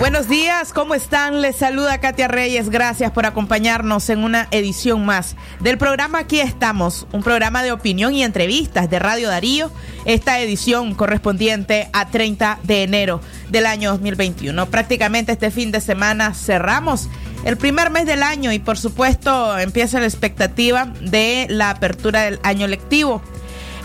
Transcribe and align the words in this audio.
Buenos 0.00 0.28
días, 0.28 0.72
¿cómo 0.72 0.94
están? 0.94 1.42
Les 1.42 1.56
saluda 1.56 2.00
Katia 2.00 2.26
Reyes. 2.26 2.70
Gracias 2.70 3.10
por 3.10 3.26
acompañarnos 3.26 4.08
en 4.08 4.24
una 4.24 4.48
edición 4.50 5.04
más 5.04 5.36
del 5.60 5.76
programa 5.76 6.20
Aquí 6.20 6.40
estamos, 6.40 7.06
un 7.12 7.22
programa 7.22 7.62
de 7.62 7.70
opinión 7.70 8.14
y 8.14 8.24
entrevistas 8.24 8.88
de 8.88 8.98
Radio 8.98 9.28
Darío. 9.28 9.70
Esta 10.06 10.40
edición 10.40 10.94
correspondiente 10.94 11.90
a 11.92 12.08
30 12.08 12.60
de 12.62 12.82
enero 12.82 13.20
del 13.50 13.66
año 13.66 13.90
2021. 13.90 14.70
Prácticamente 14.70 15.32
este 15.32 15.50
fin 15.50 15.70
de 15.70 15.82
semana 15.82 16.32
cerramos 16.32 17.10
el 17.44 17.58
primer 17.58 17.90
mes 17.90 18.06
del 18.06 18.22
año 18.22 18.52
y 18.52 18.58
por 18.58 18.78
supuesto 18.78 19.58
empieza 19.58 20.00
la 20.00 20.06
expectativa 20.06 20.94
de 21.02 21.46
la 21.50 21.68
apertura 21.68 22.22
del 22.22 22.40
año 22.42 22.66
lectivo. 22.68 23.20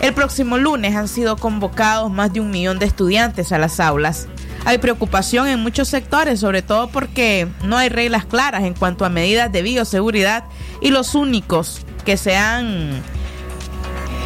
El 0.00 0.14
próximo 0.14 0.56
lunes 0.56 0.96
han 0.96 1.08
sido 1.08 1.36
convocados 1.36 2.10
más 2.10 2.32
de 2.32 2.40
un 2.40 2.50
millón 2.50 2.78
de 2.78 2.86
estudiantes 2.86 3.52
a 3.52 3.58
las 3.58 3.80
aulas. 3.80 4.28
Hay 4.66 4.78
preocupación 4.78 5.46
en 5.46 5.60
muchos 5.60 5.86
sectores, 5.86 6.40
sobre 6.40 6.60
todo 6.60 6.88
porque 6.88 7.46
no 7.62 7.78
hay 7.78 7.88
reglas 7.88 8.26
claras 8.26 8.64
en 8.64 8.74
cuanto 8.74 9.04
a 9.04 9.08
medidas 9.08 9.52
de 9.52 9.62
bioseguridad 9.62 10.42
y 10.80 10.90
los 10.90 11.14
únicos 11.14 11.86
que 12.04 12.16
se 12.16 12.36
han 12.36 13.00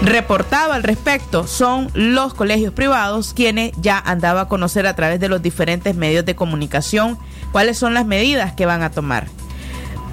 reportado 0.01 0.73
al 0.73 0.83
respecto 0.83 1.47
son 1.47 1.91
los 1.93 2.33
colegios 2.33 2.73
privados, 2.73 3.35
quienes 3.35 3.73
ya 3.83 3.99
han 3.99 4.21
dado 4.21 4.41
a 4.41 4.49
conocer 4.49 4.87
a 4.87 4.97
través 4.97 5.21
de 5.21 5.29
los 5.29 5.43
diferentes 5.43 5.95
medios 5.95 6.25
de 6.25 6.35
comunicación 6.35 7.19
cuáles 7.53 7.77
son 7.77 7.93
las 7.93 8.07
medidas 8.07 8.55
que 8.55 8.65
van 8.65 8.83
a 8.83 8.91
tomar. 8.91 9.27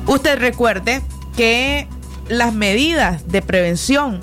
Usted 0.08 0.40
recuerde 0.40 1.02
que 1.38 1.88
las 2.28 2.54
medidas 2.54 3.30
de 3.30 3.42
prevención 3.42 4.20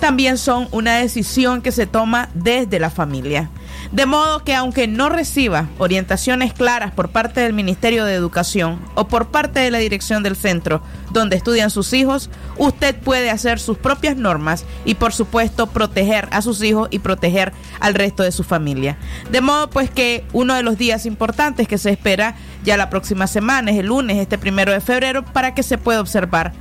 también 0.00 0.38
son 0.38 0.66
una 0.72 0.96
decisión 0.96 1.62
que 1.62 1.70
se 1.70 1.86
toma 1.86 2.30
desde 2.34 2.80
la 2.80 2.90
familia. 2.90 3.48
De 3.92 4.06
modo 4.06 4.42
que 4.42 4.54
aunque 4.54 4.88
no 4.88 5.08
reciba 5.08 5.68
orientaciones 5.78 6.52
claras 6.52 6.92
por 6.92 7.10
parte 7.10 7.40
del 7.40 7.52
Ministerio 7.52 8.04
de 8.04 8.14
Educación 8.14 8.80
o 8.94 9.08
por 9.08 9.28
parte 9.28 9.60
de 9.60 9.70
la 9.70 9.78
dirección 9.78 10.22
del 10.22 10.36
centro 10.36 10.82
donde 11.12 11.36
estudian 11.36 11.70
sus 11.70 11.92
hijos, 11.92 12.28
usted 12.58 12.96
puede 12.96 13.30
hacer 13.30 13.58
sus 13.58 13.78
propias 13.78 14.16
normas 14.16 14.64
y 14.84 14.94
por 14.94 15.12
supuesto 15.12 15.68
proteger 15.68 16.28
a 16.32 16.42
sus 16.42 16.62
hijos 16.62 16.88
y 16.90 16.98
proteger 16.98 17.52
al 17.80 17.94
resto 17.94 18.22
de 18.22 18.32
su 18.32 18.44
familia. 18.44 18.98
De 19.30 19.40
modo 19.40 19.70
pues 19.70 19.90
que 19.90 20.24
uno 20.32 20.54
de 20.54 20.62
los 20.62 20.76
días 20.78 21.06
importantes 21.06 21.68
que 21.68 21.78
se 21.78 21.90
espera 21.90 22.36
ya 22.64 22.76
la 22.76 22.90
próxima 22.90 23.26
semana 23.26 23.70
es 23.70 23.78
el 23.78 23.86
lunes, 23.86 24.18
este 24.18 24.38
primero 24.38 24.72
de 24.72 24.80
febrero, 24.80 25.24
para 25.24 25.54
que 25.54 25.62
se 25.62 25.78
pueda 25.78 26.00
observar 26.00 26.52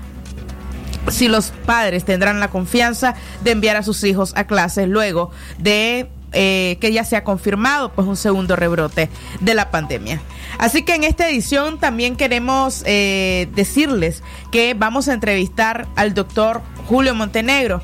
si 1.10 1.28
los 1.28 1.52
padres 1.66 2.06
tendrán 2.06 2.40
la 2.40 2.50
confianza 2.50 3.16
de 3.44 3.52
enviar 3.52 3.76
a 3.76 3.84
sus 3.84 4.04
hijos 4.04 4.34
a 4.36 4.46
clases 4.46 4.88
luego 4.88 5.32
de 5.60 6.10
eh, 6.38 6.78
que 6.82 6.92
ya 6.92 7.06
se 7.06 7.16
ha 7.16 7.24
confirmado 7.24 7.94
pues 7.94 8.06
un 8.08 8.18
segundo 8.18 8.58
rebrote 8.58 9.10
de 9.40 9.54
la 9.54 9.72
pandemia. 9.72 10.22
Así 10.58 10.84
que 10.84 10.94
en 10.94 11.06
esta 11.06 11.30
edición 11.30 11.80
también 11.80 12.18
queremos 12.18 12.84
eh, 12.86 13.48
decirles 13.56 14.22
que 14.52 14.74
vamos 14.74 15.08
a 15.08 15.14
entrevistar 15.14 15.88
al 15.96 16.14
doctor 16.14 16.62
Julio 16.88 17.16
Montenegro. 17.16 17.82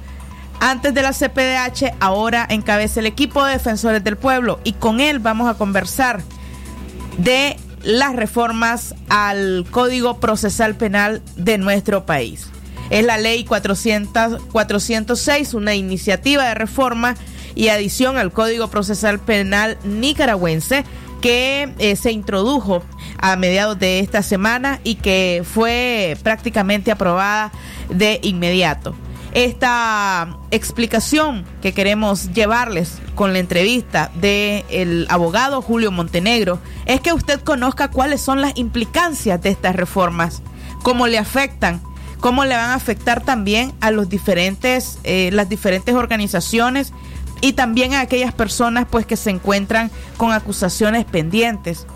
Antes 0.60 0.94
de 0.94 1.02
la 1.02 1.14
CPDH, 1.14 1.96
ahora 2.02 2.46
encabeza 2.50 3.00
el 3.00 3.06
equipo 3.06 3.42
de 3.46 3.54
defensores 3.54 4.04
del 4.04 4.18
pueblo 4.18 4.60
y 4.66 4.74
con 4.74 5.00
él 5.00 5.20
vamos 5.20 5.50
a 5.50 5.58
conversar 5.58 6.22
de 7.18 7.56
las 7.84 8.14
reformas 8.18 8.96
al 9.08 9.66
Código 9.72 10.20
Procesal 10.20 10.76
Penal 10.76 11.22
de 11.38 11.58
nuestro 11.58 12.06
país. 12.06 12.50
Es 12.90 13.06
la 13.06 13.18
ley 13.18 13.46
400, 13.46 14.44
406, 14.52 15.54
una 15.54 15.74
iniciativa 15.74 16.44
de 16.50 16.54
reforma 16.54 17.16
y 17.56 17.70
adición 17.70 18.18
al 18.18 18.32
Código 18.32 18.68
Procesal 18.68 19.20
Penal 19.20 19.78
nicaragüense 19.84 20.84
que 21.22 21.74
eh, 21.78 21.96
se 21.96 22.12
introdujo 22.12 22.84
a 23.18 23.36
mediados 23.36 23.80
de 23.80 24.00
esta 24.00 24.24
semana 24.24 24.80
y 24.84 24.96
que 24.96 25.44
fue 25.46 26.18
prácticamente 26.24 26.92
aprobada 26.92 27.52
de 27.90 28.20
inmediato. 28.24 28.96
Esta 29.34 30.38
explicación 30.50 31.46
que 31.62 31.74
queremos 31.74 32.34
llevarles 32.34 32.98
con 33.16 33.32
la 33.32 33.40
entrevista 33.40 34.12
del 34.16 34.66
el 34.70 35.06
abogado 35.10 35.62
Julio 35.62 35.90
Montenegro 35.92 36.60
es 36.86 37.00
que 37.00 37.14
usted 37.14 37.40
conozca 37.40 37.90
cuáles 37.90 38.20
son 38.20 38.42
las 38.42 38.58
implicancias 38.58 39.42
de 39.42 39.52
estas 39.52 39.76
reformas, 39.76 40.42
cómo 40.84 41.08
le 41.08 41.18
afectan 41.18 41.82
cómo 42.22 42.46
le 42.46 42.56
van 42.56 42.70
a 42.70 42.76
afectar 42.76 43.22
también 43.22 43.74
a 43.82 43.92
los 43.92 44.08
diferentes, 44.08 45.00
eh, 45.04 45.32
las 45.34 45.50
diferentes 45.50 45.96
organizaciones 45.96 46.94
y 47.42 47.54
también 47.54 47.94
a 47.94 48.02
aquellas 48.02 48.34
personas 48.34 48.86
pues 48.90 49.06
que 49.06 49.18
se 49.18 49.32
encuentran 49.32 49.92
con 50.18 50.32
acusaciones 50.32 51.06
pendientes. 51.06 51.88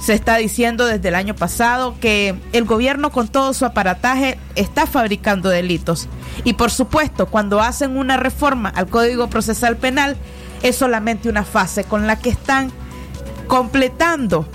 Se 0.00 0.12
está 0.12 0.36
diciendo 0.36 0.86
desde 0.86 1.08
el 1.08 1.14
año 1.14 1.34
pasado 1.34 1.96
que 2.00 2.34
el 2.52 2.64
gobierno 2.64 3.10
con 3.10 3.28
todo 3.28 3.54
su 3.54 3.64
aparataje 3.64 4.38
está 4.54 4.86
fabricando 4.86 5.48
delitos. 5.48 6.08
Y 6.44 6.54
por 6.54 6.70
supuesto, 6.70 7.26
cuando 7.26 7.60
hacen 7.60 7.96
una 7.96 8.16
reforma 8.16 8.68
al 8.68 8.88
Código 8.88 9.28
Procesal 9.28 9.76
Penal, 9.76 10.16
es 10.62 10.76
solamente 10.76 11.28
una 11.28 11.44
fase 11.44 11.84
con 11.84 12.06
la 12.06 12.18
que 12.18 12.30
están 12.30 12.70
completando, 13.46 14.46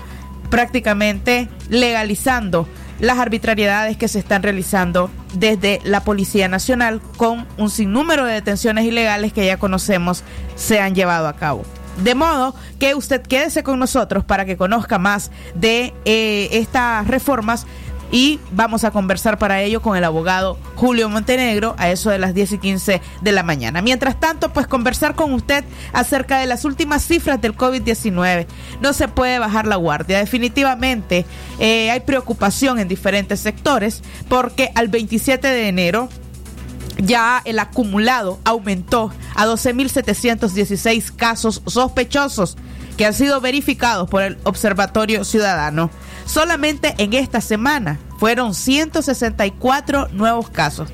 prácticamente 0.50 1.48
legalizando 1.68 2.68
las 3.00 3.18
arbitrariedades 3.18 3.96
que 3.96 4.08
se 4.08 4.18
están 4.18 4.42
realizando 4.42 5.10
desde 5.34 5.80
la 5.84 6.04
Policía 6.04 6.48
Nacional 6.48 7.00
con 7.16 7.46
un 7.56 7.70
sinnúmero 7.70 8.24
de 8.24 8.34
detenciones 8.34 8.84
ilegales 8.84 9.32
que 9.32 9.46
ya 9.46 9.58
conocemos 9.58 10.22
se 10.54 10.80
han 10.80 10.94
llevado 10.94 11.28
a 11.28 11.36
cabo. 11.36 11.62
De 12.02 12.14
modo 12.14 12.54
que 12.78 12.94
usted 12.94 13.20
quédese 13.20 13.62
con 13.62 13.78
nosotros 13.78 14.24
para 14.24 14.44
que 14.44 14.56
conozca 14.56 14.98
más 14.98 15.30
de 15.54 15.92
eh, 16.04 16.48
estas 16.52 17.06
reformas 17.06 17.66
y 18.12 18.40
vamos 18.52 18.84
a 18.84 18.90
conversar 18.90 19.38
para 19.38 19.62
ello 19.62 19.82
con 19.82 19.96
el 19.96 20.04
abogado 20.04 20.58
Julio 20.74 21.08
Montenegro 21.08 21.74
a 21.78 21.90
eso 21.90 22.10
de 22.10 22.18
las 22.18 22.34
10 22.34 22.52
y 22.52 22.58
15 22.58 23.00
de 23.20 23.32
la 23.32 23.42
mañana. 23.42 23.82
Mientras 23.82 24.18
tanto, 24.18 24.52
pues 24.52 24.66
conversar 24.66 25.14
con 25.14 25.32
usted 25.32 25.64
acerca 25.92 26.38
de 26.38 26.46
las 26.46 26.64
últimas 26.64 27.04
cifras 27.04 27.40
del 27.40 27.56
COVID-19. 27.56 28.46
No 28.80 28.92
se 28.92 29.08
puede 29.08 29.38
bajar 29.38 29.66
la 29.66 29.76
guardia. 29.76 30.18
Definitivamente 30.18 31.24
eh, 31.58 31.90
hay 31.90 32.00
preocupación 32.00 32.78
en 32.78 32.88
diferentes 32.88 33.40
sectores 33.40 34.02
porque 34.28 34.70
al 34.74 34.88
27 34.88 35.46
de 35.46 35.68
enero 35.68 36.08
ya 36.98 37.40
el 37.44 37.58
acumulado 37.58 38.38
aumentó 38.44 39.12
a 39.34 39.46
12.716 39.46 41.14
casos 41.14 41.62
sospechosos 41.66 42.56
que 42.96 43.06
han 43.06 43.14
sido 43.14 43.40
verificados 43.40 44.10
por 44.10 44.22
el 44.22 44.38
Observatorio 44.44 45.24
Ciudadano. 45.24 45.90
Solamente 46.30 46.94
en 46.98 47.12
esta 47.12 47.40
semana 47.40 47.98
fueron 48.18 48.54
164 48.54 50.10
nuevos 50.12 50.48
casos. 50.48 50.88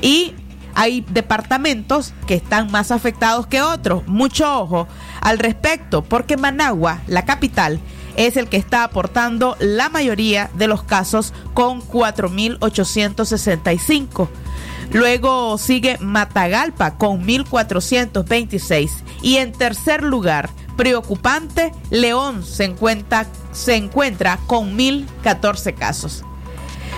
Y 0.00 0.32
hay 0.74 1.04
departamentos 1.10 2.14
que 2.26 2.32
están 2.32 2.70
más 2.70 2.90
afectados 2.90 3.46
que 3.46 3.60
otros. 3.60 4.06
Mucho 4.06 4.62
ojo 4.62 4.88
al 5.20 5.38
respecto, 5.38 6.02
porque 6.02 6.38
Managua, 6.38 7.02
la 7.06 7.26
capital, 7.26 7.80
es 8.16 8.38
el 8.38 8.48
que 8.48 8.56
está 8.56 8.82
aportando 8.82 9.58
la 9.60 9.90
mayoría 9.90 10.48
de 10.54 10.68
los 10.68 10.82
casos 10.84 11.34
con 11.52 11.82
4.865. 11.82 14.26
Luego 14.94 15.58
sigue 15.58 15.98
Matagalpa 16.00 16.96
con 16.96 17.26
1.426. 17.26 18.88
Y 19.20 19.36
en 19.36 19.52
tercer 19.52 20.02
lugar, 20.02 20.48
preocupante, 20.78 21.72
León 21.90 22.44
se 22.44 22.64
encuentra, 22.64 23.26
se 23.50 23.74
encuentra 23.74 24.38
con 24.46 24.78
1.014 24.78 25.74
casos. 25.74 26.24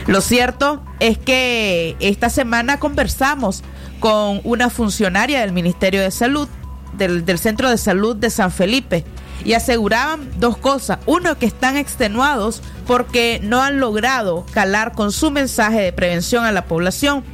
Lo 0.07 0.21
cierto 0.21 0.83
es 1.01 1.17
que 1.17 1.97
esta 1.99 2.29
semana 2.29 2.79
conversamos 2.79 3.63
con 3.99 4.43
una 4.45 4.69
funcionaria 4.69 5.41
del 5.41 5.53
Ministerio 5.53 6.03
de 6.03 6.11
Salud 6.11 6.47
del, 6.93 7.25
del 7.25 7.39
Centro 7.39 7.71
de 7.71 7.79
Salud 7.79 8.15
de 8.17 8.29
San 8.29 8.51
Felipe 8.51 9.05
y 9.47 9.55
aseguraban 9.55 10.29
dos 10.39 10.59
cosas. 10.59 10.99
Uno, 11.07 11.39
que 11.39 11.47
están 11.47 11.79
extenuados 11.79 12.61
porque 12.87 13.41
no 13.43 13.63
han 13.63 13.81
logrado 13.81 14.45
calar 14.53 14.93
con 14.93 15.11
su 15.11 15.31
mensaje 15.31 15.81
de 15.81 15.93
prevención 15.95 16.45
a 16.45 16.53
la 16.53 16.67
población. 16.67 17.25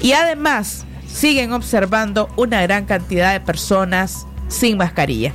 Y 0.00 0.12
además 0.12 0.86
siguen 1.06 1.52
observando 1.52 2.28
una 2.36 2.62
gran 2.62 2.84
cantidad 2.84 3.32
de 3.32 3.40
personas 3.40 4.26
sin 4.48 4.76
mascarilla. 4.76 5.32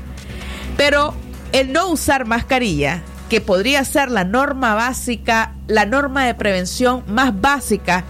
Pero 0.78 1.14
el 1.52 1.74
no 1.74 1.90
usar 1.90 2.26
mascarilla, 2.26 3.02
que 3.30 3.42
podría 3.42 3.84
ser 3.84 4.10
la 4.10 4.24
norma 4.24 4.76
básica, 4.76 5.54
la 5.68 5.86
norma 5.86 6.26
de 6.26 6.36
prevención 6.36 7.04
más 7.08 7.40
básica, 7.40 8.06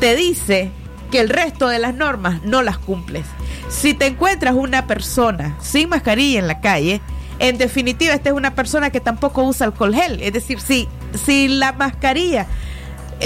te 0.00 0.16
dice 0.16 0.70
que 1.10 1.20
el 1.20 1.28
resto 1.28 1.68
de 1.68 1.78
las 1.78 1.94
normas 1.94 2.42
no 2.42 2.62
las 2.62 2.78
cumples. 2.78 3.24
Si 3.68 3.94
te 3.94 4.06
encuentras 4.06 4.54
una 4.54 4.86
persona 4.86 5.56
sin 5.60 5.88
mascarilla 5.88 6.40
en 6.40 6.48
la 6.48 6.60
calle, 6.60 7.00
en 7.38 7.56
definitiva, 7.56 8.12
esta 8.12 8.28
es 8.30 8.34
una 8.34 8.54
persona 8.54 8.90
que 8.90 9.00
tampoco 9.00 9.42
usa 9.44 9.66
alcohol 9.66 9.94
gel. 9.94 10.20
Es 10.22 10.32
decir, 10.32 10.60
si, 10.60 10.88
si 11.24 11.48
la 11.48 11.72
mascarilla 11.72 12.46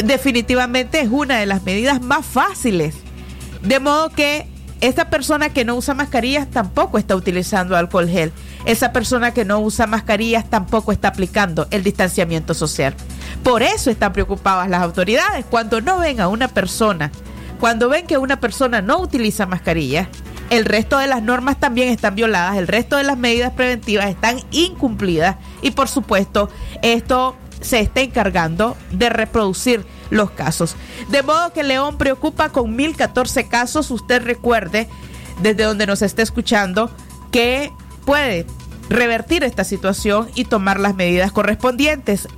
definitivamente 0.05 1.01
es 1.01 1.09
una 1.11 1.39
de 1.39 1.47
las 1.47 1.63
medidas 1.65 2.01
más 2.01 2.25
fáciles. 2.25 2.95
De 3.63 3.81
modo 3.81 4.11
que 4.11 4.47
esta 4.81 5.11
persona 5.11 5.49
que 5.49 5.65
no 5.65 5.75
usa 5.77 5.95
mascarillas 5.95 6.51
tampoco 6.51 6.99
está 6.99 7.17
utilizando 7.17 7.77
alcohol 7.77 8.09
gel. 8.09 8.33
Esa 8.65 8.93
persona 8.93 9.35
que 9.35 9.45
no 9.45 9.61
usa 9.61 9.87
mascarillas 9.87 10.49
tampoco 10.49 10.93
está 10.93 11.09
aplicando 11.09 11.67
el 11.71 11.83
distanciamiento 11.83 12.55
social. 12.55 12.95
Por 13.43 13.63
eso 13.63 13.91
están 13.91 14.13
preocupadas 14.13 14.71
las 14.71 14.83
autoridades 14.83 15.45
cuando 15.45 15.81
no 15.81 15.99
ven 15.99 16.21
a 16.21 16.29
una 16.29 16.49
persona, 16.49 17.11
cuando 17.61 17.89
ven 17.89 18.07
que 18.07 18.17
una 18.17 18.41
persona 18.41 18.81
no 18.81 18.99
utiliza 18.99 19.47
mascarilla, 19.47 20.09
el 20.51 20.65
resto 20.65 20.99
de 20.99 21.07
las 21.07 21.23
normas 21.23 21.59
también 21.59 21.89
están 21.89 22.15
violadas, 22.15 22.57
el 22.57 22.69
resto 22.69 22.97
de 22.97 23.05
las 23.05 23.19
medidas 23.19 23.53
preventivas 23.53 24.07
están 24.07 24.41
incumplidas 24.51 25.37
y 25.63 25.71
por 25.73 25.89
supuesto 25.89 26.49
esto 26.83 27.37
se 27.61 27.81
está 27.81 28.03
encargando 28.03 28.77
de 28.91 29.09
reproducir 29.09 29.85
los 30.11 30.31
casos. 30.31 30.77
De 31.11 31.23
modo 31.23 31.53
que 31.53 31.63
León 31.63 31.99
preocupa 31.99 32.51
con 32.51 32.77
1014 32.77 33.49
casos, 33.49 33.91
usted 33.91 34.23
recuerde 34.23 34.89
desde 35.43 35.65
donde 35.65 35.87
nos 35.87 36.03
está 36.03 36.23
escuchando 36.23 36.91
que 37.31 37.73
puede 38.05 38.47
revertir 38.89 39.45
esta 39.45 39.65
situación 39.65 40.29
y 40.35 40.45
tomar 40.45 40.81
las 40.81 40.95
medidas 40.95 41.33
correspondientes. 41.33 42.29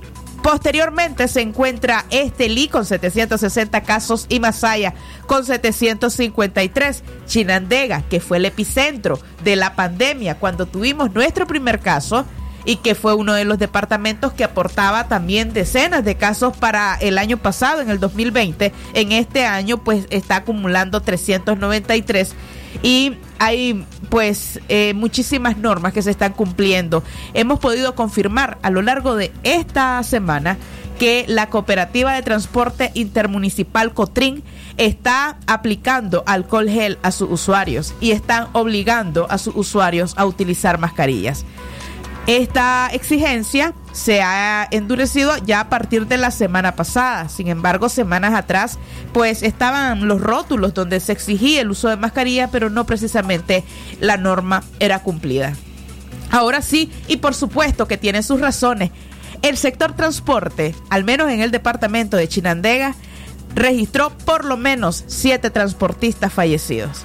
Posteriormente 0.43 1.27
se 1.27 1.41
encuentra 1.41 2.05
Estelí 2.09 2.69
con 2.69 2.85
760 2.85 3.81
casos 3.83 4.27
y 4.29 4.39
Masaya 4.39 4.93
con 5.25 5.43
753. 5.43 7.03
Chinandega, 7.25 8.03
que 8.03 8.19
fue 8.21 8.37
el 8.37 8.45
epicentro 8.45 9.19
de 9.43 9.55
la 9.55 9.75
pandemia 9.75 10.35
cuando 10.35 10.65
tuvimos 10.65 11.13
nuestro 11.13 11.47
primer 11.47 11.79
caso 11.79 12.25
y 12.63 12.77
que 12.77 12.95
fue 12.95 13.13
uno 13.13 13.33
de 13.33 13.45
los 13.45 13.59
departamentos 13.59 14.33
que 14.33 14.43
aportaba 14.43 15.07
también 15.07 15.53
decenas 15.53 16.03
de 16.03 16.15
casos 16.15 16.55
para 16.55 16.95
el 16.95 17.17
año 17.17 17.37
pasado, 17.37 17.81
en 17.81 17.89
el 17.89 17.99
2020. 17.99 18.73
En 18.93 19.11
este 19.13 19.45
año 19.45 19.77
pues 19.79 20.05
está 20.09 20.37
acumulando 20.37 21.01
393 21.01 22.33
y 22.83 23.17
hay 23.39 23.85
pues 24.09 24.59
eh, 24.69 24.93
muchísimas 24.93 25.57
normas 25.57 25.93
que 25.93 26.01
se 26.01 26.11
están 26.11 26.33
cumpliendo. 26.33 27.03
Hemos 27.33 27.59
podido 27.59 27.95
confirmar 27.95 28.57
a 28.61 28.69
lo 28.69 28.81
largo 28.81 29.15
de 29.15 29.31
esta 29.43 30.01
semana 30.03 30.57
que 30.97 31.25
la 31.27 31.49
cooperativa 31.49 32.13
de 32.13 32.23
transporte 32.23 32.91
intermunicipal 32.95 33.93
Cotrin 33.93 34.43
está 34.77 35.37
aplicando 35.45 36.23
alcohol 36.25 36.69
gel 36.69 36.97
a 37.03 37.11
sus 37.11 37.29
usuarios 37.29 37.93
y 38.01 38.11
están 38.11 38.47
obligando 38.53 39.27
a 39.29 39.37
sus 39.37 39.55
usuarios 39.55 40.13
a 40.17 40.25
utilizar 40.25 40.79
mascarillas. 40.79 41.45
Esta 42.25 42.89
exigencia 42.91 43.73
se 43.97 44.21
ha 44.21 44.67
endurecido 44.69 45.35
ya 45.37 45.59
a 45.59 45.69
partir 45.69 46.05
de 46.05 46.19
la 46.19 46.29
semana 46.29 46.75
pasada. 46.75 47.29
Sin 47.29 47.47
embargo, 47.47 47.89
semanas 47.89 48.35
atrás, 48.35 48.77
pues 49.11 49.41
estaban 49.41 50.07
los 50.07 50.21
rótulos 50.21 50.75
donde 50.75 50.99
se 50.99 51.13
exigía 51.13 51.61
el 51.61 51.71
uso 51.71 51.89
de 51.89 51.97
mascarilla, 51.97 52.49
pero 52.51 52.69
no 52.69 52.85
precisamente 52.85 53.63
la 53.99 54.17
norma 54.17 54.63
era 54.79 54.99
cumplida. 54.99 55.53
Ahora 56.29 56.61
sí, 56.61 56.91
y 57.07 57.17
por 57.17 57.33
supuesto 57.33 57.87
que 57.87 57.97
tiene 57.97 58.21
sus 58.21 58.39
razones. 58.39 58.91
El 59.41 59.57
sector 59.57 59.93
transporte, 59.93 60.75
al 60.91 61.03
menos 61.03 61.31
en 61.31 61.41
el 61.41 61.49
departamento 61.49 62.17
de 62.17 62.27
Chinandega, 62.27 62.93
registró 63.55 64.11
por 64.25 64.45
lo 64.45 64.57
menos 64.57 65.05
siete 65.07 65.49
transportistas 65.49 66.31
fallecidos 66.31 67.03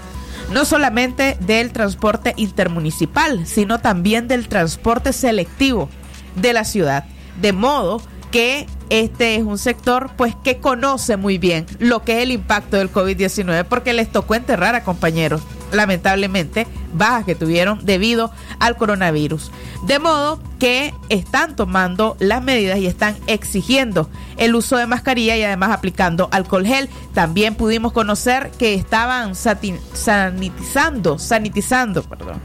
no 0.51 0.67
solamente 0.67 1.39
del 1.41 1.73
transporte 1.73 2.35
intermunicipal, 2.37 3.47
sino 3.47 3.79
también 3.81 4.29
del 4.29 4.49
transporte 4.49 5.15
selectivo 5.15 5.89
de 6.37 6.53
la 6.53 6.65
ciudad. 6.65 7.05
De 7.41 7.53
modo 7.53 8.01
que 8.31 8.67
este 8.89 9.37
es 9.37 9.43
un 9.43 9.59
sector 9.59 10.11
pues 10.17 10.35
que 10.43 10.59
conoce 10.59 11.17
muy 11.17 11.39
bien 11.39 11.67
lo 11.79 12.03
que 12.03 12.17
es 12.17 12.23
el 12.23 12.33
impacto 12.33 12.77
del 12.79 12.93
COVID-19 12.93 13.65
porque 13.65 13.93
les 13.93 14.11
tocó 14.11 14.35
enterrar 14.35 14.75
a 14.75 14.85
compañeros, 14.85 15.43
lamentablemente, 15.71 16.67
bajas 16.95 17.25
que 17.25 17.35
tuvieron 17.35 17.85
debido 17.85 18.33
al 18.59 18.77
coronavirus. 18.77 19.51
De 19.87 19.99
modo 19.99 20.41
que 20.59 20.95
están 21.09 21.57
tomando 21.57 22.17
las 22.21 22.43
medidas 22.43 22.79
y 22.79 22.87
están 22.87 23.17
exigiendo 23.27 24.09
el 24.37 24.55
uso 24.55 24.77
de 24.77 24.87
mascarilla 24.87 25.37
y 25.37 25.43
además 25.43 25.71
aplicando 25.71 26.29
alcohol 26.33 26.67
gel. 26.67 26.89
También 27.15 27.55
pudimos 27.55 27.93
conocer 27.93 28.51
que 28.59 28.75
estaban 28.75 29.35
sanitizando, 29.35 31.19
sanitizando, 31.19 32.03
perdón, 32.03 32.41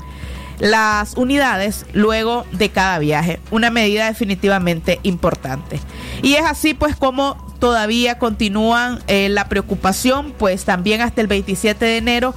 las 0.60 1.16
unidades 1.16 1.86
luego 1.94 2.46
de 2.52 2.70
cada 2.70 3.00
viaje. 3.00 3.40
Una 3.52 3.70
medida 3.70 4.08
definitivamente 4.08 5.00
importante. 5.04 5.80
Y 6.22 6.34
es 6.34 6.46
así 6.46 6.74
pues 6.74 6.96
como 6.96 7.38
todavía 7.60 8.20
continúan 8.20 9.00
eh, 9.08 9.30
la 9.30 9.50
preocupación, 9.50 10.34
pues 10.38 10.66
también 10.66 11.02
hasta 11.02 11.22
el 11.22 11.28
27 11.28 11.86
de 11.86 11.98
enero 11.98 12.34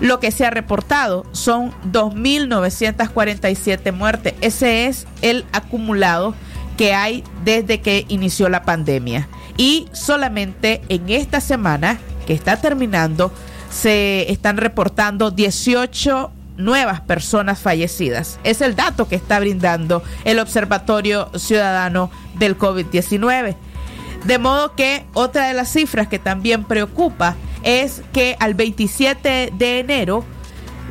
lo 0.00 0.20
que 0.20 0.30
se 0.30 0.44
ha 0.44 0.50
reportado 0.50 1.24
son 1.32 1.72
2.947 1.92 3.92
muertes. 3.92 4.34
Ese 4.40 4.86
es 4.86 5.06
el 5.22 5.44
acumulado 5.52 6.34
que 6.76 6.94
hay 6.94 7.24
desde 7.44 7.80
que 7.80 8.04
inició 8.08 8.48
la 8.48 8.64
pandemia. 8.64 9.28
Y 9.56 9.86
solamente 9.92 10.82
en 10.88 11.08
esta 11.08 11.40
semana 11.40 11.98
que 12.26 12.32
está 12.32 12.60
terminando 12.60 13.32
se 13.70 14.30
están 14.30 14.56
reportando 14.56 15.30
18 15.30 16.32
nuevas 16.56 17.00
personas 17.00 17.58
fallecidas. 17.58 18.38
Es 18.44 18.60
el 18.60 18.76
dato 18.76 19.08
que 19.08 19.16
está 19.16 19.40
brindando 19.40 20.02
el 20.24 20.38
Observatorio 20.38 21.30
Ciudadano 21.36 22.10
del 22.38 22.58
COVID-19. 22.58 23.56
De 24.24 24.38
modo 24.38 24.74
que 24.74 25.04
otra 25.12 25.48
de 25.48 25.54
las 25.54 25.70
cifras 25.70 26.08
que 26.08 26.18
también 26.18 26.64
preocupa 26.64 27.36
es 27.62 28.02
que 28.12 28.36
al 28.40 28.54
27 28.54 29.52
de 29.52 29.78
enero 29.80 30.24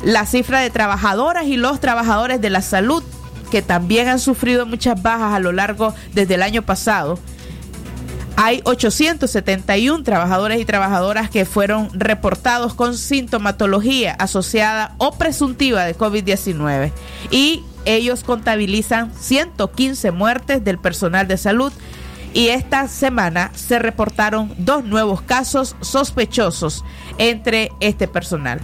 la 0.02 0.26
cifra 0.26 0.60
de 0.60 0.70
trabajadoras 0.70 1.46
y 1.46 1.56
los 1.56 1.80
trabajadores 1.80 2.40
de 2.40 2.50
la 2.50 2.62
salud 2.62 3.02
que 3.50 3.62
también 3.62 4.08
han 4.08 4.18
sufrido 4.18 4.66
muchas 4.66 5.00
bajas 5.00 5.32
a 5.32 5.38
lo 5.38 5.52
largo 5.52 5.94
desde 6.12 6.34
el 6.34 6.42
año 6.42 6.62
pasado, 6.62 7.18
hay 8.36 8.60
871 8.64 10.02
trabajadores 10.02 10.60
y 10.60 10.64
trabajadoras 10.64 11.30
que 11.30 11.44
fueron 11.44 11.88
reportados 11.92 12.74
con 12.74 12.96
sintomatología 12.96 14.12
asociada 14.14 14.94
o 14.98 15.12
presuntiva 15.12 15.84
de 15.84 15.96
COVID-19 15.96 16.90
y 17.30 17.62
ellos 17.84 18.24
contabilizan 18.24 19.12
115 19.14 20.10
muertes 20.10 20.64
del 20.64 20.78
personal 20.78 21.28
de 21.28 21.36
salud 21.36 21.72
y 22.32 22.48
esta 22.48 22.88
semana 22.88 23.52
se 23.54 23.78
reportaron 23.78 24.52
dos 24.58 24.84
nuevos 24.84 25.22
casos 25.22 25.76
sospechosos 25.80 26.84
entre 27.18 27.70
este 27.78 28.08
personal. 28.08 28.60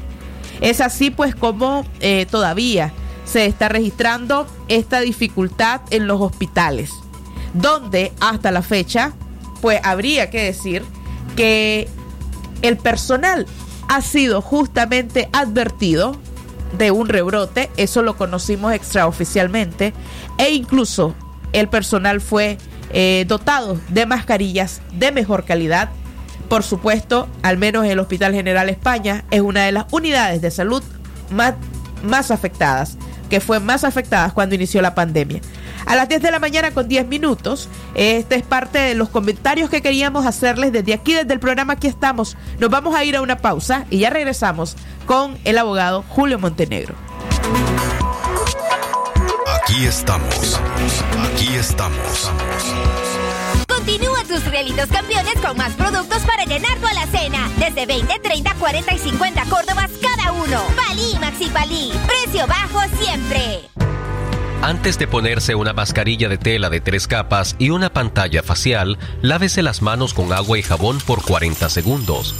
Es 0.60 0.80
así 0.80 1.10
pues 1.10 1.36
como 1.36 1.86
eh, 2.00 2.26
todavía 2.28 2.92
se 3.24 3.46
está 3.46 3.68
registrando 3.68 4.48
esta 4.66 5.00
dificultad 5.00 5.82
en 5.90 6.08
los 6.08 6.20
hospitales, 6.20 6.90
donde 7.54 8.12
hasta 8.18 8.50
la 8.50 8.62
fecha 8.62 9.12
pues 9.60 9.80
habría 9.82 10.30
que 10.30 10.42
decir 10.42 10.84
que 11.36 11.88
el 12.62 12.76
personal 12.76 13.46
ha 13.88 14.02
sido 14.02 14.40
justamente 14.40 15.28
advertido 15.32 16.16
de 16.76 16.90
un 16.90 17.08
rebrote, 17.08 17.70
eso 17.76 18.02
lo 18.02 18.16
conocimos 18.16 18.72
extraoficialmente, 18.72 19.92
e 20.38 20.50
incluso 20.50 21.14
el 21.52 21.68
personal 21.68 22.20
fue 22.20 22.58
eh, 22.92 23.24
dotado 23.26 23.78
de 23.88 24.06
mascarillas 24.06 24.80
de 24.92 25.10
mejor 25.10 25.44
calidad. 25.44 25.90
Por 26.48 26.62
supuesto, 26.62 27.28
al 27.42 27.58
menos 27.58 27.86
el 27.86 27.98
Hospital 27.98 28.34
General 28.34 28.68
España 28.68 29.24
es 29.30 29.40
una 29.40 29.64
de 29.64 29.72
las 29.72 29.86
unidades 29.90 30.40
de 30.40 30.50
salud 30.50 30.82
más, 31.30 31.54
más 32.02 32.30
afectadas, 32.30 32.96
que 33.28 33.40
fue 33.40 33.60
más 33.60 33.84
afectadas 33.84 34.32
cuando 34.32 34.54
inició 34.54 34.82
la 34.82 34.94
pandemia 34.94 35.40
a 35.86 35.96
las 35.96 36.08
10 36.08 36.22
de 36.22 36.30
la 36.30 36.38
mañana 36.38 36.70
con 36.72 36.88
10 36.88 37.06
minutos. 37.08 37.68
Este 37.94 38.36
es 38.36 38.42
parte 38.42 38.78
de 38.78 38.94
los 38.94 39.08
comentarios 39.08 39.70
que 39.70 39.82
queríamos 39.82 40.26
hacerles 40.26 40.72
desde 40.72 40.94
aquí, 40.94 41.14
desde 41.14 41.32
el 41.32 41.40
programa 41.40 41.74
Aquí 41.74 41.86
estamos. 41.86 42.36
Nos 42.58 42.70
vamos 42.70 42.94
a 42.94 43.04
ir 43.04 43.16
a 43.16 43.22
una 43.22 43.38
pausa 43.38 43.86
y 43.90 43.98
ya 43.98 44.10
regresamos 44.10 44.76
con 45.06 45.38
el 45.44 45.58
abogado 45.58 46.04
Julio 46.08 46.38
Montenegro. 46.38 46.94
Aquí 49.62 49.84
estamos. 49.84 50.60
Aquí 51.24 51.54
estamos. 51.54 52.30
Continúa 53.68 54.22
tus 54.24 54.44
realitos 54.46 54.88
campeones 54.88 55.34
con 55.40 55.56
más 55.56 55.72
productos 55.72 56.22
para 56.22 56.44
llenar 56.44 56.76
tu 56.78 56.86
alacena. 56.86 57.48
Desde 57.56 57.86
20, 57.86 58.18
30, 58.18 58.54
40 58.54 58.94
y 58.94 58.98
50 58.98 59.44
Córdobas 59.46 59.90
cada 60.02 60.32
uno. 60.32 60.62
Palí 60.76 61.18
Maxi 61.20 61.48
Palí. 61.50 61.92
Precio 62.06 62.46
bajo 62.46 62.80
siempre. 63.00 63.69
Antes 64.62 64.98
de 64.98 65.08
ponerse 65.08 65.54
una 65.54 65.72
mascarilla 65.72 66.28
de 66.28 66.36
tela 66.36 66.68
de 66.68 66.82
tres 66.82 67.06
capas 67.06 67.56
y 67.58 67.70
una 67.70 67.90
pantalla 67.90 68.42
facial, 68.42 68.98
lávese 69.22 69.62
las 69.62 69.80
manos 69.80 70.12
con 70.12 70.34
agua 70.34 70.58
y 70.58 70.62
jabón 70.62 70.98
por 70.98 71.22
40 71.22 71.70
segundos. 71.70 72.34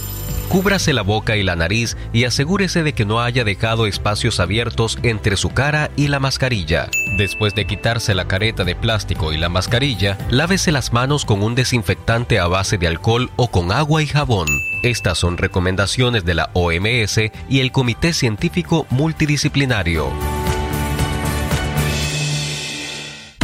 Cúbrase 0.47 0.93
la 0.93 1.01
boca 1.01 1.35
y 1.35 1.43
la 1.43 1.55
nariz 1.55 1.97
y 2.13 2.25
asegúrese 2.25 2.83
de 2.83 2.93
que 2.93 3.05
no 3.05 3.21
haya 3.21 3.43
dejado 3.43 3.87
espacios 3.87 4.39
abiertos 4.39 4.99
entre 5.01 5.35
su 5.35 5.49
cara 5.49 5.89
y 5.95 6.09
la 6.09 6.19
mascarilla. 6.19 6.89
Después 7.17 7.55
de 7.55 7.65
quitarse 7.65 8.13
la 8.13 8.27
careta 8.27 8.63
de 8.65 8.75
plástico 8.75 9.33
y 9.33 9.37
la 9.37 9.49
mascarilla, 9.49 10.17
lávese 10.29 10.71
las 10.71 10.93
manos 10.93 11.25
con 11.25 11.41
un 11.41 11.55
desinfectante 11.55 12.37
a 12.37 12.45
base 12.47 12.77
de 12.77 12.87
alcohol 12.87 13.31
o 13.35 13.49
con 13.49 13.71
agua 13.71 14.03
y 14.03 14.07
jabón. 14.07 14.47
Estas 14.83 15.17
son 15.17 15.37
recomendaciones 15.37 16.23
de 16.23 16.35
la 16.35 16.51
OMS 16.53 17.17
y 17.49 17.61
el 17.61 17.71
Comité 17.71 18.13
Científico 18.13 18.85
Multidisciplinario. 18.91 20.40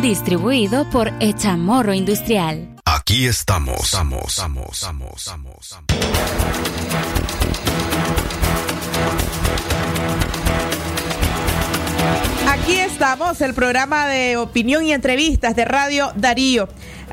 Distribuido 0.00 0.88
por 0.90 1.10
Echamorro 1.20 1.94
Industrial. 1.94 2.76
Aquí 2.84 3.26
estamos. 3.26 3.84
Estamos. 3.84 4.28
Estamos. 4.28 4.66
Estamos. 4.72 5.12
Estamos. 5.16 5.72
Aquí 12.46 12.74
estamos, 12.74 13.40
el 13.40 13.54
programa 13.54 14.06
de 14.06 14.36
opinión 14.36 14.84
y 14.84 14.92
entrevistas 14.92 15.56
de 15.56 15.64
Radio 15.64 16.12
Darío. 16.14 16.68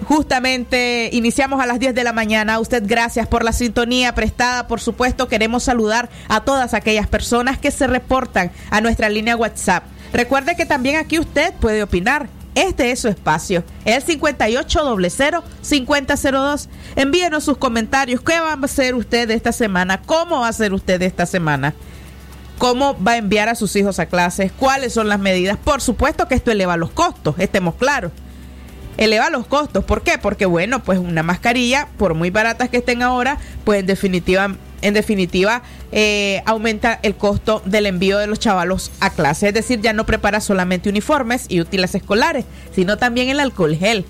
Justamente 0.06 1.10
iniciamos 1.13 1.62
a 1.62 1.66
las 1.66 1.80
10 1.80 1.96
de 1.96 2.04
la 2.04 2.12
mañana. 2.12 2.60
usted 2.60 2.84
gracias 2.86 3.28
por 3.28 3.46
la 3.46 3.54
sintonía 3.54 4.13
prestada. 4.13 4.68
Por 4.68 4.82
supuesto, 4.82 5.30
queremos 5.30 5.63
saludar 5.63 6.10
a 6.28 6.42
todas 6.42 6.74
aquellas 6.74 7.08
personas 7.08 7.58
que 7.58 7.72
se 7.72 7.88
reportan 7.88 8.52
a 8.70 8.82
nuestra 8.82 9.08
línea 9.08 9.38
WhatsApp. 9.38 9.86
Recuerde 10.12 10.58
que 10.58 10.66
también 10.66 10.98
aquí 10.98 11.18
usted 11.18 11.54
puede 11.54 11.82
opinar. 11.82 12.28
Este 12.55 12.91
es 12.91 13.00
su 13.00 13.07
espacio, 13.07 13.63
el 13.86 14.03
5800-5002. 14.03 16.67
Envíenos 16.95 17.43
sus 17.43 17.57
comentarios. 17.57 18.22
¿Qué 18.22 18.39
va 18.39 18.53
a 18.53 18.60
hacer 18.63 18.93
usted 18.95 19.29
esta 19.31 19.51
semana? 19.51 20.01
¿Cómo 20.01 20.41
va 20.41 20.48
a 20.48 20.50
hacer 20.50 20.74
usted 20.74 21.01
esta 21.01 21.25
semana? 21.25 21.74
cómo 22.57 22.98
va 23.03 23.13
a 23.13 23.17
enviar 23.17 23.50
a 23.50 23.55
sus 23.55 23.75
hijos 23.75 24.00
a 24.00 24.05
clases, 24.05 24.53
cuáles 24.53 24.93
son 24.93 25.10
las 25.10 25.19
medidas. 25.19 25.57
Por 25.57 25.81
supuesto 25.81 26.29
que 26.29 26.36
esto 26.36 26.50
eleva 26.50 26.77
los 26.77 26.91
costos, 26.91 27.36
estemos 27.38 27.75
claros. 27.75 28.13
Eleva 28.95 29.29
los 29.29 29.45
costos. 29.48 29.83
¿Por 29.83 30.01
qué? 30.01 30.17
Porque, 30.17 30.45
bueno, 30.45 30.81
pues 30.83 31.00
una 31.00 31.24
mascarilla, 31.24 31.89
por 31.98 32.13
muy 32.13 32.29
baratas 32.29 32.69
que 32.69 32.77
estén 32.77 33.01
ahora, 33.01 33.38
pues 33.65 33.81
en 33.81 33.88
definitiva, 33.88 34.55
en 34.84 34.94
definitiva 34.94 35.63
eh, 35.92 36.42
aumenta 36.46 37.00
el 37.02 37.16
costo 37.16 37.62
del 37.66 37.86
envío 37.86 38.18
de 38.20 38.28
los 38.28 38.40
chavalos 38.40 38.92
a 39.00 39.10
clase. 39.10 39.48
Es 39.48 39.54
decir, 39.54 39.82
ya 39.82 39.94
no 39.94 40.06
prepara 40.06 40.42
solamente 40.42 40.90
uniformes 40.90 41.46
y 41.50 41.62
útiles 41.62 41.96
escolares, 41.96 42.46
sino 42.75 42.98
también 42.98 43.30
el 43.30 43.40
alcohol 43.40 43.75
gel 43.75 44.06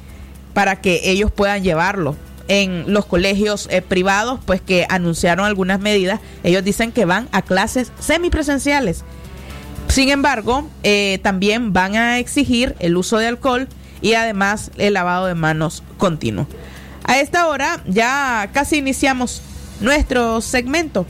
para 0.53 0.82
que 0.82 1.10
ellos 1.10 1.32
puedan 1.32 1.63
llevarlo 1.63 2.15
en 2.48 2.92
los 2.92 3.06
colegios 3.06 3.68
eh, 3.72 3.82
privados, 3.82 4.39
pues 4.46 4.62
que 4.62 4.86
anunciaron 4.89 5.46
algunas 5.46 5.80
medidas, 5.80 6.20
ellos 6.44 6.63
dicen 6.63 6.92
que 6.92 7.06
van 7.06 7.30
a 7.32 7.42
clases 7.42 7.92
semipresenciales. 8.00 9.03
Sin 9.88 10.10
embargo, 10.10 10.68
eh, 10.84 11.20
también 11.24 11.74
van 11.74 11.96
a 11.96 12.20
exigir 12.20 12.75
el 12.80 12.98
uso 12.98 13.18
de 13.18 13.27
alcohol 13.27 13.68
y 14.01 14.15
además 14.15 14.72
el 14.77 14.94
lavado 14.94 15.27
de 15.27 15.36
manos 15.36 15.84
continuo. 15.98 16.48
A 17.06 17.20
esta 17.20 17.48
hora 17.48 17.82
ya 17.86 18.50
casi 18.53 18.77
iniciamos 18.77 19.42
nuestro 19.83 20.41
segmento. 20.41 21.05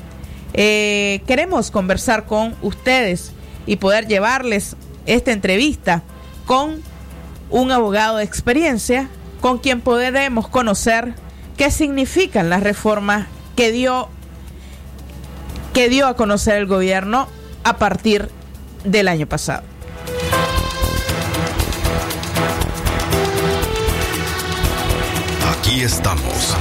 Eh, 0.53 1.21
queremos 1.25 1.71
conversar 1.71 2.25
con 2.25 2.55
ustedes 2.61 3.31
y 3.65 3.77
poder 3.77 4.07
llevarles 4.07 4.75
esta 5.05 5.31
entrevista 5.31 6.03
con 6.45 6.81
un 7.49 7.71
abogado 7.71 8.17
de 8.17 8.23
experiencia 8.23 9.07
con 9.39 9.59
quien 9.59 9.81
podremos 9.81 10.47
conocer 10.47 11.13
qué 11.57 11.71
significan 11.71 12.49
las 12.49 12.63
reformas 12.63 13.27
que 13.55 13.71
dio, 13.71 14.09
que 15.73 15.89
dio 15.89 16.07
a 16.07 16.15
conocer 16.15 16.55
el 16.57 16.65
gobierno 16.65 17.27
a 17.63 17.77
partir 17.77 18.29
del 18.83 19.07
año 19.07 19.27
pasado. 19.27 19.63
Aquí 25.59 25.81
estamos. 25.81 26.55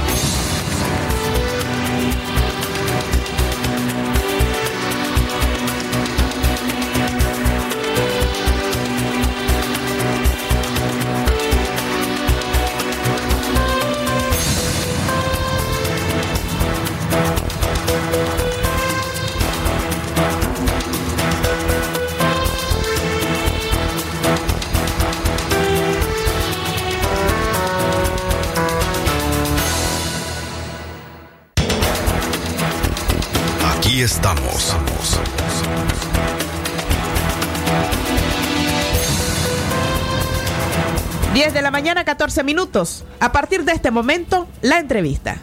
10 41.53 41.59
de 41.59 41.61
la 41.61 41.69
mañana, 41.69 42.03
14 42.03 42.43
minutos. 42.43 43.03
A 43.19 43.31
partir 43.31 43.63
de 43.63 43.73
este 43.73 43.91
momento, 43.91 44.47
la 44.61 44.79
entrevista. 44.79 45.37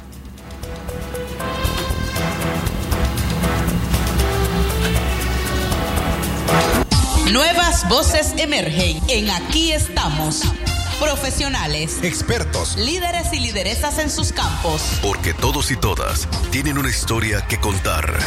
Nuevas 7.30 7.88
voces 7.88 8.34
emergen 8.38 9.00
en 9.08 9.30
Aquí 9.30 9.72
estamos. 9.72 10.42
Profesionales, 10.98 11.98
Expertos. 12.02 12.76
líderes 12.76 13.32
y 13.32 13.38
lideresas 13.38 13.98
en 13.98 14.10
sus 14.10 14.32
campos. 14.32 14.82
Porque 15.00 15.32
todos 15.32 15.70
y 15.70 15.76
todas 15.76 16.28
tienen 16.50 16.76
una 16.76 16.90
historia 16.90 17.46
que 17.46 17.58
contar. 17.58 18.18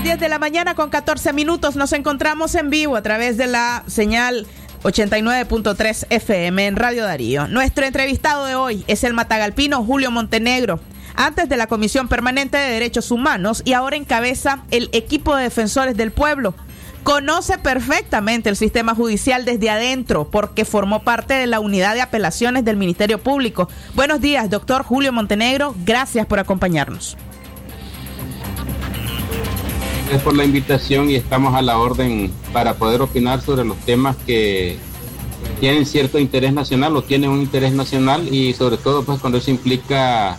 Las 0.00 0.04
10 0.04 0.20
de 0.20 0.28
la 0.30 0.38
mañana 0.38 0.74
con 0.74 0.88
14 0.88 1.34
minutos 1.34 1.76
nos 1.76 1.92
encontramos 1.92 2.54
en 2.54 2.70
vivo 2.70 2.96
a 2.96 3.02
través 3.02 3.36
de 3.36 3.46
la 3.46 3.84
señal 3.86 4.46
89.3 4.82 6.06
FM 6.08 6.68
en 6.68 6.76
Radio 6.76 7.04
Darío. 7.04 7.48
Nuestro 7.48 7.84
entrevistado 7.84 8.46
de 8.46 8.54
hoy 8.54 8.82
es 8.86 9.04
el 9.04 9.12
matagalpino 9.12 9.84
Julio 9.84 10.10
Montenegro, 10.10 10.80
antes 11.16 11.50
de 11.50 11.58
la 11.58 11.66
Comisión 11.66 12.08
Permanente 12.08 12.56
de 12.56 12.72
Derechos 12.72 13.10
Humanos 13.10 13.60
y 13.66 13.74
ahora 13.74 13.96
encabeza 13.96 14.64
el 14.70 14.88
equipo 14.92 15.36
de 15.36 15.42
defensores 15.42 15.94
del 15.98 16.12
pueblo. 16.12 16.54
Conoce 17.02 17.58
perfectamente 17.58 18.48
el 18.48 18.56
sistema 18.56 18.94
judicial 18.94 19.44
desde 19.44 19.68
adentro 19.68 20.30
porque 20.30 20.64
formó 20.64 21.02
parte 21.02 21.34
de 21.34 21.46
la 21.46 21.60
unidad 21.60 21.94
de 21.94 22.00
apelaciones 22.00 22.64
del 22.64 22.78
Ministerio 22.78 23.18
Público. 23.22 23.68
Buenos 23.94 24.22
días, 24.22 24.48
doctor 24.48 24.82
Julio 24.82 25.12
Montenegro. 25.12 25.74
Gracias 25.84 26.24
por 26.24 26.38
acompañarnos. 26.38 27.18
Gracias 30.10 30.24
por 30.24 30.36
la 30.36 30.44
invitación 30.44 31.08
y 31.08 31.14
estamos 31.14 31.54
a 31.54 31.62
la 31.62 31.78
orden 31.78 32.32
para 32.52 32.74
poder 32.74 33.00
opinar 33.00 33.42
sobre 33.42 33.64
los 33.64 33.76
temas 33.76 34.16
que 34.26 34.76
tienen 35.60 35.86
cierto 35.86 36.18
interés 36.18 36.52
nacional 36.52 36.96
o 36.96 37.02
tienen 37.02 37.30
un 37.30 37.40
interés 37.40 37.72
nacional 37.72 38.26
y 38.28 38.52
sobre 38.52 38.76
todo 38.76 39.04
pues 39.04 39.20
cuando 39.20 39.38
eso 39.38 39.52
implica 39.52 40.36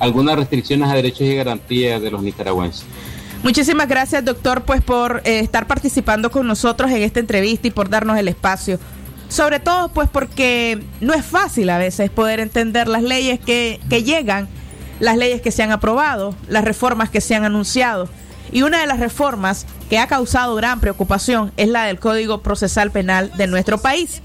algunas 0.00 0.36
restricciones 0.36 0.88
a 0.88 0.94
derechos 0.94 1.20
y 1.20 1.34
garantías 1.34 2.00
de 2.00 2.10
los 2.10 2.22
nicaragüenses. 2.22 2.86
Muchísimas 3.42 3.86
gracias, 3.86 4.24
doctor, 4.24 4.62
pues 4.62 4.80
por 4.80 5.20
eh, 5.26 5.40
estar 5.40 5.66
participando 5.66 6.30
con 6.30 6.46
nosotros 6.46 6.90
en 6.90 7.02
esta 7.02 7.20
entrevista 7.20 7.68
y 7.68 7.72
por 7.72 7.90
darnos 7.90 8.16
el 8.16 8.28
espacio. 8.28 8.78
Sobre 9.28 9.60
todo, 9.60 9.90
pues 9.90 10.08
porque 10.08 10.82
no 11.02 11.12
es 11.12 11.22
fácil 11.22 11.68
a 11.68 11.76
veces 11.76 12.08
poder 12.08 12.40
entender 12.40 12.88
las 12.88 13.02
leyes 13.02 13.40
que, 13.40 13.78
que 13.90 14.04
llegan, 14.04 14.48
las 15.00 15.18
leyes 15.18 15.42
que 15.42 15.50
se 15.50 15.62
han 15.62 15.70
aprobado, 15.70 16.34
las 16.48 16.64
reformas 16.64 17.10
que 17.10 17.20
se 17.20 17.34
han 17.34 17.44
anunciado. 17.44 18.08
Y 18.52 18.62
una 18.62 18.80
de 18.80 18.86
las 18.86 19.00
reformas 19.00 19.66
que 19.90 19.98
ha 19.98 20.06
causado 20.06 20.54
gran 20.54 20.80
preocupación 20.80 21.52
es 21.56 21.68
la 21.68 21.84
del 21.84 21.98
Código 21.98 22.42
Procesal 22.42 22.90
Penal 22.90 23.32
de 23.36 23.46
nuestro 23.46 23.78
país, 23.78 24.22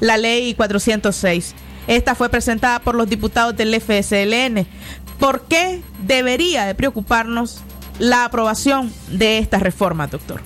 la 0.00 0.16
Ley 0.16 0.54
406. 0.54 1.54
Esta 1.86 2.14
fue 2.14 2.28
presentada 2.28 2.80
por 2.80 2.94
los 2.94 3.08
diputados 3.08 3.56
del 3.56 3.78
FSLN. 3.80 4.66
¿Por 5.18 5.42
qué 5.42 5.82
debería 6.06 6.64
de 6.64 6.74
preocuparnos 6.74 7.58
la 7.98 8.24
aprobación 8.24 8.92
de 9.08 9.38
esta 9.38 9.58
reforma, 9.58 10.06
doctor? 10.06 10.40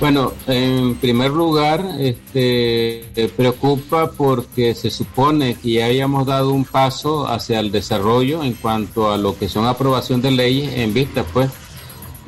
Bueno, 0.00 0.32
en 0.48 0.96
primer 0.96 1.30
lugar, 1.30 1.84
este, 2.00 3.04
preocupa 3.36 4.10
porque 4.10 4.74
se 4.74 4.90
supone 4.90 5.54
que 5.54 5.72
ya 5.72 5.86
habíamos 5.86 6.26
dado 6.26 6.50
un 6.50 6.64
paso 6.64 7.28
hacia 7.28 7.60
el 7.60 7.70
desarrollo 7.70 8.42
en 8.42 8.54
cuanto 8.54 9.12
a 9.12 9.18
lo 9.18 9.38
que 9.38 9.48
son 9.48 9.66
aprobación 9.66 10.20
de 10.20 10.32
leyes 10.32 10.74
en 10.74 10.92
vista, 10.92 11.24
pues, 11.32 11.50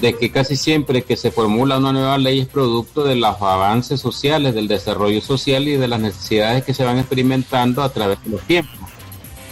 de 0.01 0.15
que 0.15 0.31
casi 0.31 0.57
siempre 0.57 1.03
que 1.03 1.17
se 1.17 1.31
formula 1.31 1.79
una 1.79 1.93
nueva 1.93 2.19
ley 2.19 2.41
es 2.41 2.47
producto 2.47 3.05
de 3.05 3.17
los 3.17 3.41
avances 3.41 4.01
sociales, 4.01 4.55
del 4.55 4.69
desarrollo 4.69 5.21
social 5.21 5.67
y 5.69 5.77
de 5.77 5.89
las 5.89 6.01
necesidades 6.01 6.65
que 6.65 6.75
se 6.75 6.85
van 6.85 6.99
experimentando 6.99 7.83
a 7.83 7.89
través 7.89 8.23
de 8.25 8.31
los 8.31 8.43
tiempos. 8.43 8.77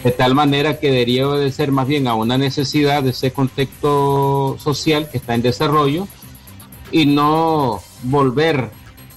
De 0.02 0.10
tal 0.10 0.34
manera 0.34 0.78
que 0.78 0.90
debería 0.90 1.26
obedecer 1.26 1.72
más 1.72 1.86
bien 1.86 2.06
a 2.08 2.14
una 2.14 2.36
necesidad 2.36 3.02
de 3.02 3.10
ese 3.10 3.32
contexto 3.32 4.58
social 4.58 5.08
que 5.10 5.16
está 5.16 5.34
en 5.34 5.40
desarrollo 5.40 6.06
y 6.92 7.06
no 7.06 7.80
volver 8.02 8.70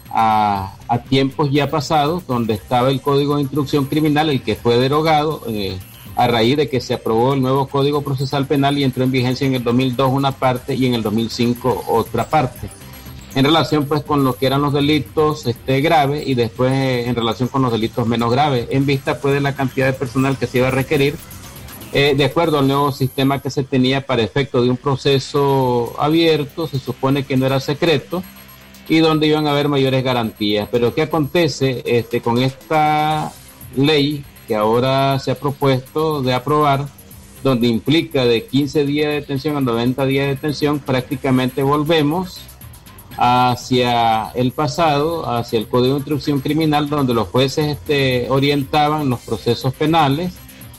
a, 0.10 0.74
tiempos 1.10 1.52
ya 1.52 1.70
pasados 1.70 2.26
donde 2.26 2.54
estaba 2.54 2.90
el 2.90 3.02
Código 3.02 3.36
de 3.36 3.42
Instrucción 3.42 3.86
Criminal, 3.86 4.30
el 4.30 4.42
que 4.42 4.56
fue 4.56 4.78
derogado. 4.78 5.44
Eh, 5.50 5.78
a 6.18 6.28
raíz 6.28 6.58
de 6.58 6.68
que 6.68 6.82
se 6.82 6.96
aprobó 6.96 7.36
el 7.36 7.42
nuevo 7.42 7.68
Código 7.68 8.02
Procesal 8.02 8.48
Penal 8.48 8.78
y 8.78 8.84
entró 8.84 9.04
en 9.04 9.12
vigencia 9.12 9.46
en 9.46 9.54
el 9.54 9.64
2002 9.64 10.12
una 10.12 10.32
parte 10.32 10.74
y 10.74 10.88
en 10.88 10.96
el 10.96 11.04
2005 11.04 11.86
otra 11.88 12.28
parte. 12.28 12.70
En 13.36 13.46
relación 13.46 13.86
pues 13.86 14.02
con 14.02 14.24
lo 14.24 14.34
que 14.34 14.48
eran 14.48 14.64
los 14.64 14.74
delitos 14.74 15.46
este, 15.46 15.80
graves 15.80 16.28
y 16.28 16.34
después 16.34 16.72
eh, 16.74 17.08
en 17.08 17.16
relación 17.16 17.50
con 17.50 17.62
los 17.62 17.72
delitos 17.72 18.08
menos 18.08 18.32
graves, 18.32 18.68
en 18.72 18.88
vista 18.88 19.22
pues 19.22 19.36
de 19.36 19.42
la 19.42 19.56
cantidad 19.56 19.86
de 19.86 19.94
personal 19.94 20.38
que 20.38 20.48
se 20.48 20.58
iba 20.58 20.70
a 20.70 20.72
requerir, 20.72 21.16
eh, 21.94 22.16
de 22.18 22.26
acuerdo 22.26 22.58
al 22.58 22.68
nuevo 22.68 22.92
sistema 22.92 23.40
que 23.40 23.52
se 23.52 23.64
tenía 23.64 24.04
para 24.04 24.24
efecto 24.24 24.64
de 24.64 24.72
un 24.72 24.78
proceso 24.78 25.96
abierto, 26.00 26.68
se 26.68 26.80
supone 26.80 27.26
que 27.26 27.38
no 27.38 27.46
era 27.46 27.60
secreto 27.60 28.24
y 28.90 28.98
donde 29.00 29.28
iban 29.28 29.46
a 29.46 29.52
haber 29.52 29.70
mayores 29.70 30.04
garantías. 30.04 30.68
Pero 30.72 30.96
¿qué 30.96 31.04
acontece 31.04 31.84
este, 31.86 32.22
con 32.22 32.40
esta 32.40 33.32
ley 33.76 34.26
que 34.48 34.56
ahora 34.56 35.20
se 35.20 35.32
ha 35.32 35.36
propuesto 35.36 36.22
de 36.22 36.34
aprobar, 36.34 36.88
donde 37.44 37.68
implica 37.68 38.26
de 38.26 38.46
15 38.46 38.86
días 38.86 39.10
de 39.10 39.14
detención 39.16 39.58
a 39.58 39.62
90 39.62 40.06
días 40.06 40.26
de 40.26 40.36
detención, 40.36 40.80
prácticamente 40.80 41.62
volvemos 41.64 42.42
hacia 43.18 44.30
el 44.30 44.52
pasado, 44.52 45.30
hacia 45.30 45.60
el 45.60 45.68
Código 45.68 45.96
de 45.96 46.00
Instrucción 46.00 46.40
Criminal, 46.40 46.90
donde 46.90 47.14
los 47.14 47.28
jueces 47.28 47.68
este, 47.68 48.28
orientaban 48.30 49.10
los 49.10 49.20
procesos 49.22 49.74
penales 49.74 50.36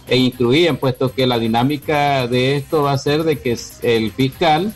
e 0.07 0.17
incluían, 0.17 0.77
puesto 0.77 1.13
que 1.13 1.27
la 1.27 1.39
dinámica 1.39 2.27
de 2.27 2.57
esto 2.57 2.83
va 2.83 2.93
a 2.93 2.99
ser 2.99 3.25
de 3.25 3.39
que 3.41 3.59
el 3.83 4.13
fiscal 4.13 4.75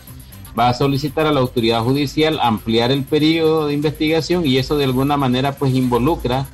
va 0.57 0.69
a 0.69 0.73
solicitar 0.73 1.25
a 1.25 1.31
la 1.31 1.39
autoridad 1.39 1.83
judicial 1.83 2.39
ampliar 2.41 2.91
el 2.91 3.03
periodo 3.03 3.67
de 3.67 3.73
investigación 3.73 4.45
y 4.45 4.57
eso 4.57 4.77
de 4.77 4.83
alguna 4.85 5.17
manera 5.17 5.53
pues 5.53 5.73
involucra 5.73 6.47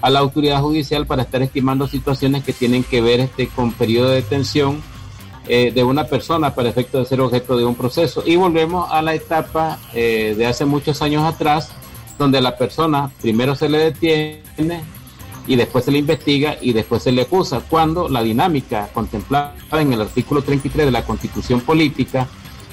a 0.00 0.10
la 0.10 0.20
autoridad 0.20 0.60
judicial 0.60 1.06
para 1.06 1.22
estar 1.22 1.42
estimando 1.42 1.86
situaciones 1.86 2.44
que 2.44 2.52
tienen 2.52 2.84
que 2.84 3.00
ver 3.00 3.20
este, 3.20 3.48
con 3.48 3.72
periodo 3.72 4.10
de 4.10 4.16
detención 4.16 4.82
eh, 5.48 5.72
de 5.72 5.82
una 5.82 6.04
persona 6.04 6.54
para 6.54 6.68
efecto 6.68 6.98
de 6.98 7.06
ser 7.06 7.20
objeto 7.20 7.56
de 7.56 7.64
un 7.64 7.74
proceso. 7.74 8.22
Y 8.24 8.36
volvemos 8.36 8.90
a 8.90 9.02
la 9.02 9.14
etapa 9.14 9.78
eh, 9.94 10.34
de 10.36 10.46
hace 10.46 10.64
muchos 10.64 11.02
años 11.02 11.24
atrás, 11.24 11.70
donde 12.18 12.40
la 12.40 12.56
persona 12.56 13.10
primero 13.20 13.54
se 13.54 13.68
le 13.68 13.78
detiene 13.78 14.42
y 15.46 15.56
después 15.56 15.84
se 15.84 15.90
le 15.90 15.98
investiga 15.98 16.56
y 16.60 16.72
después 16.72 17.02
se 17.02 17.12
le 17.12 17.22
acusa, 17.22 17.62
cuando 17.68 18.08
la 18.08 18.22
dinámica 18.22 18.88
contemplada 18.92 19.54
en 19.72 19.92
el 19.92 20.02
artículo 20.02 20.42
33 20.42 20.86
de 20.86 20.92
la 20.92 21.04
Constitución 21.04 21.60
Política 21.60 22.28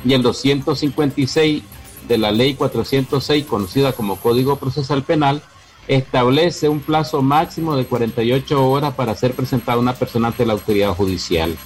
y 0.06 0.13
el 0.13 0.22
256 0.22 1.63
de 2.08 2.18
la 2.18 2.32
Ley 2.32 2.54
406, 2.54 3.46
conocida 3.46 3.94
como 3.94 4.18
Código 4.18 4.58
Procesal 4.58 5.04
Penal, 5.04 5.42
establece 5.88 6.69
un 6.69 6.80
plazo 6.82 7.21
máximo 7.21 7.76
de 7.76 7.86
48 7.86 8.69
horas 8.69 8.93
para 8.93 9.15
ser 9.15 9.34
presentada 9.34 9.78
una 9.78 9.93
persona 9.93 10.28
ante 10.28 10.45
la 10.45 10.54
autoridad 10.54 10.93
judicial. 10.93 11.58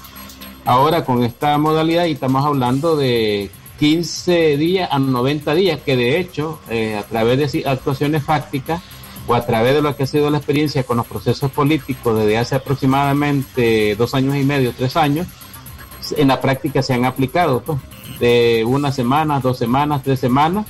Ahora 0.66 1.04
con 1.06 1.24
esta 1.24 1.58
modalidad 1.58 2.06
y 2.06 2.12
estamos 2.12 2.46
hablando 2.46 2.96
de 2.96 3.50
15 3.80 4.58
días 4.58 4.90
a 4.92 5.00
90 5.00 5.56
días, 5.56 5.80
que 5.82 5.98
de 5.98 6.20
hecho 6.20 6.60
eh, 6.70 6.96
a 6.96 7.04
través 7.04 7.52
de 7.52 7.68
actuaciones 7.68 8.24
fácticas 8.24 8.82
o 9.28 9.34
a 9.34 9.46
través 9.46 9.74
de 9.74 9.82
lo 9.82 9.96
que 9.96 10.04
ha 10.04 10.08
sido 10.08 10.30
la 10.30 10.38
experiencia 10.38 10.84
con 10.84 10.98
los 10.98 11.08
procesos 11.08 11.52
políticos 11.52 12.20
desde 12.20 12.38
hace 12.38 12.56
aproximadamente 12.56 13.96
dos 13.96 14.14
años 14.14 14.36
y 14.36 14.44
medio, 14.44 14.74
tres 14.78 14.96
años, 14.98 15.28
en 16.16 16.28
la 16.28 16.42
práctica 16.42 16.84
se 16.84 16.94
han 16.94 17.06
aplicado 17.06 17.62
pues, 17.62 17.80
de 18.20 18.64
una 18.68 18.92
semana, 18.92 19.40
dos 19.40 19.58
semanas, 19.58 20.04
tres 20.04 20.20
semanas 20.20 20.66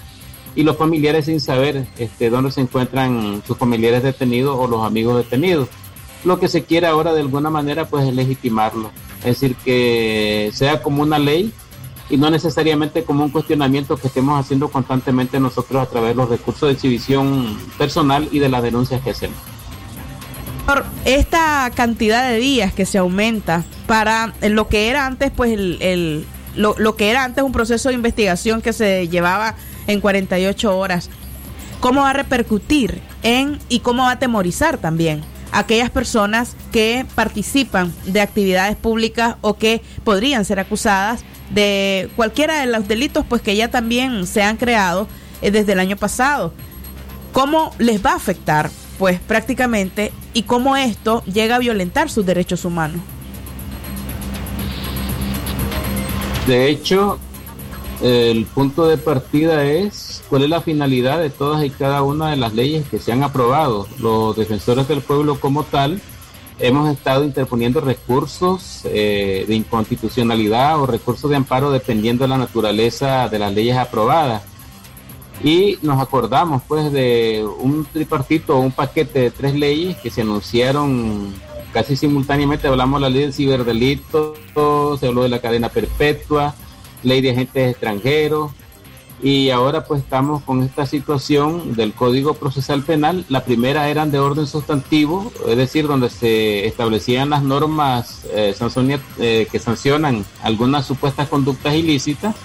y 0.55 0.63
los 0.63 0.77
familiares 0.77 1.25
sin 1.25 1.39
saber 1.39 1.87
este, 1.97 2.29
dónde 2.29 2.51
se 2.51 2.61
encuentran 2.61 3.41
sus 3.45 3.57
familiares 3.57 4.03
detenidos 4.03 4.57
o 4.59 4.67
los 4.67 4.85
amigos 4.85 5.17
detenidos. 5.17 5.69
Lo 6.23 6.39
que 6.39 6.47
se 6.47 6.63
quiere 6.63 6.87
ahora 6.87 7.13
de 7.13 7.21
alguna 7.21 7.49
manera 7.49 7.85
pues 7.85 8.07
es 8.07 8.13
legitimarlo, 8.13 8.91
es 9.19 9.39
decir, 9.39 9.55
que 9.55 10.51
sea 10.53 10.83
como 10.83 11.01
una 11.01 11.17
ley 11.17 11.51
y 12.09 12.17
no 12.17 12.29
necesariamente 12.29 13.03
como 13.03 13.23
un 13.23 13.31
cuestionamiento 13.31 13.95
que 13.97 14.07
estemos 14.07 14.39
haciendo 14.39 14.69
constantemente 14.69 15.39
nosotros 15.39 15.81
a 15.81 15.89
través 15.89 16.09
de 16.09 16.15
los 16.15 16.29
recursos 16.29 16.67
de 16.67 16.73
exhibición 16.73 17.57
personal 17.77 18.27
y 18.31 18.39
de 18.39 18.49
las 18.49 18.61
denuncias 18.61 19.01
que 19.01 19.11
hacemos. 19.11 19.37
Esta 21.05 21.71
cantidad 21.73 22.29
de 22.29 22.37
días 22.37 22.73
que 22.73 22.85
se 22.85 22.97
aumenta 22.97 23.63
para 23.87 24.33
lo 24.41 24.67
que 24.67 24.89
era 24.89 25.05
antes, 25.05 25.31
pues 25.31 25.51
el, 25.51 26.25
lo, 26.55 26.75
lo 26.77 26.95
que 26.95 27.09
era 27.09 27.23
antes 27.23 27.43
un 27.43 27.51
proceso 27.51 27.89
de 27.89 27.95
investigación 27.95 28.61
que 28.61 28.73
se 28.73 29.07
llevaba 29.07 29.55
en 29.87 30.01
48 30.01 30.77
horas. 30.77 31.09
¿Cómo 31.79 32.01
va 32.01 32.11
a 32.11 32.13
repercutir 32.13 33.01
en 33.23 33.59
y 33.69 33.79
cómo 33.79 34.03
va 34.03 34.11
a 34.11 34.19
temorizar 34.19 34.77
también 34.77 35.21
a 35.51 35.59
aquellas 35.59 35.89
personas 35.89 36.55
que 36.71 37.05
participan 37.15 37.93
de 38.05 38.21
actividades 38.21 38.75
públicas 38.77 39.35
o 39.41 39.55
que 39.55 39.81
podrían 40.03 40.45
ser 40.45 40.59
acusadas 40.59 41.23
de 41.49 42.09
cualquiera 42.15 42.61
de 42.61 42.67
los 42.67 42.87
delitos 42.87 43.25
pues 43.27 43.41
que 43.41 43.55
ya 43.55 43.69
también 43.69 44.25
se 44.25 44.43
han 44.43 44.57
creado 44.57 45.07
eh, 45.41 45.51
desde 45.51 45.73
el 45.73 45.79
año 45.79 45.97
pasado? 45.97 46.53
¿Cómo 47.33 47.73
les 47.77 48.05
va 48.05 48.11
a 48.11 48.15
afectar 48.15 48.69
pues 48.97 49.19
prácticamente 49.19 50.11
y 50.33 50.43
cómo 50.43 50.77
esto 50.77 51.23
llega 51.25 51.55
a 51.55 51.59
violentar 51.59 52.09
sus 52.09 52.25
derechos 52.25 52.65
humanos? 52.65 53.01
De 56.51 56.67
hecho, 56.67 57.17
el 58.01 58.45
punto 58.45 58.85
de 58.85 58.97
partida 58.97 59.63
es 59.63 60.21
cuál 60.29 60.43
es 60.43 60.49
la 60.49 60.59
finalidad 60.59 61.17
de 61.17 61.29
todas 61.29 61.63
y 61.63 61.69
cada 61.69 62.03
una 62.03 62.31
de 62.31 62.35
las 62.35 62.53
leyes 62.53 62.85
que 62.89 62.99
se 62.99 63.13
han 63.13 63.23
aprobado. 63.23 63.87
Los 63.99 64.35
defensores 64.35 64.85
del 64.89 64.99
pueblo 64.99 65.39
como 65.39 65.63
tal 65.63 66.01
hemos 66.59 66.89
estado 66.89 67.23
interponiendo 67.23 67.79
recursos 67.79 68.81
eh, 68.83 69.45
de 69.47 69.55
inconstitucionalidad 69.55 70.81
o 70.81 70.87
recursos 70.87 71.29
de 71.29 71.37
amparo 71.37 71.71
dependiendo 71.71 72.25
de 72.25 72.27
la 72.27 72.37
naturaleza 72.37 73.29
de 73.29 73.39
las 73.39 73.53
leyes 73.53 73.77
aprobadas. 73.77 74.43
Y 75.41 75.79
nos 75.81 76.01
acordamos 76.01 76.63
pues 76.67 76.91
de 76.91 77.47
un 77.59 77.85
tripartito 77.85 78.59
un 78.59 78.73
paquete 78.73 79.19
de 79.19 79.31
tres 79.31 79.55
leyes 79.55 79.95
que 79.99 80.09
se 80.09 80.19
anunciaron 80.19 81.33
casi 81.73 81.95
simultáneamente. 81.95 82.67
Hablamos 82.67 82.99
de 82.99 83.01
la 83.01 83.09
ley 83.09 83.21
del 83.21 83.33
ciberdelito, 83.33 84.35
se 84.99 85.07
habló 85.07 85.23
de 85.23 85.29
la 85.29 85.39
cadena 85.39 85.69
perpetua, 85.69 86.55
ley 87.03 87.21
de 87.21 87.31
agentes 87.31 87.71
extranjeros, 87.71 88.51
y 89.23 89.51
ahora 89.51 89.85
pues 89.85 90.01
estamos 90.01 90.41
con 90.41 90.63
esta 90.63 90.87
situación 90.87 91.75
del 91.75 91.93
Código 91.93 92.33
Procesal 92.33 92.81
Penal. 92.81 93.23
La 93.29 93.45
primera 93.45 93.87
eran 93.87 94.09
de 94.09 94.17
orden 94.17 94.47
sustantivo, 94.47 95.31
es 95.47 95.57
decir, 95.57 95.87
donde 95.87 96.09
se 96.09 96.65
establecían 96.65 97.29
las 97.29 97.43
normas 97.43 98.25
eh, 98.33 98.55
eh, 99.19 99.47
que 99.51 99.59
sancionan 99.59 100.25
algunas 100.41 100.87
supuestas 100.87 101.29
conductas 101.29 101.75
ilícitas. 101.75 102.35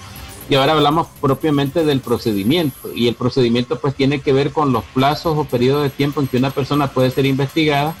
Y 0.49 0.55
ahora 0.55 0.73
hablamos 0.73 1.07
propiamente 1.19 1.83
del 1.83 1.99
procedimiento. 1.99 2.93
Y 2.93 3.07
el 3.07 3.15
procedimiento 3.15 3.79
pues 3.79 3.95
tiene 3.95 4.21
que 4.21 4.31
ver 4.31 4.51
con 4.51 4.71
los 4.71 4.83
plazos 4.93 5.35
o 5.35 5.45
periodos 5.45 5.83
de 5.83 5.89
tiempo 5.89 6.21
en 6.21 6.27
que 6.27 6.37
una 6.37 6.51
persona 6.51 6.91
puede 6.91 7.09
ser 7.09 7.25
investigada, 7.25 7.95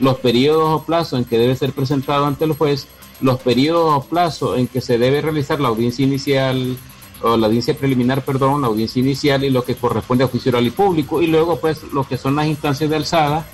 los 0.00 0.18
periodos 0.18 0.80
o 0.80 0.84
plazos 0.84 1.18
en 1.18 1.24
que 1.24 1.38
debe 1.38 1.54
ser 1.56 1.72
presentado 1.72 2.26
ante 2.26 2.44
el 2.44 2.52
juez 2.52 2.88
los 3.20 3.40
periodos 3.40 3.94
o 3.94 4.08
plazos 4.08 4.58
en 4.58 4.66
que 4.66 4.80
se 4.80 4.98
debe 4.98 5.20
realizar 5.20 5.60
la 5.60 5.68
audiencia 5.68 6.04
inicial 6.04 6.76
o 7.22 7.36
la 7.36 7.48
audiencia 7.48 7.76
preliminar, 7.76 8.24
perdón, 8.24 8.62
la 8.62 8.68
audiencia 8.68 9.00
inicial 9.00 9.44
y 9.44 9.50
lo 9.50 9.62
que 9.62 9.74
corresponde 9.74 10.24
a 10.24 10.28
juicio 10.28 10.50
oral 10.50 10.66
y 10.66 10.70
público, 10.70 11.20
y 11.20 11.26
luego 11.26 11.60
pues 11.60 11.82
lo 11.92 12.04
que 12.04 12.16
son 12.16 12.34
las 12.36 12.46
instancias 12.46 12.88
de 12.88 12.96
alzada, 12.96 13.46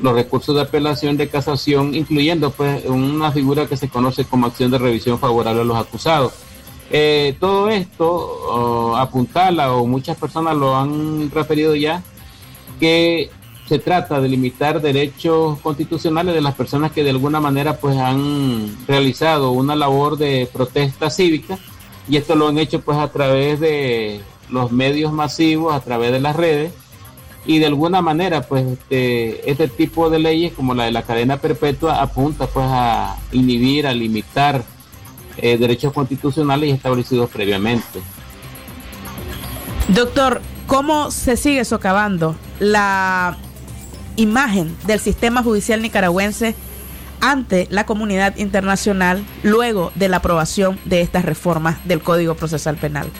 los 0.00 0.14
recursos 0.14 0.54
de 0.54 0.62
apelación, 0.62 1.16
de 1.16 1.28
casación, 1.28 1.94
incluyendo 1.94 2.52
pues 2.52 2.84
una 2.86 3.32
figura 3.32 3.66
que 3.66 3.76
se 3.76 3.88
conoce 3.88 4.24
como 4.24 4.46
acción 4.46 4.70
de 4.70 4.78
revisión 4.78 5.18
favorable 5.18 5.62
a 5.62 5.64
los 5.64 5.76
acusados. 5.76 6.32
Eh, 6.92 7.36
todo 7.38 7.68
esto 7.68 8.96
apuntala, 8.96 9.72
o 9.72 9.86
muchas 9.86 10.16
personas 10.16 10.56
lo 10.56 10.76
han 10.76 11.30
referido 11.30 11.74
ya, 11.74 12.02
que 12.78 13.30
se 13.70 13.78
trata 13.78 14.20
de 14.20 14.28
limitar 14.28 14.80
derechos 14.82 15.60
constitucionales 15.60 16.34
de 16.34 16.40
las 16.40 16.56
personas 16.56 16.90
que 16.90 17.04
de 17.04 17.10
alguna 17.10 17.38
manera 17.38 17.76
pues 17.76 17.96
han 17.96 18.76
realizado 18.88 19.52
una 19.52 19.76
labor 19.76 20.18
de 20.18 20.48
protesta 20.52 21.08
cívica 21.08 21.56
y 22.08 22.16
esto 22.16 22.34
lo 22.34 22.48
han 22.48 22.58
hecho 22.58 22.80
pues 22.80 22.98
a 22.98 23.12
través 23.12 23.60
de 23.60 24.22
los 24.48 24.72
medios 24.72 25.12
masivos, 25.12 25.72
a 25.72 25.78
través 25.78 26.10
de 26.10 26.18
las 26.18 26.34
redes 26.34 26.72
y 27.46 27.60
de 27.60 27.66
alguna 27.66 28.02
manera 28.02 28.42
pues 28.42 28.66
este, 28.66 29.48
este 29.48 29.68
tipo 29.68 30.10
de 30.10 30.18
leyes 30.18 30.52
como 30.52 30.74
la 30.74 30.86
de 30.86 30.90
la 30.90 31.02
cadena 31.02 31.36
perpetua 31.36 32.02
apunta 32.02 32.48
pues 32.48 32.66
a 32.68 33.18
inhibir, 33.30 33.86
a 33.86 33.92
limitar 33.92 34.64
eh, 35.36 35.58
derechos 35.58 35.92
constitucionales 35.92 36.74
establecidos 36.74 37.30
previamente. 37.30 38.00
Doctor, 39.94 40.42
¿cómo 40.66 41.12
se 41.12 41.36
sigue 41.36 41.64
socavando 41.64 42.34
la 42.58 43.38
imagen 44.20 44.76
del 44.86 45.00
sistema 45.00 45.42
judicial 45.42 45.82
nicaragüense 45.82 46.54
ante 47.20 47.66
la 47.70 47.86
comunidad 47.86 48.36
internacional 48.36 49.24
luego 49.42 49.92
de 49.94 50.08
la 50.08 50.18
aprobación 50.18 50.78
de 50.84 51.00
estas 51.00 51.24
reformas 51.24 51.86
del 51.86 52.02
Código 52.02 52.34
Procesal 52.34 52.76
Penal? 52.76 53.10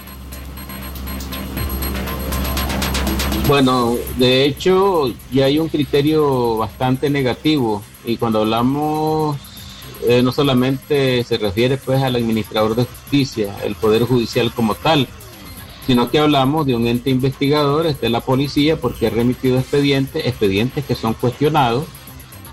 Bueno, 3.46 3.96
de 4.16 4.44
hecho 4.44 5.12
ya 5.32 5.46
hay 5.46 5.58
un 5.58 5.68
criterio 5.68 6.58
bastante 6.58 7.10
negativo 7.10 7.82
y 8.04 8.16
cuando 8.16 8.40
hablamos 8.40 9.36
eh, 10.06 10.22
no 10.22 10.32
solamente 10.32 11.24
se 11.24 11.36
refiere 11.36 11.76
pues 11.76 12.02
al 12.02 12.16
administrador 12.16 12.76
de 12.76 12.84
justicia, 12.84 13.56
el 13.64 13.74
poder 13.74 14.04
judicial 14.04 14.52
como 14.52 14.74
tal, 14.74 15.08
sino 15.90 16.08
que 16.08 16.20
hablamos 16.20 16.66
de 16.66 16.76
un 16.76 16.86
ente 16.86 17.10
investigador, 17.10 17.84
este 17.84 18.08
la 18.10 18.20
policía, 18.20 18.76
porque 18.76 19.08
ha 19.08 19.10
remitido 19.10 19.58
expedientes, 19.58 20.24
expedientes 20.24 20.84
que 20.84 20.94
son 20.94 21.14
cuestionados. 21.14 21.82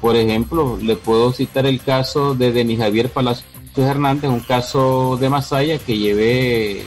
Por 0.01 0.15
ejemplo, 0.15 0.79
le 0.81 0.95
puedo 0.95 1.31
citar 1.31 1.67
el 1.67 1.79
caso 1.79 2.33
de 2.33 2.51
Denis 2.51 2.79
Javier 2.79 3.11
Palacios 3.11 3.45
Hernández, 3.75 4.31
un 4.31 4.39
caso 4.39 5.17
de 5.21 5.29
Masaya 5.29 5.77
que 5.77 5.99
llevé 5.99 6.83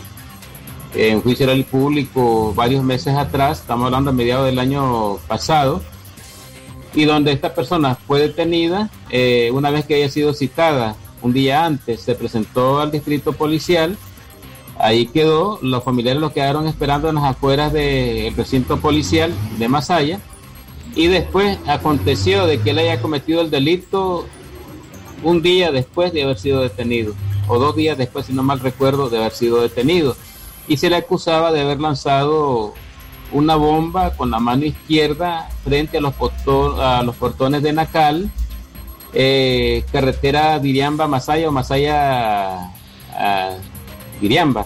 en 0.97 1.23
juicio 1.23 1.47
oral 1.47 1.63
público 1.67 2.53
varios 2.53 2.83
meses 2.83 3.15
atrás, 3.15 3.61
estamos 3.61 3.87
hablando 3.87 4.11
a 4.11 4.13
mediados 4.13 4.47
del 4.47 4.59
año 4.59 5.19
pasado, 5.29 5.81
y 6.97 7.05
donde 7.05 7.31
esta 7.31 7.55
persona 7.55 7.95
fue 7.95 8.23
detenida 8.23 8.91
eh, 9.11 9.53
una 9.55 9.71
vez 9.71 9.87
que 9.87 9.95
haya 9.95 10.11
sido 10.11 10.35
citada 10.35 10.97
un 11.23 11.33
día 11.33 11.65
antes, 11.65 12.01
se 12.01 12.17
presentó 12.17 12.81
al 12.81 12.91
distrito 12.91 13.35
policial, 13.35 13.97
ahí 14.83 15.07
quedó, 15.07 15.59
los 15.63 15.85
familiares 15.85 16.21
lo 16.21 16.33
quedaron 16.33 16.67
esperando 16.67 17.09
en 17.09 17.17
las 17.17 17.25
afueras 17.25 17.73
del 17.73 18.35
recinto 18.35 18.79
policial 18.79 19.33
de 19.59 19.69
Masaya, 19.69 20.21
y 20.95 21.07
después 21.07 21.59
aconteció 21.67 22.47
de 22.47 22.61
que 22.61 22.71
él 22.71 22.79
haya 22.79 23.01
cometido 23.01 23.41
el 23.41 23.51
delito 23.51 24.27
un 25.23 25.43
día 25.43 25.71
después 25.71 26.13
de 26.13 26.25
haber 26.25 26.39
sido 26.39 26.63
detenido, 26.63 27.15
o 27.49 27.59
dos 27.59 27.77
días 27.77 27.97
después, 27.99 28.27
si 28.27 28.33
no 28.33 28.43
mal 28.43 28.61
recuerdo, 28.61 29.09
de 29.09 29.19
haber 29.19 29.33
sido 29.33 29.63
detenido 29.63 30.17
y 30.71 30.77
se 30.77 30.89
le 30.89 30.95
acusaba 30.95 31.51
de 31.51 31.63
haber 31.63 31.81
lanzado 31.81 32.75
una 33.33 33.57
bomba 33.57 34.13
con 34.17 34.31
la 34.31 34.39
mano 34.39 34.65
izquierda 34.65 35.49
frente 35.65 35.99
a 35.99 36.01
los, 36.01 36.15
portones 37.17 37.63
de 37.65 37.73
Nacal, 37.73 38.31
eh, 39.13 39.85
carretera 39.91 40.61
Diriamba 40.61 41.09
Masaya 41.09 41.49
o 41.49 41.53
Masaya 41.53 42.71
Diriamba. 44.21 44.65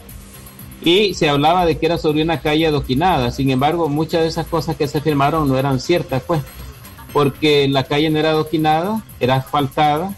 Y 0.85 1.15
se 1.15 1.29
hablaba 1.29 1.67
de 1.67 1.79
que 1.79 1.87
era 1.87 1.99
sobre 1.99 2.23
una 2.23 2.41
calle 2.41 2.67
adoquinada. 2.67 3.31
Sin 3.31 3.51
embargo, 3.51 3.89
muchas 3.89 4.23
de 4.23 4.29
esas 4.29 4.47
cosas 4.47 4.77
que 4.77 4.87
se 4.87 5.01
firmaron 5.01 5.49
no 5.49 5.59
eran 5.59 5.81
ciertas, 5.81 6.23
pues, 6.23 6.43
porque 7.13 7.67
la 7.69 7.85
calle 7.85 8.11
no 8.11 8.19
era 8.19 8.31
adoquinada, 8.31 9.03
era 9.19 9.37
asfaltada 9.37 10.15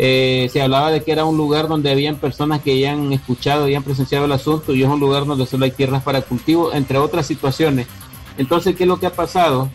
eh, 0.00 0.48
se 0.52 0.62
hablaba 0.62 0.92
de 0.92 1.02
que 1.02 1.10
era 1.10 1.24
un 1.24 1.36
lugar 1.36 1.66
donde 1.66 1.90
habían 1.90 2.14
personas 2.16 2.62
que 2.62 2.70
habían 2.70 3.12
escuchado, 3.12 3.64
habían 3.64 3.82
presenciado 3.82 4.26
el 4.26 4.32
asunto 4.32 4.72
y 4.72 4.84
es 4.84 4.88
un 4.88 5.00
lugar 5.00 5.26
donde 5.26 5.44
solo 5.44 5.64
hay 5.64 5.72
tierras 5.72 6.04
para 6.04 6.22
cultivo, 6.22 6.72
entre 6.72 6.98
otras 6.98 7.26
situaciones. 7.26 7.88
Entonces, 8.36 8.76
¿qué 8.76 8.84
es 8.84 8.88
lo 8.88 9.00
que 9.00 9.06
ha 9.06 9.12
pasado? 9.12 9.68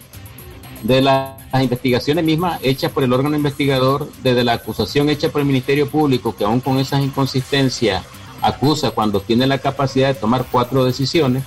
De 0.81 1.01
las 1.01 1.35
investigaciones 1.61 2.23
mismas 2.23 2.57
hechas 2.63 2.89
por 2.93 3.03
el 3.03 3.11
órgano 3.11 3.35
investigador, 3.35 4.07
desde 4.23 4.45
la 4.45 4.53
acusación 4.53 5.09
hecha 5.09 5.27
por 5.27 5.41
el 5.41 5.47
Ministerio 5.47 5.89
Público, 5.89 6.33
que 6.33 6.45
aún 6.45 6.61
con 6.61 6.79
esas 6.79 7.03
inconsistencias 7.03 8.05
acusa 8.43 8.91
cuando 8.91 9.21
tiene 9.21 9.47
la 9.47 9.57
capacidad 9.57 10.09
de 10.09 10.13
tomar 10.13 10.45
cuatro 10.51 10.83
decisiones, 10.83 11.43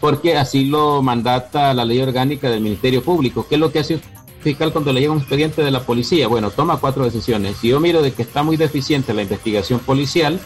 porque 0.00 0.36
así 0.36 0.64
lo 0.64 1.02
mandata 1.02 1.72
la 1.74 1.84
ley 1.84 2.00
orgánica 2.00 2.50
del 2.50 2.60
Ministerio 2.60 3.02
Público. 3.02 3.46
¿Qué 3.48 3.54
es 3.54 3.60
lo 3.60 3.70
que 3.70 3.78
hace 3.78 4.00
fiscal 4.40 4.72
cuando 4.72 4.92
le 4.92 5.00
llega 5.00 5.12
un 5.12 5.18
expediente 5.18 5.62
de 5.62 5.70
la 5.70 5.84
policía? 5.84 6.26
Bueno, 6.26 6.50
toma 6.50 6.78
cuatro 6.78 7.04
decisiones. 7.04 7.56
Si 7.58 7.68
yo 7.68 7.78
miro 7.78 8.02
de 8.02 8.12
que 8.12 8.22
está 8.22 8.42
muy 8.42 8.56
deficiente 8.56 9.14
la 9.14 9.22
investigación 9.22 9.78
policial, 9.78 10.40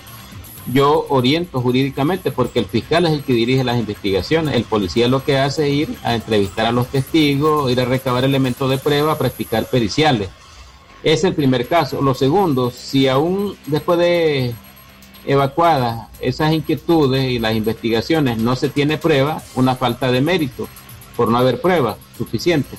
yo 0.72 1.06
oriento 1.10 1.60
jurídicamente 1.60 2.32
porque 2.32 2.58
el 2.58 2.66
fiscal 2.66 3.06
es 3.06 3.12
el 3.12 3.22
que 3.22 3.32
dirige 3.32 3.64
las 3.64 3.78
investigaciones. 3.78 4.56
El 4.56 4.64
policía 4.64 5.08
lo 5.08 5.24
que 5.24 5.38
hace 5.38 5.68
es 5.68 5.72
ir 5.72 5.96
a 6.02 6.14
entrevistar 6.14 6.66
a 6.66 6.72
los 6.72 6.88
testigos, 6.88 7.70
ir 7.70 7.80
a 7.80 7.84
recabar 7.84 8.24
elementos 8.24 8.68
de 8.68 8.78
prueba, 8.78 9.16
practicar 9.16 9.66
periciales. 9.66 10.28
Es 11.02 11.22
el 11.24 11.34
primer 11.34 11.68
caso. 11.68 12.02
Lo 12.02 12.14
segundo, 12.14 12.70
si 12.72 13.06
aún 13.06 13.56
después 13.66 13.98
de 13.98 14.54
evacuadas 15.26 16.08
esas 16.20 16.52
inquietudes 16.52 17.30
y 17.30 17.38
las 17.38 17.54
investigaciones 17.54 18.38
no 18.38 18.56
se 18.56 18.68
tiene 18.68 18.98
prueba, 18.98 19.42
una 19.54 19.76
falta 19.76 20.10
de 20.10 20.20
mérito 20.20 20.68
por 21.16 21.28
no 21.28 21.38
haber 21.38 21.60
prueba 21.60 21.96
suficiente. 22.16 22.76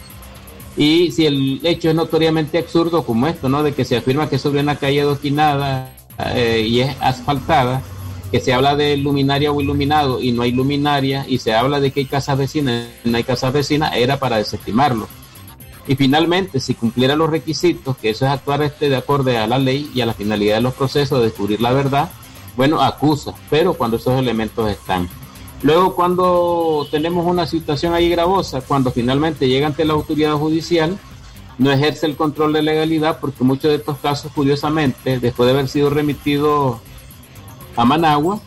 Y 0.77 1.12
si 1.12 1.25
el 1.25 1.60
hecho 1.63 1.89
es 1.89 1.95
notoriamente 1.95 2.60
absurdo 2.60 3.03
como 3.03 3.27
esto, 3.27 3.49
¿no? 3.49 3.63
De 3.63 3.73
que 3.73 3.83
se 3.83 3.97
afirma 3.97 4.29
que 4.29 4.38
sobre 4.38 4.62
una 4.62 4.75
calle 4.75 5.01
adoquinada 5.01 5.91
eh, 6.36 6.65
y 6.67 6.81
es 6.81 6.95
asfaltada, 6.99 7.81
que 8.31 8.39
se 8.39 8.53
habla 8.53 8.75
de 8.75 8.95
luminaria 8.97 9.51
o 9.51 9.60
iluminado 9.60 10.21
y 10.21 10.31
no 10.31 10.43
hay 10.43 10.51
luminaria, 10.51 11.25
y 11.27 11.39
se 11.39 11.53
habla 11.53 11.79
de 11.79 11.91
que 11.91 12.01
hay 12.01 12.05
casas 12.05 12.38
vecinas 12.38 12.88
y 13.03 13.10
no 13.10 13.17
hay 13.17 13.23
casas 13.23 13.53
vecinas, 13.53 13.93
era 13.95 14.19
para 14.19 14.38
desestimarlo. 14.38 15.07
Y 15.88 15.95
finalmente, 15.95 16.60
si 16.60 16.73
cumpliera 16.75 17.15
los 17.15 17.29
requisitos, 17.29 17.97
que 17.97 18.10
eso 18.10 18.25
es 18.25 18.31
actuar 18.31 18.62
este 18.62 18.89
de 18.89 18.97
acuerdo 18.97 19.31
a 19.31 19.47
la 19.47 19.57
ley 19.57 19.89
y 19.95 20.01
a 20.01 20.05
la 20.05 20.13
finalidad 20.13 20.55
de 20.55 20.62
los 20.62 20.73
procesos 20.73 21.19
de 21.19 21.25
descubrir 21.25 21.62
la 21.62 21.71
verdad, 21.71 22.12
bueno, 22.58 22.82
acusa, 22.82 23.34
pero 23.50 23.76
cuando 23.76 23.98
esos 23.98 24.20
elementos 24.20 24.70
están. 24.70 25.08
Luego, 25.62 25.96
cuando 25.96 26.88
tenemos 26.91 27.26
una 27.26 27.48
situación 27.48 27.93
ahí 27.93 28.10
gravosa, 28.10 28.62
cuando 28.62 28.91
finalmente 28.91 29.48
llega 29.48 29.67
ante 29.67 29.86
la 29.86 29.93
autoridad 29.93 30.34
judicial, 30.34 30.98
no 31.58 31.72
ejerce 31.72 32.06
el 32.06 32.15
control 32.15 32.54
de 32.54 32.63
legalidad 32.63 33.20
porque 33.20 33.43
muchos 33.43 33.72
de 33.72 33.78
estos 33.78 33.98
casos, 34.00 34.32
curiosamente, 34.34 35.20
después 35.20 35.48
de 35.48 35.54
haber 35.54 35.67
sido 35.67 35.89
remitidos 35.89 36.78
a 37.76 37.86
Managua, 37.86 38.39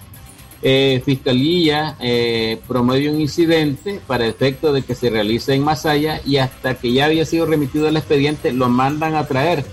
eh, 0.63 1.03
Fiscalía 1.05 1.97
eh, 2.01 2.61
promueve 2.69 3.11
un 3.11 3.21
incidente 3.21 4.01
para 4.07 4.27
efecto 4.27 4.73
de 4.73 4.83
que 4.83 4.95
se 4.95 5.09
realice 5.09 5.55
en 5.55 5.65
Masaya 5.65 6.21
y 6.27 6.37
hasta 6.37 6.75
que 6.75 6.93
ya 6.93 7.07
había 7.07 7.25
sido 7.25 7.47
remitido 7.47 7.89
el 7.89 7.97
expediente 7.97 8.53
lo 8.53 8.69
mandan 8.69 9.15
a 9.15 9.27
traer 9.27 9.65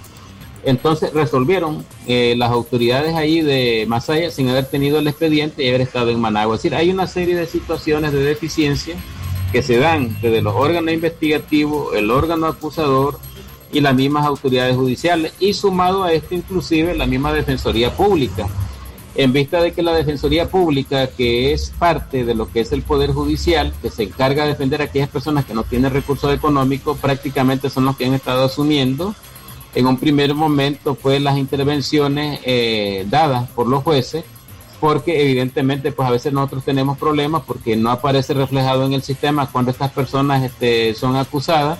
entonces 0.63 1.13
resolvieron 1.13 1.85
eh, 2.07 2.35
las 2.37 2.51
autoridades 2.51 3.15
ahí 3.15 3.41
de 3.41 3.85
Masaya 3.87 4.31
sin 4.31 4.49
haber 4.49 4.65
tenido 4.65 4.99
el 4.99 5.07
expediente 5.07 5.63
y 5.63 5.69
haber 5.69 5.81
estado 5.81 6.09
en 6.09 6.19
Managua. 6.19 6.55
Es 6.55 6.63
decir, 6.63 6.75
hay 6.75 6.89
una 6.89 7.07
serie 7.07 7.35
de 7.35 7.45
situaciones 7.45 8.11
de 8.11 8.19
deficiencia 8.19 8.95
que 9.51 9.63
se 9.63 9.77
dan 9.77 10.17
desde 10.21 10.41
los 10.41 10.55
órganos 10.55 10.93
investigativos, 10.93 11.95
el 11.95 12.11
órgano 12.11 12.47
acusador 12.47 13.19
y 13.71 13.81
las 13.81 13.95
mismas 13.95 14.25
autoridades 14.25 14.75
judiciales 14.75 15.33
y 15.39 15.53
sumado 15.53 16.03
a 16.03 16.13
esto 16.13 16.35
inclusive 16.35 16.95
la 16.95 17.05
misma 17.05 17.33
Defensoría 17.33 17.95
Pública. 17.95 18.47
En 19.15 19.33
vista 19.33 19.61
de 19.61 19.71
que 19.71 19.81
la 19.81 19.93
Defensoría 19.93 20.47
Pública, 20.47 21.07
que 21.07 21.51
es 21.51 21.71
parte 21.71 22.23
de 22.23 22.35
lo 22.35 22.51
que 22.51 22.59
es 22.59 22.71
el 22.71 22.83
Poder 22.83 23.13
Judicial, 23.13 23.73
que 23.81 23.89
se 23.89 24.03
encarga 24.03 24.43
de 24.43 24.49
defender 24.49 24.79
a 24.79 24.85
aquellas 24.85 25.09
personas 25.09 25.43
que 25.43 25.55
no 25.55 25.63
tienen 25.63 25.91
recursos 25.91 26.31
económicos, 26.31 26.99
prácticamente 26.99 27.71
son 27.71 27.85
los 27.85 27.97
que 27.97 28.05
han 28.05 28.13
estado 28.13 28.45
asumiendo 28.45 29.15
en 29.77 29.85
un 29.85 29.97
primer 29.97 30.33
momento 30.33 30.95
fue 30.95 31.19
las 31.19 31.37
intervenciones 31.37 32.39
eh, 32.43 33.05
dadas 33.09 33.47
por 33.51 33.67
los 33.67 33.83
jueces, 33.83 34.23
porque 34.79 35.21
evidentemente 35.21 35.91
pues 35.91 36.07
a 36.07 36.11
veces 36.11 36.33
nosotros 36.33 36.63
tenemos 36.65 36.97
problemas 36.97 37.43
porque 37.45 37.75
no 37.75 37.91
aparece 37.91 38.33
reflejado 38.33 38.85
en 38.85 38.93
el 38.93 39.03
sistema 39.03 39.45
cuando 39.51 39.69
estas 39.69 39.91
personas 39.91 40.43
este, 40.43 40.95
son 40.95 41.15
acusadas 41.15 41.77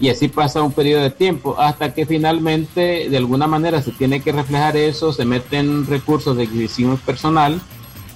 y 0.00 0.10
así 0.10 0.28
pasa 0.28 0.62
un 0.62 0.72
periodo 0.72 1.02
de 1.02 1.10
tiempo 1.10 1.56
hasta 1.58 1.94
que 1.94 2.04
finalmente 2.04 3.08
de 3.08 3.16
alguna 3.16 3.46
manera 3.46 3.80
se 3.80 3.92
tiene 3.92 4.20
que 4.20 4.32
reflejar 4.32 4.76
eso, 4.76 5.10
se 5.12 5.24
meten 5.24 5.86
recursos 5.86 6.36
de 6.36 6.44
adquisición 6.44 6.98
personal 6.98 7.58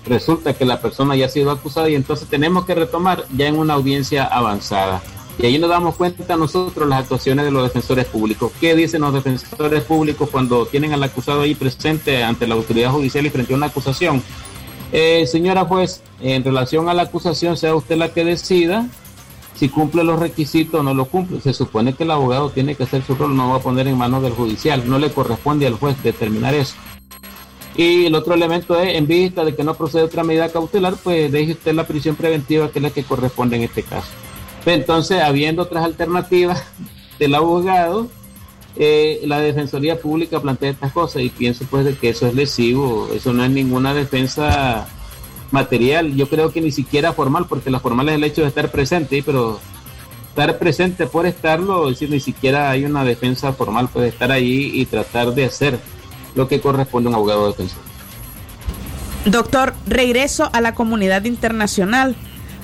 resulta 0.05 0.53
que 0.53 0.67
la 0.67 0.83
persona 0.83 1.17
ya 1.17 1.27
ha 1.27 1.31
sido 1.31 1.51
acusada 1.51 1.89
y 1.89 1.95
entonces 1.95 2.29
tenemos 2.29 2.67
que 2.67 2.75
retomar 2.75 3.25
ya 3.35 3.47
en 3.47 3.59
una 3.59 3.75
audiencia 3.75 4.25
avanzada. 4.25 5.01
Y 5.39 5.47
ahí 5.47 5.59
nos 5.59 5.71
damos 5.71 5.95
cuenta 5.95 6.37
nosotros 6.37 6.89
las 6.89 7.03
actuaciones 7.03 7.45
de 7.45 7.53
los 7.53 7.63
defensores 7.63 8.07
públicos. 8.07 8.51
¿Qué 8.61 8.75
dicen 8.75 9.03
los 9.03 9.15
defensores 9.15 9.85
públicos 9.85 10.29
cuando 10.31 10.67
tienen 10.67 10.93
al 10.93 11.03
acusado 11.03 11.43
ahí 11.43 11.55
presente 11.55 12.25
ante 12.25 12.49
la 12.49 12.57
autoridad 12.57 12.91
judicial 12.91 13.25
y 13.25 13.31
frente 13.31 13.53
a 13.53 13.57
una 13.57 13.67
acusación? 13.67 14.21
Eh, 14.91 15.27
señora 15.27 15.65
juez, 15.65 16.03
en 16.21 16.43
relación 16.43 16.89
a 16.89 16.95
la 16.95 17.03
acusación, 17.03 17.57
sea 17.57 17.77
usted 17.77 17.97
la 17.97 18.13
que 18.13 18.25
decida 18.25 18.89
si 19.55 19.69
cumple 19.69 20.03
los 20.03 20.19
requisitos 20.19 20.81
o 20.81 20.83
no 20.83 20.93
lo 20.93 21.05
cumple. 21.05 21.41
Se 21.41 21.53
supone 21.53 21.93
que 21.93 22.03
el 22.03 22.11
abogado 22.11 22.51
tiene 22.51 22.75
que 22.75 22.83
hacer 22.83 23.05
su 23.05 23.15
rol, 23.15 23.37
no 23.37 23.51
va 23.51 23.57
a 23.57 23.61
poner 23.61 23.87
en 23.87 23.97
manos 23.97 24.23
del 24.23 24.33
judicial. 24.33 24.89
No 24.89 24.99
le 24.99 25.11
corresponde 25.11 25.69
al 25.69 25.75
juez 25.75 26.03
determinar 26.03 26.55
eso. 26.55 26.75
Y 27.77 28.07
el 28.07 28.15
otro 28.17 28.35
elemento 28.35 28.77
es, 28.81 28.97
en 28.97 29.07
vista 29.07 29.45
de 29.45 29.55
que 29.55 29.63
no 29.63 29.75
procede 29.75 30.03
otra 30.03 30.25
medida 30.25 30.49
cautelar, 30.49 30.95
pues 31.03 31.31
deje 31.31 31.53
usted 31.53 31.75
la 31.75 31.87
prisión 31.87 32.17
preventiva, 32.17 32.71
que 32.73 32.81
es 32.81 32.83
la 32.83 32.91
que 32.91 33.05
corresponde 33.05 33.57
en 33.57 33.63
este 33.63 33.85
caso. 33.85 34.09
Entonces, 34.75 35.23
habiendo 35.23 35.63
otras 35.63 35.85
alternativas 35.85 36.63
del 37.19 37.35
abogado, 37.35 38.09
eh, 38.77 39.21
la 39.25 39.41
Defensoría 39.41 40.01
Pública 40.01 40.41
plantea 40.41 40.71
estas 40.71 40.93
cosas 40.93 41.23
y 41.23 41.31
pienso 41.31 41.65
pues 41.69 41.99
que 41.99 42.11
eso 42.11 42.27
es 42.27 42.35
lesivo, 42.35 43.09
eso 43.13 43.33
no 43.33 43.45
es 43.45 43.51
ninguna 43.51 43.93
defensa 43.93 44.87
material, 45.51 46.15
yo 46.15 46.29
creo 46.29 46.53
que 46.53 46.61
ni 46.61 46.71
siquiera 46.71 47.13
formal, 47.13 47.47
porque 47.49 47.71
la 47.71 47.81
formal 47.81 48.09
es 48.09 48.15
el 48.17 48.25
hecho 48.25 48.43
de 48.43 48.49
estar 48.49 48.71
presente, 48.71 49.23
pero 49.25 49.59
estar 50.29 50.59
presente 50.59 51.07
por 51.07 51.27
estarlo, 51.27 51.89
es 51.89 51.95
decir, 51.95 52.11
ni 52.11 52.21
siquiera 52.21 52.71
hay 52.71 52.85
una 52.85 53.03
defensa 53.03 53.53
formal, 53.53 53.89
puede 53.89 54.09
estar 54.09 54.31
ahí 54.31 54.71
y 54.75 54.87
tratar 54.87 55.35
de 55.35 55.47
hacer 55.47 55.79
lo 56.35 56.47
que 56.47 56.61
corresponde 56.61 57.09
a 57.09 57.11
un 57.11 57.17
abogado 57.17 57.49
defensor. 57.49 57.81
Doctor, 59.25 59.75
regreso 59.87 60.49
a 60.53 60.61
la 60.61 60.75
comunidad 60.75 61.25
internacional, 61.25 62.15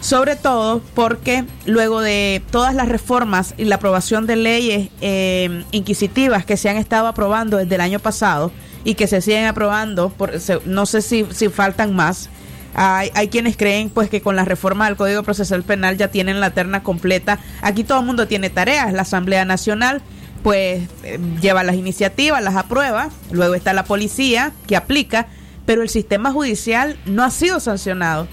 sobre 0.04 0.36
todo 0.36 0.82
porque 0.94 1.46
luego 1.64 2.02
de 2.02 2.42
todas 2.50 2.74
las 2.74 2.90
reformas 2.90 3.54
y 3.56 3.64
la 3.64 3.76
aprobación 3.76 4.26
de 4.26 4.36
leyes 4.36 4.90
eh, 5.00 5.64
inquisitivas 5.70 6.44
que 6.44 6.58
se 6.58 6.68
han 6.68 6.76
estado 6.76 7.06
aprobando 7.06 7.56
desde 7.56 7.76
el 7.76 7.80
año 7.80 7.98
pasado 8.00 8.52
y 8.84 8.96
que 8.96 9.06
se 9.06 9.22
siguen 9.22 9.46
aprobando, 9.46 10.10
por, 10.10 10.32
no 10.66 10.84
sé 10.84 11.00
si, 11.00 11.26
si 11.30 11.48
faltan 11.48 11.96
más, 11.96 12.28
hay, 12.74 13.12
hay, 13.14 13.28
quienes 13.28 13.56
creen 13.56 13.88
pues 13.88 14.10
que 14.10 14.20
con 14.20 14.36
la 14.36 14.44
reforma 14.44 14.84
del 14.84 14.96
Código 14.96 15.22
Procesal 15.22 15.62
Penal 15.62 15.96
ya 15.96 16.08
tienen 16.08 16.38
la 16.38 16.50
terna 16.50 16.82
completa. 16.82 17.38
Aquí 17.62 17.82
todo 17.82 18.00
el 18.00 18.04
mundo 18.04 18.28
tiene 18.28 18.50
tareas. 18.50 18.92
La 18.92 19.02
Asamblea 19.02 19.46
Nacional 19.46 20.02
pues 20.42 20.86
eh, 21.02 21.18
lleva 21.40 21.64
las 21.64 21.76
iniciativas, 21.76 22.42
las 22.42 22.56
aprueba, 22.56 23.08
luego 23.30 23.54
está 23.54 23.72
la 23.72 23.84
policía 23.84 24.52
que 24.66 24.76
aplica, 24.76 25.28
pero 25.64 25.80
el 25.80 25.88
sistema 25.88 26.30
judicial 26.30 26.98
no 27.06 27.24
ha 27.24 27.30
sido 27.30 27.58
sancionado. 27.58 28.28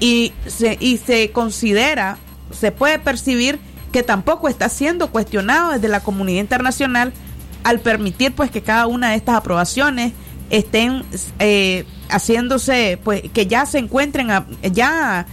Y 0.00 0.32
se, 0.46 0.76
y 0.80 0.96
se 0.96 1.30
considera, 1.30 2.18
se 2.50 2.72
puede 2.72 2.98
percibir 2.98 3.60
que 3.92 4.02
tampoco 4.02 4.48
está 4.48 4.68
siendo 4.68 5.10
cuestionado 5.10 5.72
desde 5.72 5.88
la 5.88 6.00
comunidad 6.00 6.40
internacional 6.40 7.12
al 7.64 7.80
permitir 7.80 8.32
pues 8.32 8.50
que 8.50 8.62
cada 8.62 8.86
una 8.86 9.10
de 9.10 9.16
estas 9.16 9.36
aprobaciones 9.36 10.12
estén 10.48 11.04
eh, 11.38 11.84
haciéndose, 12.08 12.98
pues 13.02 13.22
que 13.32 13.46
ya 13.46 13.66
se 13.66 13.78
encuentren 13.78 14.28
ya 14.72 15.26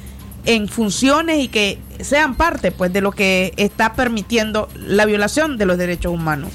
en 0.46 0.68
funciones 0.68 1.40
y 1.40 1.48
que 1.48 1.80
sean 2.02 2.36
parte 2.36 2.72
pues 2.72 2.94
de 2.94 3.02
lo 3.02 3.12
que 3.12 3.54
está 3.58 3.94
permitiendo 3.94 4.70
la 4.76 5.06
violación 5.06 5.58
de 5.58 5.66
los 5.66 5.78
derechos 5.78 6.14
humanos. 6.14 6.52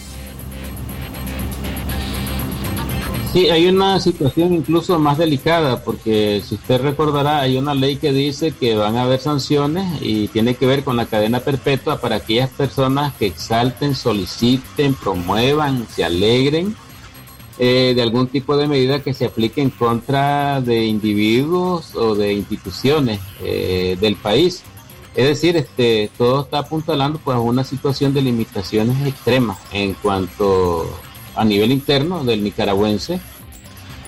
Sí, 3.33 3.49
hay 3.49 3.67
una 3.67 3.99
situación 3.99 4.53
incluso 4.53 4.99
más 4.99 5.17
delicada 5.17 5.83
porque 5.83 6.43
si 6.45 6.57
usted 6.57 6.83
recordará 6.83 7.41
hay 7.41 7.57
una 7.57 7.73
ley 7.73 7.97
que 7.97 8.13
dice 8.13 8.53
que 8.53 8.75
van 8.75 8.99
a 8.99 9.05
haber 9.05 9.21
sanciones 9.21 10.03
y 10.03 10.29
tiene 10.29 10.55
que 10.55 10.67
ver 10.67 10.85
con 10.85 10.99
la 10.99 11.07
cadena 11.07 11.41
perpetua 11.41 11.99
para 11.99 12.17
aquellas 12.17 12.51
personas 12.51 13.15
que 13.15 13.25
exalten, 13.25 13.95
soliciten, 13.95 14.93
promuevan, 14.93 15.87
se 15.89 16.05
alegren 16.05 16.77
eh, 17.59 17.95
de 17.97 18.03
algún 18.03 18.27
tipo 18.27 18.55
de 18.59 18.69
medida 18.69 19.03
que 19.03 19.15
se 19.15 19.25
aplique 19.25 19.63
en 19.63 19.71
contra 19.71 20.61
de 20.61 20.85
individuos 20.85 21.95
o 21.95 22.15
de 22.15 22.35
instituciones 22.35 23.19
eh, 23.43 23.97
del 23.99 24.17
país. 24.17 24.63
Es 25.15 25.27
decir, 25.27 25.57
este, 25.57 26.11
todo 26.19 26.43
está 26.43 26.59
apuntalando 26.59 27.19
pues, 27.19 27.35
a 27.35 27.41
una 27.41 27.65
situación 27.65 28.13
de 28.13 28.21
limitaciones 28.21 29.07
extremas 29.07 29.57
en 29.73 29.95
cuanto 29.95 30.87
a 31.35 31.45
nivel 31.45 31.73
interno 31.73 32.25
del 32.25 32.43
nicaragüense. 32.43 33.21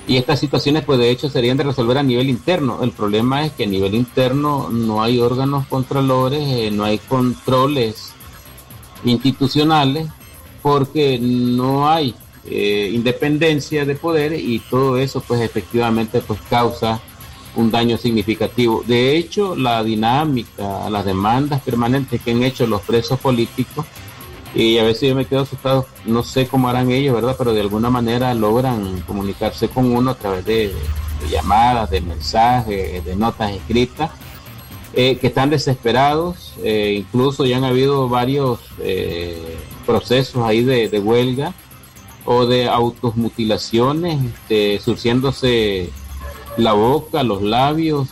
Y 0.06 0.18
estas 0.18 0.38
situaciones, 0.40 0.84
pues 0.84 0.98
de 0.98 1.10
hecho, 1.10 1.30
serían 1.30 1.56
de 1.56 1.64
resolver 1.64 1.96
a 1.96 2.02
nivel 2.02 2.28
interno. 2.28 2.82
El 2.82 2.90
problema 2.90 3.44
es 3.46 3.52
que 3.52 3.64
a 3.64 3.66
nivel 3.66 3.94
interno 3.94 4.68
no 4.70 5.02
hay 5.02 5.18
órganos 5.18 5.66
controlores, 5.66 6.42
eh, 6.46 6.70
no 6.70 6.84
hay 6.84 6.98
controles 6.98 8.12
institucionales, 9.04 10.08
porque 10.62 11.18
no 11.18 11.88
hay 11.88 12.14
eh, 12.46 12.90
independencia 12.92 13.84
de 13.84 13.94
poder 13.94 14.32
y 14.32 14.58
todo 14.58 14.98
eso 14.98 15.22
pues 15.22 15.40
efectivamente 15.40 16.20
pues 16.20 16.38
causa 16.50 17.00
un 17.56 17.70
daño 17.70 17.96
significativo. 17.96 18.82
De 18.86 19.16
hecho, 19.16 19.56
la 19.56 19.82
dinámica, 19.82 20.88
las 20.90 21.04
demandas 21.04 21.62
permanentes 21.62 22.20
que 22.20 22.32
han 22.32 22.42
hecho 22.42 22.66
los 22.66 22.82
presos 22.82 23.18
políticos, 23.20 23.86
y 24.54 24.78
a 24.78 24.84
veces 24.84 25.08
yo 25.08 25.14
me 25.14 25.26
quedo 25.26 25.42
asustado, 25.42 25.86
no 26.04 26.22
sé 26.22 26.46
cómo 26.46 26.68
harán 26.68 26.90
ellos, 26.90 27.14
¿verdad? 27.14 27.34
Pero 27.36 27.52
de 27.52 27.60
alguna 27.60 27.90
manera 27.90 28.34
logran 28.34 29.00
comunicarse 29.02 29.68
con 29.68 29.92
uno 29.92 30.12
a 30.12 30.14
través 30.14 30.44
de, 30.44 30.72
llamadas, 31.30 31.90
de 31.90 32.00
mensajes, 32.00 33.04
de 33.04 33.16
notas 33.16 33.52
escritas, 33.52 34.10
eh, 34.92 35.16
que 35.16 35.28
están 35.28 35.50
desesperados, 35.50 36.54
eh, 36.62 36.94
incluso 36.98 37.44
ya 37.44 37.56
han 37.56 37.64
habido 37.64 38.08
varios 38.08 38.60
procesos 39.86 40.44
ahí 40.44 40.62
de, 40.62 40.88
de 40.88 41.00
huelga 41.00 41.52
o 42.24 42.46
de 42.46 42.68
automutilaciones, 42.68 44.24
este, 44.24 44.80
surciéndose 44.80 45.90
la 46.56 46.72
boca, 46.72 47.22
los 47.22 47.42
labios, 47.42 48.08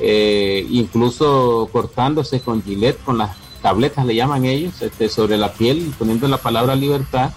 eh, 0.00 0.66
incluso 0.70 1.68
cortándose 1.72 2.40
con 2.40 2.62
gilet, 2.62 3.02
con 3.04 3.18
las 3.18 3.36
tabletas 3.60 4.06
le 4.06 4.14
llaman 4.14 4.44
ellos, 4.44 4.82
este, 4.82 5.08
sobre 5.08 5.36
la 5.36 5.52
piel, 5.52 5.92
poniendo 5.98 6.28
la 6.28 6.38
palabra 6.38 6.74
libertad. 6.74 7.32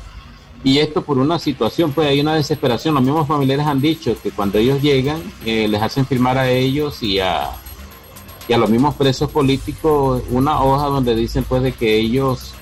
Y 0.63 0.79
esto 0.79 1.01
por 1.01 1.17
una 1.17 1.39
situación, 1.39 1.91
pues 1.91 2.07
hay 2.07 2.21
una 2.21 2.35
desesperación. 2.35 2.95
Los 2.95 3.03
mismos 3.03 3.27
familiares 3.27 3.65
han 3.67 3.81
dicho 3.81 4.15
que 4.21 4.31
cuando 4.31 4.57
ellos 4.57 4.81
llegan, 4.81 5.21
eh, 5.45 5.67
les 5.67 5.81
hacen 5.81 6.05
firmar 6.05 6.37
a 6.37 6.49
ellos 6.49 7.03
y 7.03 7.19
a, 7.19 7.49
y 8.47 8.53
a 8.53 8.57
los 8.57 8.69
mismos 8.69 8.95
presos 8.95 9.29
políticos 9.29 10.23
una 10.29 10.61
hoja 10.61 10.87
donde 10.87 11.15
dicen 11.15 11.43
pues 11.43 11.63
de 11.63 11.73
que 11.73 11.97
ellos 11.97 12.53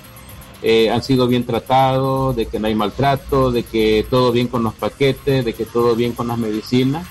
eh, 0.63 0.89
han 0.89 1.02
sido 1.04 1.28
bien 1.28 1.45
tratados, 1.45 2.36
de 2.36 2.45
que 2.45 2.60
no 2.60 2.67
hay 2.67 2.76
maltrato, 2.76 3.52
de 3.52 3.63
que 3.63 4.06
todo 4.10 4.32
bien 4.32 4.47
con 4.47 4.63
los 4.63 4.74
paquetes, 4.74 5.43
de 5.43 5.54
que 5.54 5.65
todo 5.65 5.95
bien 5.95 6.13
con 6.13 6.28
las 6.28 6.38
medicinas 6.38 7.06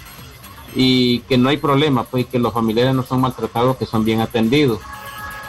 y 0.74 1.20
que 1.20 1.36
no 1.36 1.48
hay 1.48 1.56
problema, 1.56 2.04
pues 2.04 2.26
que 2.26 2.38
los 2.38 2.52
familiares 2.52 2.94
no 2.94 3.02
son 3.02 3.20
maltratados, 3.20 3.76
que 3.76 3.86
son 3.86 4.04
bien 4.04 4.20
atendidos. 4.20 4.78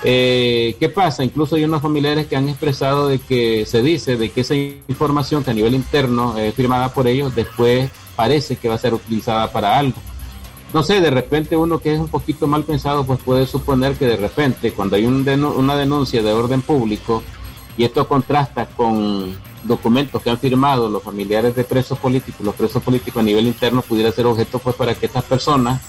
Eh, 0.04 0.76
¿Qué 0.80 0.90
pasa? 0.90 1.24
Incluso 1.24 1.56
hay 1.56 1.64
unos 1.64 1.82
familiares 1.82 2.26
que 2.26 2.36
han 2.36 2.50
expresado 2.50 3.08
de 3.08 3.20
que 3.20 3.66
se 3.68 3.84
dice 3.84 4.18
de 4.18 4.30
que 4.30 4.42
esa 4.42 4.56
información 4.56 5.44
que 5.44 5.52
a 5.52 5.54
nivel 5.54 5.76
interno 5.76 6.38
es 6.38 6.56
firmada 6.56 6.92
por 6.94 7.08
ellos 7.08 7.36
después 7.36 7.92
parece 8.16 8.56
que 8.56 8.68
va 8.68 8.76
a 8.76 8.80
ser 8.80 8.94
utilizada 8.94 9.52
para 9.52 9.78
algo. 9.78 9.98
No 10.74 10.84
sé, 10.84 11.02
de 11.02 11.12
repente 11.12 11.56
uno 11.56 11.80
que 11.80 11.94
es 11.94 12.00
un 12.00 12.08
poquito 12.08 12.48
mal 12.48 12.64
pensado 12.64 13.06
pues 13.06 13.20
puede 13.20 13.46
suponer 13.46 13.96
que 13.96 14.06
de 14.06 14.18
repente 14.18 14.72
cuando 14.72 14.96
hay 14.96 15.06
un 15.06 15.28
una 15.58 15.76
denuncia 15.76 16.24
de 16.24 16.32
orden 16.32 16.62
público 16.62 17.22
y 17.78 17.84
esto 17.84 18.08
contrasta 18.08 18.66
con 18.66 19.38
documentos 19.64 20.22
que 20.22 20.30
han 20.30 20.40
firmado 20.40 20.90
los 20.90 21.04
familiares 21.04 21.56
de 21.56 21.64
presos 21.64 22.00
políticos, 22.00 22.44
los 22.44 22.56
presos 22.56 22.82
políticos 22.82 23.22
a 23.22 23.26
nivel 23.26 23.46
interno 23.46 23.84
pudiera 23.84 24.12
ser 24.12 24.26
objeto 24.26 24.58
pues 24.58 24.76
para 24.76 24.96
que 24.96 25.06
estas 25.06 25.24
personas 25.26 25.82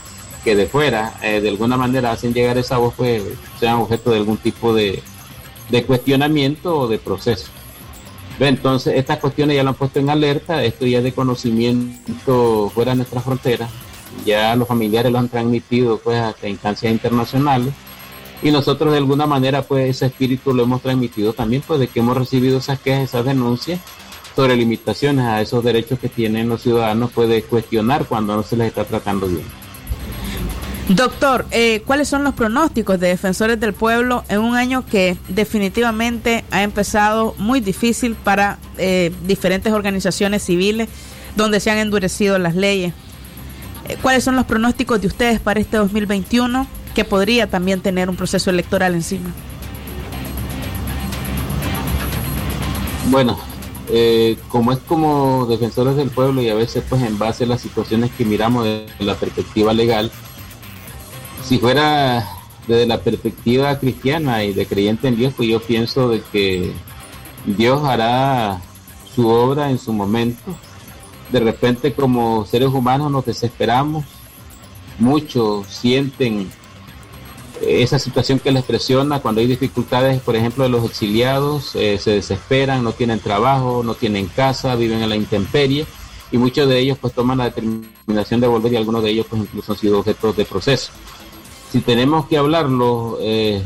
que 0.45 0.57
de 0.57 0.67
fuera 0.67 1.15
eh, 1.23 1.41
de 1.41 1.49
alguna 1.49 1.77
manera 1.77 2.13
hacen 2.13 2.35
llegar 2.35 2.59
esa 2.59 2.79
voz 2.79 2.95
pues 2.97 3.23
sean 3.61 3.77
objeto 3.77 4.11
de 4.11 4.19
algún 4.19 4.37
tipo 4.37 4.75
de, 4.75 5.03
de 5.69 5.85
cuestionamiento 5.85 6.77
o 6.77 6.89
de 6.89 6.99
proceso. 6.99 7.47
Entonces 8.41 8.95
estas 8.97 9.19
cuestiones 9.19 9.57
ya 9.57 9.63
lo 9.63 9.71
han 9.71 9.75
puesto 9.77 10.01
en 10.01 10.11
alerta, 10.11 10.65
esto 10.65 10.87
ya 10.87 10.99
es 10.99 11.05
de 11.05 11.13
conocimiento 11.13 12.71
fuera 12.75 12.93
de 12.93 12.97
nuestras 12.97 13.23
fronteras, 13.23 13.71
ya 14.25 14.57
los 14.57 14.67
familiares 14.67 15.13
lo 15.13 15.19
han 15.19 15.29
transmitido 15.29 15.99
pues 15.99 16.19
hasta 16.19 16.49
instancias 16.49 16.93
internacionales 16.93 17.73
y 18.43 18.51
nosotros 18.51 18.93
de 18.93 18.99
alguna 18.99 19.27
manera 19.27 19.63
pues 19.63 19.89
ese 19.89 20.07
espíritu 20.07 20.53
lo 20.53 20.65
hemos 20.65 20.83
transmitido 20.83 21.33
también 21.33 21.63
pues 21.67 21.79
de 21.79 21.87
que 21.87 22.01
hemos 22.01 22.17
recibido 22.17 22.59
esas 22.59 22.81
quejas, 22.81 23.05
esas 23.05 23.25
denuncias 23.25 23.81
sobre 24.35 24.57
limitaciones 24.57 25.25
a 25.27 25.41
esos 25.41 25.63
derechos 25.63 25.99
que 25.99 26.09
tienen 26.09 26.49
los 26.49 26.63
ciudadanos 26.63 27.13
puede 27.13 27.43
cuestionar 27.43 28.07
cuando 28.07 28.35
no 28.35 28.43
se 28.43 28.57
les 28.57 28.69
está 28.69 28.85
tratando 28.85 29.29
bien. 29.29 29.62
Doctor, 30.89 31.47
eh, 31.53 31.83
¿cuáles 31.87 32.09
son 32.09 32.25
los 32.25 32.35
pronósticos 32.35 32.99
de 32.99 33.09
defensores 33.09 33.59
del 33.61 33.73
pueblo 33.73 34.25
en 34.29 34.41
un 34.41 34.57
año 34.57 34.85
que 34.85 35.17
definitivamente 35.29 36.45
ha 36.51 36.63
empezado 36.63 37.35
muy 37.39 37.61
difícil 37.61 38.15
para 38.17 38.59
eh, 38.79 39.13
diferentes 39.27 39.73
organizaciones 39.73 40.43
civiles 40.43 40.89
donde 41.37 41.61
se 41.61 41.71
han 41.71 41.79
endurecido 41.79 42.37
las 42.39 42.57
leyes? 42.57 42.95
Eh, 43.89 43.97
¿Cuáles 44.03 44.25
son 44.25 44.35
los 44.35 44.45
pronósticos 44.45 45.01
de 45.01 45.07
ustedes 45.07 45.41
para 45.41 45.61
este 45.61 45.77
2021 45.77 46.67
que 46.95 47.05
podría 47.05 47.49
también 47.49 47.81
tener 47.81 48.11
un 48.11 48.17
proceso 48.17 48.51
electoral 48.51 48.95
encima? 48.95 49.31
Bueno, 53.09 53.39
eh, 53.89 54.37
como 54.49 54.73
es 54.73 54.79
como 54.79 55.47
defensores 55.47 55.97
del 55.97 56.11
pueblo 56.11 56.43
y 56.43 56.49
a 56.49 56.55
veces 56.55 56.85
pues 56.89 57.03
en 57.03 57.19
base 57.19 57.45
a 57.45 57.47
las 57.47 57.61
situaciones 57.61 58.11
que 58.13 58.25
miramos 58.25 58.65
de 58.65 58.87
la 59.01 59.15
perspectiva 59.15 59.73
legal, 59.73 60.11
si 61.45 61.59
fuera 61.59 62.27
desde 62.67 62.87
la 62.87 63.01
perspectiva 63.01 63.79
cristiana 63.79 64.45
y 64.45 64.53
de 64.53 64.67
creyente 64.67 65.09
en 65.09 65.17
Dios, 65.17 65.35
pues 65.37 65.49
yo 65.49 65.61
pienso 65.61 66.09
de 66.09 66.23
que 66.33 66.73
Dios 67.45 67.85
hará 67.85 68.61
su 69.15 69.29
obra 69.29 69.71
en 69.71 69.79
su 69.79 69.93
momento. 69.93 70.55
De 71.31 71.41
repente 71.41 71.93
como 71.93 72.47
seres 72.47 72.69
humanos 72.69 73.11
nos 73.11 73.25
desesperamos, 73.25 74.05
muchos 74.99 75.67
sienten 75.67 76.51
esa 77.61 77.99
situación 77.99 78.39
que 78.39 78.51
les 78.51 78.65
presiona 78.65 79.21
cuando 79.21 79.41
hay 79.41 79.47
dificultades, 79.47 80.21
por 80.21 80.37
ejemplo, 80.37 80.65
de 80.65 80.71
los 80.71 80.85
exiliados, 80.85 81.75
eh, 81.77 81.99
se 81.99 82.11
desesperan, 82.13 82.83
no 82.83 82.93
tienen 82.93 83.21
trabajo, 83.21 83.83
no 83.85 83.95
tienen 83.95 84.27
casa, 84.27 84.75
viven 84.75 85.03
en 85.03 85.09
la 85.09 85.17
intemperie 85.17 85.87
y 86.31 86.39
muchos 86.39 86.69
de 86.69 86.79
ellos 86.79 86.99
pues 86.99 87.13
toman 87.13 87.39
la 87.39 87.45
determinación 87.45 88.41
de 88.41 88.47
volver 88.47 88.73
y 88.73 88.77
algunos 88.77 89.03
de 89.03 89.11
ellos 89.11 89.27
pues 89.29 89.43
incluso 89.43 89.73
han 89.73 89.79
sido 89.79 89.99
objetos 90.01 90.37
de 90.37 90.45
proceso. 90.45 90.93
Si 91.73 91.81
tenemos 91.81 92.27
que 92.27 92.37
hablarlo, 92.37 93.17
eh, 93.23 93.63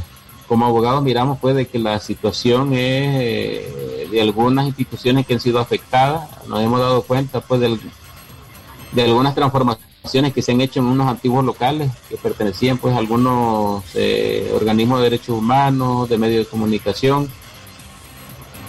como 0.47 0.65
abogados 0.65 1.03
miramos 1.03 1.41
pues 1.41 1.57
de 1.57 1.67
que 1.67 1.81
la 1.81 1.99
situación 1.99 2.73
es 2.73 2.79
eh, 2.79 4.09
de 4.09 4.23
algunas 4.23 4.65
instituciones 4.65 5.27
que 5.27 5.35
han 5.35 5.41
sido 5.41 5.59
afectadas, 5.59 6.29
nos 6.47 6.61
hemos 6.61 6.79
dado 6.79 7.03
cuenta 7.03 7.41
pues 7.41 7.61
de 7.61 9.03
algunas 9.03 9.35
transformaciones 9.35 10.33
que 10.33 10.41
se 10.41 10.53
han 10.53 10.61
hecho 10.61 10.79
en 10.79 10.87
unos 10.87 11.09
antiguos 11.09 11.45
locales 11.45 11.91
que 12.09 12.17
pertenecían 12.17 12.79
pues 12.79 12.95
a 12.95 12.99
algunos 12.99 13.83
eh, 13.97 14.53
organismos 14.55 14.99
de 14.99 15.05
derechos 15.05 15.37
humanos, 15.37 16.09
de 16.09 16.17
medios 16.17 16.45
de 16.45 16.51
comunicación. 16.51 17.29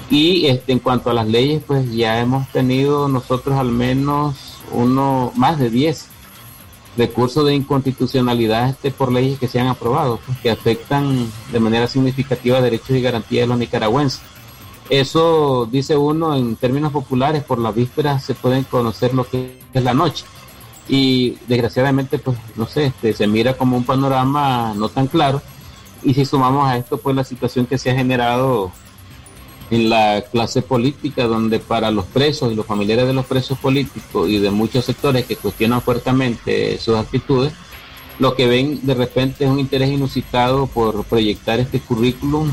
Y 0.09 0.47
este, 0.47 0.71
en 0.71 0.79
cuanto 0.79 1.11
a 1.11 1.13
las 1.13 1.27
leyes, 1.27 1.61
pues 1.67 1.93
ya 1.93 2.19
hemos 2.19 2.51
tenido 2.51 3.07
nosotros 3.07 3.55
al 3.55 3.71
menos 3.71 4.63
uno, 4.71 5.31
más 5.35 5.59
de 5.59 5.69
10 5.69 6.16
recursos 6.97 7.45
de 7.45 7.53
inconstitucionalidad 7.53 8.69
este, 8.69 8.91
por 8.91 9.11
leyes 9.11 9.39
que 9.39 9.47
se 9.47 9.59
han 9.59 9.67
aprobado, 9.67 10.19
pues, 10.25 10.37
que 10.39 10.49
afectan 10.49 11.31
de 11.51 11.59
manera 11.59 11.87
significativa 11.87 12.59
derechos 12.59 12.91
y 12.91 13.01
garantías 13.01 13.43
de 13.43 13.47
los 13.47 13.59
nicaragüenses. 13.59 14.21
Eso 14.89 15.67
dice 15.71 15.95
uno 15.95 16.35
en 16.35 16.55
términos 16.55 16.91
populares, 16.91 17.43
por 17.43 17.59
la 17.59 17.71
víspera 17.71 18.19
se 18.19 18.33
pueden 18.33 18.63
conocer 18.63 19.13
lo 19.13 19.27
que 19.27 19.59
es 19.73 19.83
la 19.83 19.93
noche 19.93 20.25
y 20.89 21.37
desgraciadamente 21.47 22.17
pues 22.17 22.37
no 22.55 22.65
sé 22.65 22.85
este, 22.85 23.13
se 23.13 23.27
mira 23.27 23.55
como 23.57 23.75
un 23.75 23.83
panorama 23.83 24.73
no 24.75 24.87
tan 24.89 25.07
claro 25.07 25.41
y 26.03 26.13
si 26.13 26.25
sumamos 26.25 26.67
a 26.67 26.77
esto 26.77 26.97
pues 26.97 27.15
la 27.15 27.23
situación 27.23 27.65
que 27.65 27.77
se 27.77 27.91
ha 27.91 27.95
generado 27.95 28.71
en 29.69 29.89
la 29.89 30.23
clase 30.31 30.61
política 30.61 31.25
donde 31.25 31.59
para 31.59 31.91
los 31.91 32.05
presos 32.05 32.51
y 32.51 32.55
los 32.55 32.65
familiares 32.65 33.07
de 33.07 33.13
los 33.13 33.25
presos 33.25 33.57
políticos 33.57 34.29
y 34.29 34.39
de 34.39 34.51
muchos 34.51 34.85
sectores 34.85 35.25
que 35.25 35.35
cuestionan 35.35 35.81
fuertemente 35.81 36.77
sus 36.77 36.95
actitudes 36.95 37.53
lo 38.19 38.35
que 38.35 38.47
ven 38.47 38.79
de 38.83 38.93
repente 38.93 39.43
es 39.43 39.49
un 39.49 39.59
interés 39.59 39.89
inusitado 39.89 40.67
por 40.67 41.03
proyectar 41.05 41.59
este 41.59 41.79
currículum 41.79 42.51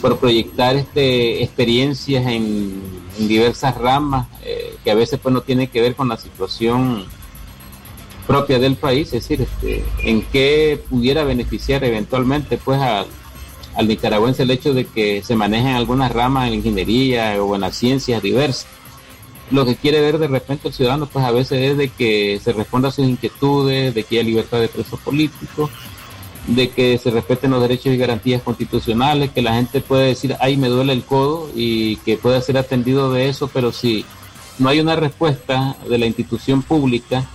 por 0.00 0.18
proyectar 0.18 0.76
este 0.76 1.42
experiencias 1.42 2.26
en, 2.26 3.00
diversas 3.18 3.76
ramas 3.76 4.28
eh, 4.42 4.76
que 4.82 4.90
a 4.90 4.94
veces 4.94 5.20
pues 5.22 5.34
no 5.34 5.42
tiene 5.42 5.68
que 5.68 5.82
ver 5.82 5.94
con 5.94 6.08
la 6.08 6.16
situación 6.16 7.04
propia 8.26 8.60
del 8.60 8.76
país, 8.76 9.08
es 9.08 9.28
decir, 9.28 9.42
este, 9.42 9.84
en 10.04 10.22
qué 10.22 10.80
pudiera 10.88 11.24
beneficiar 11.24 11.82
eventualmente 11.82 12.58
pues 12.58 12.80
al 13.74 13.88
nicaragüense 13.88 14.42
el 14.42 14.50
hecho 14.50 14.74
de 14.74 14.84
que 14.84 15.22
se 15.22 15.36
manejen 15.36 15.74
algunas 15.74 16.12
ramas 16.12 16.48
en 16.48 16.54
ingeniería 16.54 17.42
o 17.42 17.54
en 17.54 17.62
las 17.62 17.76
ciencias 17.76 18.22
diversas. 18.22 18.66
Lo 19.50 19.64
que 19.64 19.76
quiere 19.76 20.00
ver 20.00 20.18
de 20.18 20.28
repente 20.28 20.68
el 20.68 20.74
ciudadano 20.74 21.06
pues 21.06 21.24
a 21.24 21.32
veces 21.32 21.72
es 21.72 21.76
de 21.76 21.88
que 21.88 22.40
se 22.42 22.52
responda 22.52 22.88
a 22.88 22.92
sus 22.92 23.06
inquietudes, 23.06 23.94
de 23.94 24.04
que 24.04 24.18
haya 24.18 24.28
libertad 24.28 24.60
de 24.60 24.68
presos 24.68 25.00
políticos, 25.00 25.70
de 26.46 26.70
que 26.70 26.98
se 26.98 27.10
respeten 27.10 27.50
los 27.50 27.60
derechos 27.60 27.92
y 27.92 27.96
garantías 27.96 28.42
constitucionales, 28.42 29.30
que 29.30 29.42
la 29.42 29.54
gente 29.54 29.80
puede 29.80 30.06
decir, 30.06 30.36
ay, 30.40 30.56
me 30.56 30.68
duele 30.68 30.92
el 30.92 31.04
codo 31.04 31.50
y 31.54 31.96
que 31.96 32.16
pueda 32.16 32.40
ser 32.40 32.58
atendido 32.58 33.12
de 33.12 33.28
eso, 33.28 33.48
pero 33.48 33.72
si 33.72 34.04
no 34.58 34.68
hay 34.68 34.80
una 34.80 34.96
respuesta 34.96 35.76
de 35.88 35.98
la 35.98 36.06
institución 36.06 36.62
pública, 36.62 37.28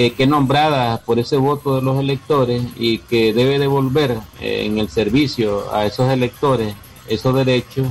eh, 0.00 0.12
que 0.12 0.28
nombrada 0.28 0.98
por 0.98 1.18
ese 1.18 1.36
voto 1.38 1.74
de 1.74 1.82
los 1.82 1.98
electores 1.98 2.62
y 2.76 2.98
que 2.98 3.32
debe 3.32 3.58
devolver 3.58 4.20
eh, 4.40 4.62
en 4.64 4.78
el 4.78 4.88
servicio 4.90 5.74
a 5.74 5.86
esos 5.86 6.08
electores 6.08 6.76
esos 7.08 7.34
derechos 7.34 7.88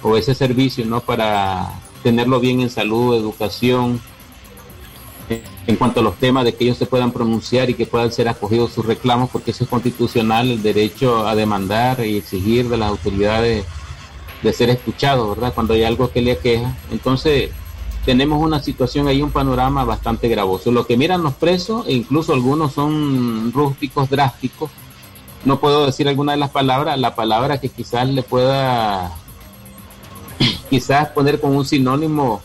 o 0.00 0.16
ese 0.16 0.32
servicio 0.36 0.86
no 0.86 1.00
para 1.00 1.72
tenerlo 2.04 2.38
bien 2.38 2.60
en 2.60 2.70
salud, 2.70 3.16
educación, 3.16 4.00
en 5.66 5.74
cuanto 5.74 5.98
a 5.98 6.02
los 6.04 6.14
temas 6.18 6.44
de 6.44 6.54
que 6.54 6.62
ellos 6.62 6.78
se 6.78 6.86
puedan 6.86 7.10
pronunciar 7.10 7.68
y 7.68 7.74
que 7.74 7.86
puedan 7.86 8.12
ser 8.12 8.28
acogidos 8.28 8.72
sus 8.72 8.86
reclamos, 8.86 9.28
porque 9.28 9.50
eso 9.50 9.64
es 9.64 9.70
constitucional, 9.70 10.48
el 10.48 10.62
derecho 10.62 11.26
a 11.26 11.34
demandar 11.34 12.06
y 12.06 12.18
exigir 12.18 12.68
de 12.68 12.76
las 12.76 12.90
autoridades 12.90 13.64
de 14.40 14.52
ser 14.52 14.70
escuchados, 14.70 15.28
¿verdad? 15.30 15.52
Cuando 15.52 15.74
hay 15.74 15.82
algo 15.82 16.12
que 16.12 16.22
le 16.22 16.30
aqueja. 16.30 16.76
Entonces, 16.92 17.50
tenemos 18.04 18.42
una 18.42 18.60
situación 18.62 19.08
ahí, 19.08 19.22
un 19.22 19.30
panorama 19.30 19.84
bastante 19.84 20.28
gravoso. 20.28 20.70
Lo 20.70 20.86
que 20.86 20.96
miran 20.96 21.22
los 21.22 21.34
presos, 21.34 21.86
e 21.86 21.92
incluso 21.92 22.32
algunos 22.32 22.72
son 22.72 23.52
rústicos, 23.52 24.10
drásticos, 24.10 24.70
no 25.44 25.60
puedo 25.60 25.86
decir 25.86 26.08
alguna 26.08 26.32
de 26.32 26.38
las 26.38 26.50
palabras, 26.50 26.98
la 26.98 27.14
palabra 27.14 27.60
que 27.60 27.68
quizás 27.68 28.08
le 28.08 28.22
pueda 28.22 29.12
quizás 30.70 31.08
poner 31.08 31.40
como 31.40 31.58
un 31.58 31.64
sinónimo 31.64 32.42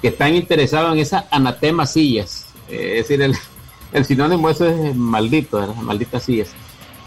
que 0.00 0.08
están 0.08 0.34
interesados 0.34 0.92
en 0.92 0.98
esas 0.98 1.24
anatema 1.30 1.86
sillas. 1.86 2.46
Eh, 2.68 2.98
es 2.98 3.08
decir, 3.08 3.22
el, 3.22 3.36
el 3.92 4.04
sinónimo 4.04 4.50
eso 4.50 4.66
es 4.66 4.94
maldito, 4.96 5.58
¿verdad? 5.58 5.76
malditas 5.76 6.24
sillas. 6.24 6.50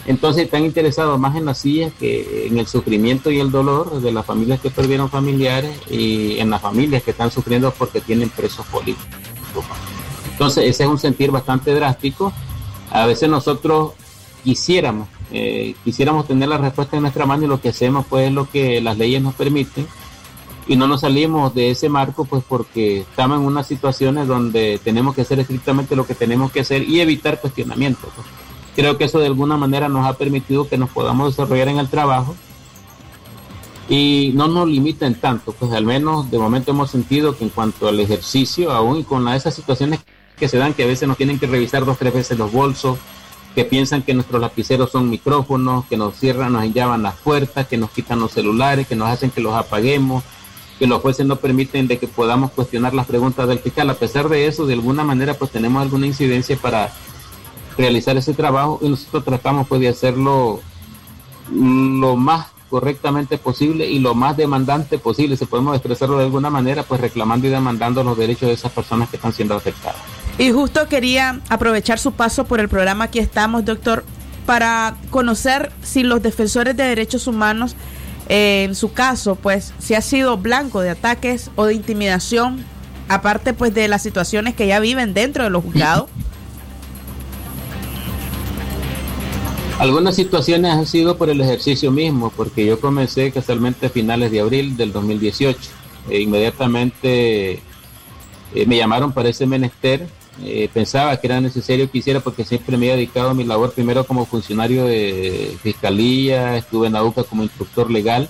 Entonces 0.08 0.46
están 0.46 0.65
interesados 0.65 1.20
más 1.20 1.36
en 1.36 1.46
las 1.46 1.58
sillas 1.58 1.91
que 2.00 2.48
en 2.48 2.60
el 2.60 2.68
sufrimiento 2.68 3.32
y 3.32 3.39
el 3.39 3.52
dolor 3.52 4.02
de 4.02 4.12
las 4.12 4.26
familias 4.26 4.60
que 4.60 4.70
perdieron 4.70 5.10
familiares 5.10 5.76
y 5.89 6.39
en 6.39 6.52
las 6.52 6.62
familias 6.62 7.02
que 7.02 7.12
están 7.12 7.32
sufriendo 7.32 7.72
porque 7.72 8.02
tienen 8.02 8.30
presos 8.30 8.65
políticos. 8.68 9.08
Entonces 10.32 10.65
ese 10.65 10.84
es 10.84 10.89
un 10.89 11.00
sentir 11.00 11.32
bastante 11.32 11.74
drástico. 11.74 12.32
A 12.91 13.08
veces 13.08 13.30
nosotros 13.30 13.94
quisiéramos, 14.44 15.08
eh, 15.32 15.76
quisiéramos 15.84 16.28
tener 16.28 16.50
la 16.50 16.60
respuesta 16.60 16.98
en 16.98 17.02
nuestra 17.02 17.26
mano 17.26 17.46
y 17.46 17.48
lo 17.48 17.60
que 17.60 17.70
hacemos 17.70 18.06
pues 18.08 18.28
es 18.28 18.34
lo 18.34 18.48
que 18.48 18.82
las 18.82 18.98
leyes 18.98 19.24
nos 19.24 19.34
permiten 19.34 19.88
y 20.68 20.76
no 20.76 20.88
nos 20.88 21.02
salimos 21.02 21.54
de 21.56 21.72
ese 21.72 21.89
marco 21.89 22.26
pues 22.26 22.44
porque 22.48 23.02
estamos 23.02 23.39
en 23.39 23.46
unas 23.46 23.65
situaciones 23.65 24.28
donde 24.28 24.80
tenemos 24.84 25.15
que 25.15 25.22
hacer 25.22 25.39
estrictamente 25.39 25.96
lo 25.96 26.06
que 26.06 26.13
tenemos 26.13 26.52
que 26.52 26.60
hacer 26.60 26.84
y 26.84 27.00
evitar 27.00 27.41
cuestionamientos. 27.41 28.10
Pues 28.15 28.44
creo 28.75 28.97
que 28.97 29.05
eso 29.05 29.19
de 29.19 29.27
alguna 29.27 29.57
manera 29.57 29.89
nos 29.89 30.05
ha 30.05 30.13
permitido 30.13 30.67
que 30.67 30.77
nos 30.77 30.89
podamos 30.89 31.35
desarrollar 31.35 31.69
en 31.69 31.79
el 31.79 31.88
trabajo 31.88 32.35
y 33.88 34.31
no 34.35 34.47
nos 34.47 34.67
limiten 34.67 35.15
tanto, 35.15 35.53
pues 35.53 35.71
al 35.71 35.85
menos 35.85 36.29
de 36.31 36.39
momento 36.39 36.71
hemos 36.71 36.91
sentido 36.91 37.38
que 37.38 37.43
en 37.43 37.49
cuanto 37.49 37.88
al 37.88 37.99
ejercicio, 37.99 38.71
aún 38.71 39.03
con 39.03 39.27
esas 39.29 39.53
situaciones 39.53 39.99
que 40.38 40.47
se 40.47 40.57
dan, 40.57 40.73
que 40.73 40.83
a 40.83 40.88
veces 40.88 41.07
nos 41.07 41.17
tienen 41.17 41.39
que 41.39 41.47
revisar 41.47 41.85
dos, 41.85 41.97
tres 41.97 42.13
veces 42.13 42.38
los 42.38 42.51
bolsos, 42.51 42.97
que 43.53 43.63
piensan 43.63 44.01
que 44.01 44.13
nuestros 44.13 44.41
lapiceros 44.41 44.91
son 44.91 45.09
micrófonos, 45.09 45.85
que 45.85 45.95
nos 45.95 46.15
cierran, 46.15 46.51
nos 46.51 46.73
llaman 46.73 47.03
las 47.03 47.15
puertas, 47.15 47.67
que 47.67 47.77
nos 47.77 47.91
quitan 47.91 48.19
los 48.19 48.31
celulares, 48.31 48.85
que 48.88 48.97
nos 48.97 49.07
hacen 49.07 49.30
que 49.30 49.39
los 49.39 49.53
apaguemos, 49.53 50.23
que 50.78 50.88
los 50.88 51.01
jueces 51.01 51.26
no 51.26 51.38
permiten 51.38 51.88
de 51.88 51.97
que 51.97 52.07
podamos 52.07 52.51
cuestionar 52.51 52.93
las 52.93 53.05
preguntas 53.05 53.47
del 53.47 53.59
fiscal. 53.59 53.89
A 53.89 53.93
pesar 53.93 54.28
de 54.28 54.47
eso, 54.47 54.65
de 54.65 54.73
alguna 54.73 55.05
manera, 55.05 55.36
pues 55.36 55.51
tenemos 55.51 55.82
alguna 55.82 56.05
incidencia 56.05 56.57
para 56.57 56.91
realizar 57.78 58.17
ese 58.17 58.34
trabajo 58.34 58.80
y 58.82 58.89
nosotros 58.89 59.23
tratamos 59.23 59.67
pues 59.67 59.82
de 59.82 59.89
hacerlo 59.89 60.61
lo 61.51 62.15
más 62.15 62.47
correctamente 62.69 63.38
posible 63.38 63.89
y 63.89 63.99
lo 63.99 64.15
más 64.15 64.36
demandante 64.36 64.97
posible, 64.97 65.38
si 65.38 65.45
podemos 65.45 65.76
expresarlo 65.76 66.17
de 66.17 66.26
alguna 66.26 66.49
manera, 66.49 66.84
pues 66.84 66.99
reclamando 66.99 67.47
y 67.47 67.49
demandando 67.51 68.03
los 68.03 68.17
derechos 68.17 68.49
de 68.49 68.55
esas 68.55 68.71
personas 68.71 69.09
que 69.09 69.17
están 69.17 69.34
siendo 69.34 69.55
afectadas. 69.55 70.01
Y 70.38 70.51
justo 70.51 70.88
quería 70.89 71.39
aprovechar 71.49 71.99
su 71.99 72.11
paso 72.11 72.45
por 72.45 72.59
el 72.59 72.67
programa 72.67 73.05
Aquí 73.05 73.19
estamos, 73.19 73.63
doctor, 73.63 74.03
para 74.45 74.95
conocer 75.09 75.71
si 75.82 76.03
los 76.03 76.21
defensores 76.21 76.76
de 76.76 76.84
derechos 76.84 77.28
humanos, 77.28 77.76
eh, 78.28 78.65
en 78.65 78.76
su 78.76 78.91
caso, 78.91 79.36
pues, 79.36 79.73
si 79.80 79.93
ha 79.93 80.01
sido 80.01 80.38
blanco 80.38 80.82
de 80.82 80.89
ataques 80.89 81.51
o 81.55 81.65
de 81.65 81.76
intimidación, 81.76 82.65
aparte 83.07 83.53
pues 83.53 83.73
de 83.73 83.88
las 83.88 84.01
situaciones 84.01 84.55
que 84.55 84.67
ya 84.67 84.80
viven 84.80 85.13
dentro 85.13 85.43
de 85.43 85.49
los 85.49 85.63
juzgados. 85.63 86.09
Algunas 89.80 90.15
situaciones 90.15 90.71
han 90.71 90.86
sido 90.86 91.17
por 91.17 91.30
el 91.30 91.41
ejercicio 91.41 91.91
mismo, 91.91 92.32
porque 92.36 92.65
yo 92.65 92.80
comencé 92.80 93.32
casualmente 93.32 93.88
a 93.88 93.89
finales 93.89 94.32
de 94.32 94.39
abril 94.39 94.78
del 94.78 94.91
2018. 94.91 95.59
E 96.09 96.21
inmediatamente 96.21 97.53
eh, 98.53 98.65
me 98.67 98.78
llamaron 98.78 99.11
para 99.11 99.30
ese 99.30 99.45
menester 99.45 100.07
eh, 100.43 100.69
pensaba 100.73 101.15
que 101.17 101.28
era 101.28 101.39
necesario 101.39 101.89
que 101.89 101.99
hiciera 101.99 102.19
porque 102.19 102.43
siempre 102.43 102.78
me 102.78 102.89
he 102.89 102.95
dedicado 102.95 103.30
a 103.30 103.34
mi 103.34 103.45
labor 103.45 103.71
primero 103.71 104.03
como 104.05 104.26
funcionario 104.26 104.86
de 104.86 105.57
fiscalía, 105.63 106.57
estuve 106.57 106.88
en 106.88 106.93
la 106.93 107.03
UCA 107.03 107.23
como 107.23 107.43
instructor 107.43 107.89
legal. 107.89 108.30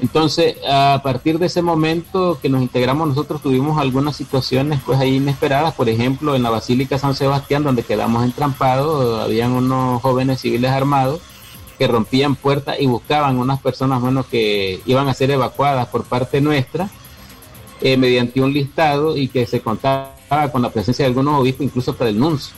Entonces, 0.00 0.56
a 0.68 1.00
partir 1.02 1.38
de 1.38 1.46
ese 1.46 1.62
momento 1.62 2.38
que 2.40 2.50
nos 2.50 2.60
integramos 2.60 3.08
nosotros 3.08 3.40
tuvimos 3.40 3.78
algunas 3.78 4.14
situaciones 4.14 4.80
pues 4.84 4.98
ahí 4.98 5.16
inesperadas, 5.16 5.74
por 5.74 5.88
ejemplo, 5.88 6.34
en 6.34 6.42
la 6.42 6.50
Basílica 6.50 6.98
San 6.98 7.14
Sebastián 7.14 7.64
donde 7.64 7.82
quedamos 7.82 8.22
entrampados, 8.22 9.24
habían 9.24 9.52
unos 9.52 10.02
jóvenes 10.02 10.40
civiles 10.40 10.70
armados 10.70 11.20
que 11.78 11.86
rompían 11.86 12.36
puertas 12.36 12.76
y 12.78 12.86
buscaban 12.86 13.38
unas 13.38 13.60
personas 13.60 14.00
bueno 14.00 14.24
que 14.28 14.80
iban 14.84 15.08
a 15.08 15.14
ser 15.14 15.30
evacuadas 15.30 15.88
por 15.88 16.04
parte 16.04 16.40
nuestra 16.40 16.90
eh, 17.80 17.96
mediante 17.96 18.40
un 18.40 18.52
listado 18.52 19.16
y 19.16 19.28
que 19.28 19.46
se 19.46 19.60
contaba 19.60 20.12
con 20.50 20.62
la 20.62 20.70
presencia 20.70 21.04
de 21.04 21.08
algunos 21.08 21.40
obispos, 21.40 21.66
incluso 21.66 21.94
para 21.94 22.10
el 22.10 22.18
nuncio. 22.18 22.54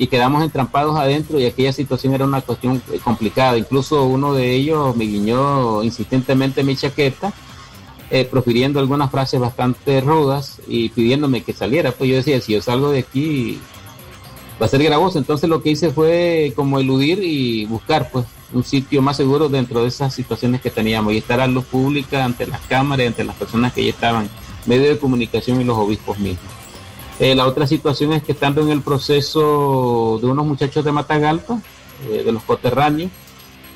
Y 0.00 0.06
quedamos 0.06 0.42
entrampados 0.42 0.98
adentro 0.98 1.38
y 1.38 1.44
aquella 1.44 1.74
situación 1.74 2.14
era 2.14 2.24
una 2.24 2.40
cuestión 2.40 2.82
complicada. 3.04 3.58
Incluso 3.58 4.04
uno 4.04 4.32
de 4.32 4.50
ellos 4.54 4.96
me 4.96 5.04
guiñó 5.04 5.82
insistentemente 5.82 6.64
mi 6.64 6.74
chaqueta, 6.74 7.34
eh, 8.10 8.24
profiriendo 8.24 8.80
algunas 8.80 9.10
frases 9.10 9.38
bastante 9.38 10.00
rudas 10.00 10.58
y 10.66 10.88
pidiéndome 10.88 11.42
que 11.42 11.52
saliera. 11.52 11.92
Pues 11.92 12.08
yo 12.08 12.16
decía, 12.16 12.40
si 12.40 12.54
yo 12.54 12.62
salgo 12.62 12.90
de 12.90 13.00
aquí 13.00 13.60
va 14.60 14.64
a 14.64 14.68
ser 14.70 14.82
gravoso. 14.82 15.18
Entonces 15.18 15.50
lo 15.50 15.62
que 15.62 15.72
hice 15.72 15.90
fue 15.90 16.54
como 16.56 16.78
eludir 16.78 17.22
y 17.22 17.66
buscar 17.66 18.10
pues 18.10 18.24
un 18.54 18.64
sitio 18.64 19.02
más 19.02 19.18
seguro 19.18 19.50
dentro 19.50 19.82
de 19.82 19.88
esas 19.88 20.14
situaciones 20.14 20.62
que 20.62 20.70
teníamos 20.70 21.12
y 21.12 21.18
estar 21.18 21.40
a 21.40 21.46
luz 21.46 21.66
pública 21.66 22.24
ante 22.24 22.46
las 22.46 22.60
cámaras, 22.62 23.06
ante 23.06 23.22
las 23.22 23.36
personas 23.36 23.74
que 23.74 23.84
ya 23.84 23.90
estaban, 23.90 24.30
medio 24.64 24.88
de 24.88 24.98
comunicación 24.98 25.60
y 25.60 25.64
los 25.64 25.76
obispos 25.76 26.18
mismos. 26.18 26.59
Eh, 27.20 27.34
la 27.34 27.46
otra 27.46 27.66
situación 27.66 28.14
es 28.14 28.22
que 28.22 28.32
estando 28.32 28.62
en 28.62 28.70
el 28.70 28.80
proceso 28.80 30.18
de 30.22 30.26
unos 30.26 30.46
muchachos 30.46 30.82
de 30.82 30.90
Matagalpa, 30.90 31.60
eh, 32.08 32.22
de 32.24 32.32
los 32.32 32.42
coterráneos, 32.44 33.10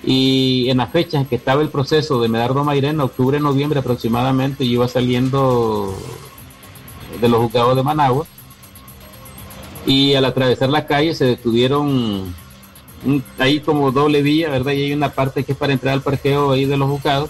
y 0.03 0.71
en 0.71 0.79
las 0.79 0.91
fechas 0.91 1.29
que 1.29 1.37
estaba 1.37 1.61
el 1.61 1.69
proceso 1.69 2.23
de 2.23 2.29
Medardo 2.29 2.65
Mairena, 2.65 3.05
octubre, 3.05 3.39
noviembre 3.39 3.81
aproximadamente, 3.81 4.65
iba 4.65 4.89
saliendo 4.89 5.95
de 7.21 7.29
los 7.29 7.39
juzgados 7.43 7.77
de 7.77 7.83
Managua, 7.83 8.27
y 9.85 10.15
al 10.15 10.25
atravesar 10.25 10.71
la 10.71 10.87
calle 10.87 11.15
se 11.15 11.27
detuvieron 11.27 12.35
ahí 13.39 13.61
como 13.61 13.93
doble 13.93 14.23
vía, 14.23 14.49
¿verdad? 14.49 14.73
Y 14.73 14.85
hay 14.85 14.93
una 14.95 15.11
parte 15.11 15.45
que 15.45 15.53
es 15.53 15.59
para 15.59 15.75
entrar 15.75 15.93
al 15.93 16.01
parqueo 16.01 16.53
ahí 16.53 16.65
de 16.65 16.79
los 16.79 16.89
juzgados. 16.89 17.29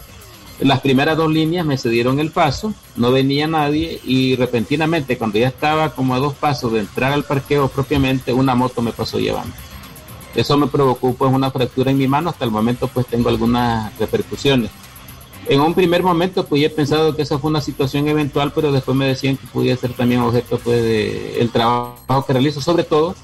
Las 0.61 0.81
primeras 0.81 1.17
dos 1.17 1.31
líneas 1.31 1.67
me 1.67 1.77
cedieron 1.77 2.21
el 2.21 2.31
paso, 2.31 2.73
no 2.97 3.11
venía 3.11 3.49
nadie 3.49 4.01
y 4.05 4.37
repentinamente 4.37 5.19
cuando 5.19 5.39
ya 5.39 5.49
estaba 5.49 5.91
como 5.91 6.15
a 6.15 6.21
dos 6.21 6.35
pasos 6.35 6.73
de 6.73 6.81
entrar 6.81 7.13
al 7.13 7.25
parqueo 7.25 7.69
propiamente, 7.69 8.33
una 8.33 8.55
moto 8.55 8.81
me 8.81 8.93
pasó 8.93 9.19
llevando. 9.19 9.55
Eso 10.35 10.57
me 10.57 10.69
provocó 10.69 11.13
pues 11.15 11.33
una 11.33 11.51
fractura 11.51 11.91
en 11.91 11.99
mi 11.99 12.07
mano, 12.07 12.31
hasta 12.31 12.45
el 12.45 12.53
momento 12.53 12.87
pues 12.87 13.07
tengo 13.07 13.29
algunas 13.29 13.97
repercusiones. 13.99 14.71
En 15.47 15.61
un 15.61 15.75
primer 15.75 16.03
momento 16.05 16.47
pues 16.47 16.63
he 16.63 16.71
pensado 16.71 17.17
que 17.17 17.23
esa 17.23 17.39
fue 17.39 17.51
una 17.51 17.61
situación 17.61 18.07
eventual, 18.07 18.53
pero 18.55 18.71
después 18.71 18.97
me 18.97 19.07
decían 19.07 19.37
que 19.37 19.47
podía 19.49 19.77
ser 19.77 19.93
también 19.93 20.21
objeto 20.21 20.59
pues 20.63 20.83
de 20.83 21.41
el 21.41 21.51
trabajo 21.51 22.25
que 22.27 22.33
realizo, 22.33 22.61
sobre 22.61 22.85
todo 22.85 23.17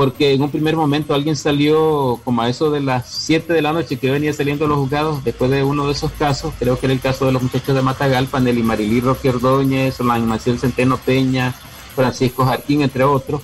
porque 0.00 0.32
en 0.32 0.40
un 0.40 0.50
primer 0.50 0.76
momento 0.76 1.12
alguien 1.12 1.36
salió 1.36 2.18
como 2.24 2.40
a 2.40 2.48
eso 2.48 2.70
de 2.70 2.80
las 2.80 3.06
7 3.10 3.52
de 3.52 3.60
la 3.60 3.74
noche 3.74 3.98
que 3.98 4.10
venía 4.10 4.32
saliendo 4.32 4.66
los 4.66 4.78
juzgados 4.78 5.22
después 5.24 5.50
de 5.50 5.62
uno 5.62 5.84
de 5.84 5.92
esos 5.92 6.10
casos, 6.12 6.54
creo 6.58 6.78
que 6.78 6.86
era 6.86 6.94
el 6.94 7.00
caso 7.00 7.26
de 7.26 7.32
los 7.32 7.42
muchachos 7.42 7.74
de 7.74 7.82
Matagalpa, 7.82 8.40
Nelly 8.40 8.62
Marilí 8.62 9.02
Roque 9.02 9.28
Ordóñez, 9.28 9.96
Solán 9.96 10.26
Maciel 10.26 10.58
Centeno 10.58 10.96
Peña, 10.96 11.54
Francisco 11.94 12.46
Jarquín, 12.46 12.80
entre 12.80 13.04
otros, 13.04 13.42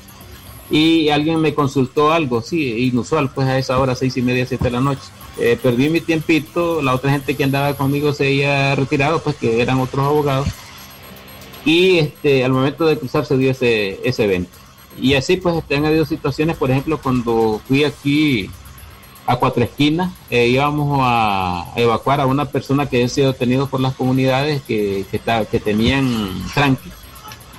y 0.70 1.11
alguien 1.11 1.42
me 1.42 1.52
consultó 1.52 2.11
algo, 2.11 2.40
sí, 2.40 2.86
inusual, 2.86 3.30
pues 3.34 3.46
a 3.48 3.59
esa 3.59 3.78
hora, 3.78 3.94
seis 3.94 4.16
y 4.16 4.22
media, 4.22 4.46
siete 4.46 4.64
de 4.64 4.70
la 4.70 4.80
noche. 4.80 5.02
Eh, 5.38 5.59
perdí 5.62 5.90
mi 5.90 6.00
tiempito, 6.00 6.80
la 6.80 6.94
otra 6.94 7.11
gente 7.11 7.34
que 7.34 7.44
andaba 7.44 7.74
conmigo 7.74 8.14
se 8.14 8.28
había 8.28 8.74
retirado, 8.76 9.22
pues 9.22 9.36
que 9.36 9.61
eran 9.61 9.78
otros 9.78 10.07
abogados, 10.07 10.48
y 11.66 11.98
este, 11.98 12.46
al 12.46 12.52
momento 12.52 12.86
de 12.86 12.98
cruzar 12.98 13.26
se 13.26 13.36
dio 13.36 13.50
ese, 13.50 14.00
ese 14.09 14.24
evento. 14.24 14.65
Y 14.99 15.14
así 15.14 15.36
pues 15.36 15.62
han 15.70 15.84
habido 15.84 16.05
situaciones, 16.05 16.57
por 16.57 16.70
ejemplo, 16.70 16.99
cuando 16.99 17.61
fui 17.66 17.84
aquí 17.84 18.51
a 19.26 19.36
Cuatro 19.36 19.64
Esquinas, 19.64 20.12
eh, 20.30 20.49
íbamos 20.49 21.01
a, 21.03 21.72
evacuar 21.76 22.20
a 22.20 22.26
una 22.26 22.47
persona 22.47 22.88
que 22.88 22.97
había 22.97 23.09
sido 23.09 23.32
detenido 23.32 23.66
por 23.66 23.80
las 23.80 23.94
comunidades 23.94 24.62
que, 24.62 25.05
que, 25.11 25.20
que 25.51 25.61
tenían 25.61 26.28
tranqui. 26.55 26.90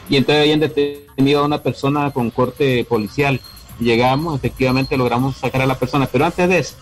Y 0.10 0.16
entonces 0.16 0.44
habían 0.44 0.62
detenido 0.62 1.42
a 1.42 1.46
una 1.46 1.62
persona 1.62 2.12
con 2.12 2.32
corte 2.32 2.86
policial. 2.86 3.42
Llegamos, 3.80 4.36
efectivamente 4.36 4.98
logramos 4.98 5.36
sacar 5.36 5.62
a 5.62 5.66
la 5.66 5.78
persona, 5.78 6.08
pero 6.12 6.26
antes 6.26 6.48
de 6.48 6.60
eso, 6.60 6.76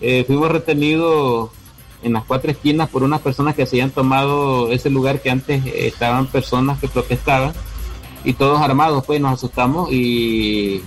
eh, 0.00 0.24
fuimos 0.26 0.50
retenidos 0.50 1.50
en 2.02 2.12
las 2.12 2.24
cuatro 2.24 2.50
esquinas 2.50 2.90
por 2.90 3.02
unas 3.02 3.20
personas 3.20 3.54
que 3.54 3.64
se 3.64 3.76
habían 3.76 3.90
tomado 3.90 4.70
ese 4.70 4.90
lugar 4.90 5.22
que 5.22 5.30
antes 5.30 5.64
estaban 5.66 6.26
personas 6.26 6.78
que 6.78 6.88
protestaban 6.88 7.52
y 8.26 8.32
todos 8.32 8.60
armados, 8.60 9.04
pues 9.06 9.20
nos 9.20 9.34
asustamos 9.34 9.88
y 9.92 10.82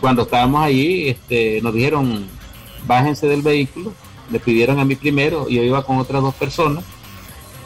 cuando 0.00 0.22
estábamos 0.22 0.62
allí 0.62 1.08
este, 1.08 1.60
nos 1.62 1.72
dijeron 1.72 2.26
bájense 2.86 3.26
del 3.26 3.40
vehículo, 3.40 3.92
le 4.30 4.38
pidieron 4.38 4.78
a 4.78 4.84
mí 4.84 4.94
primero, 4.94 5.48
yo 5.48 5.62
iba 5.62 5.82
con 5.84 5.96
otras 5.96 6.22
dos 6.22 6.34
personas 6.34 6.84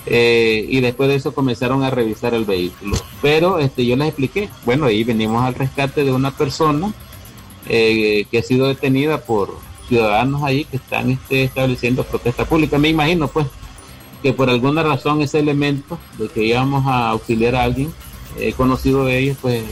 eh, 0.06 0.64
y 0.68 0.80
después 0.80 1.08
de 1.08 1.16
eso 1.16 1.34
comenzaron 1.34 1.82
a 1.82 1.90
revisar 1.90 2.34
el 2.34 2.44
vehículo. 2.44 2.96
Pero 3.20 3.58
este, 3.58 3.84
yo 3.84 3.96
les 3.96 4.08
expliqué, 4.08 4.48
bueno, 4.64 4.86
ahí 4.86 5.02
venimos 5.02 5.42
al 5.42 5.54
rescate 5.54 6.04
de 6.04 6.12
una 6.12 6.30
persona 6.30 6.92
eh, 7.68 8.26
que 8.30 8.38
ha 8.38 8.42
sido 8.42 8.68
detenida 8.68 9.22
por 9.22 9.58
ciudadanos 9.88 10.44
ahí 10.44 10.64
que 10.66 10.76
están 10.76 11.10
este, 11.10 11.42
estableciendo 11.42 12.04
protesta 12.04 12.44
pública. 12.44 12.78
Me 12.78 12.88
imagino 12.88 13.26
pues 13.26 13.48
que 14.22 14.32
por 14.32 14.48
alguna 14.50 14.84
razón 14.84 15.20
ese 15.20 15.40
elemento 15.40 15.98
de 16.16 16.28
que 16.28 16.44
íbamos 16.44 16.86
a 16.86 17.10
auxiliar 17.10 17.56
a 17.56 17.64
alguien 17.64 17.92
he 18.38 18.52
conocido 18.52 19.04
de 19.04 19.18
ellos, 19.18 19.36
pues 19.40 19.62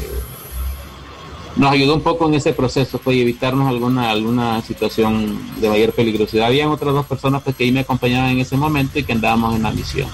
nos 1.56 1.72
ayudó 1.72 1.94
un 1.94 2.02
poco 2.02 2.28
en 2.28 2.34
ese 2.34 2.52
proceso, 2.52 2.98
pues, 2.98 3.18
evitarnos 3.18 3.68
alguna, 3.68 4.10
alguna 4.10 4.62
situación 4.62 5.38
de 5.60 5.68
mayor 5.68 5.92
peligrosidad. 5.92 6.46
Habían 6.46 6.68
otras 6.68 6.94
dos 6.94 7.06
personas 7.06 7.42
pues, 7.42 7.56
que 7.56 7.64
ahí 7.64 7.72
me 7.72 7.80
acompañaban 7.80 8.30
en 8.30 8.38
ese 8.38 8.56
momento 8.56 8.98
y 8.98 9.04
que 9.04 9.12
andábamos 9.12 9.56
en 9.56 9.64
la 9.64 9.72
misión. 9.72 10.08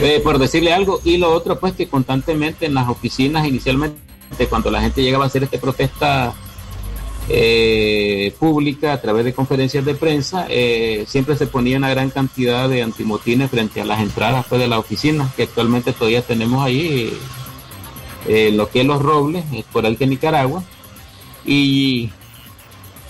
Eh, 0.00 0.20
por 0.22 0.38
decirle 0.38 0.72
algo, 0.72 1.00
y 1.04 1.18
lo 1.18 1.32
otro, 1.32 1.60
pues 1.60 1.74
que 1.74 1.86
constantemente 1.86 2.66
en 2.66 2.74
las 2.74 2.88
oficinas, 2.88 3.46
inicialmente, 3.46 3.96
cuando 4.48 4.70
la 4.70 4.80
gente 4.80 5.02
llegaba 5.02 5.24
a 5.24 5.26
hacer 5.28 5.44
esta 5.44 5.60
protesta 5.60 6.34
eh, 7.28 8.34
pública 8.38 8.92
a 8.92 9.00
través 9.00 9.24
de 9.24 9.32
conferencias 9.32 9.84
de 9.84 9.94
prensa, 9.94 10.46
eh, 10.48 11.04
siempre 11.06 11.36
se 11.36 11.46
ponía 11.46 11.78
una 11.78 11.90
gran 11.90 12.10
cantidad 12.10 12.68
de 12.68 12.82
antimotines 12.82 13.50
frente 13.50 13.80
a 13.80 13.84
las 13.84 14.00
entradas 14.00 14.46
pues, 14.48 14.60
de 14.60 14.68
la 14.68 14.78
oficina, 14.78 15.30
que 15.36 15.44
actualmente 15.44 15.92
todavía 15.92 16.22
tenemos 16.22 16.64
ahí, 16.64 17.12
eh, 18.28 18.50
lo 18.52 18.68
que 18.68 18.80
es 18.80 18.86
Los 18.86 19.02
Robles, 19.02 19.44
por 19.72 19.86
el 19.86 19.96
que 19.96 20.06
Nicaragua. 20.06 20.62
Y, 21.44 22.10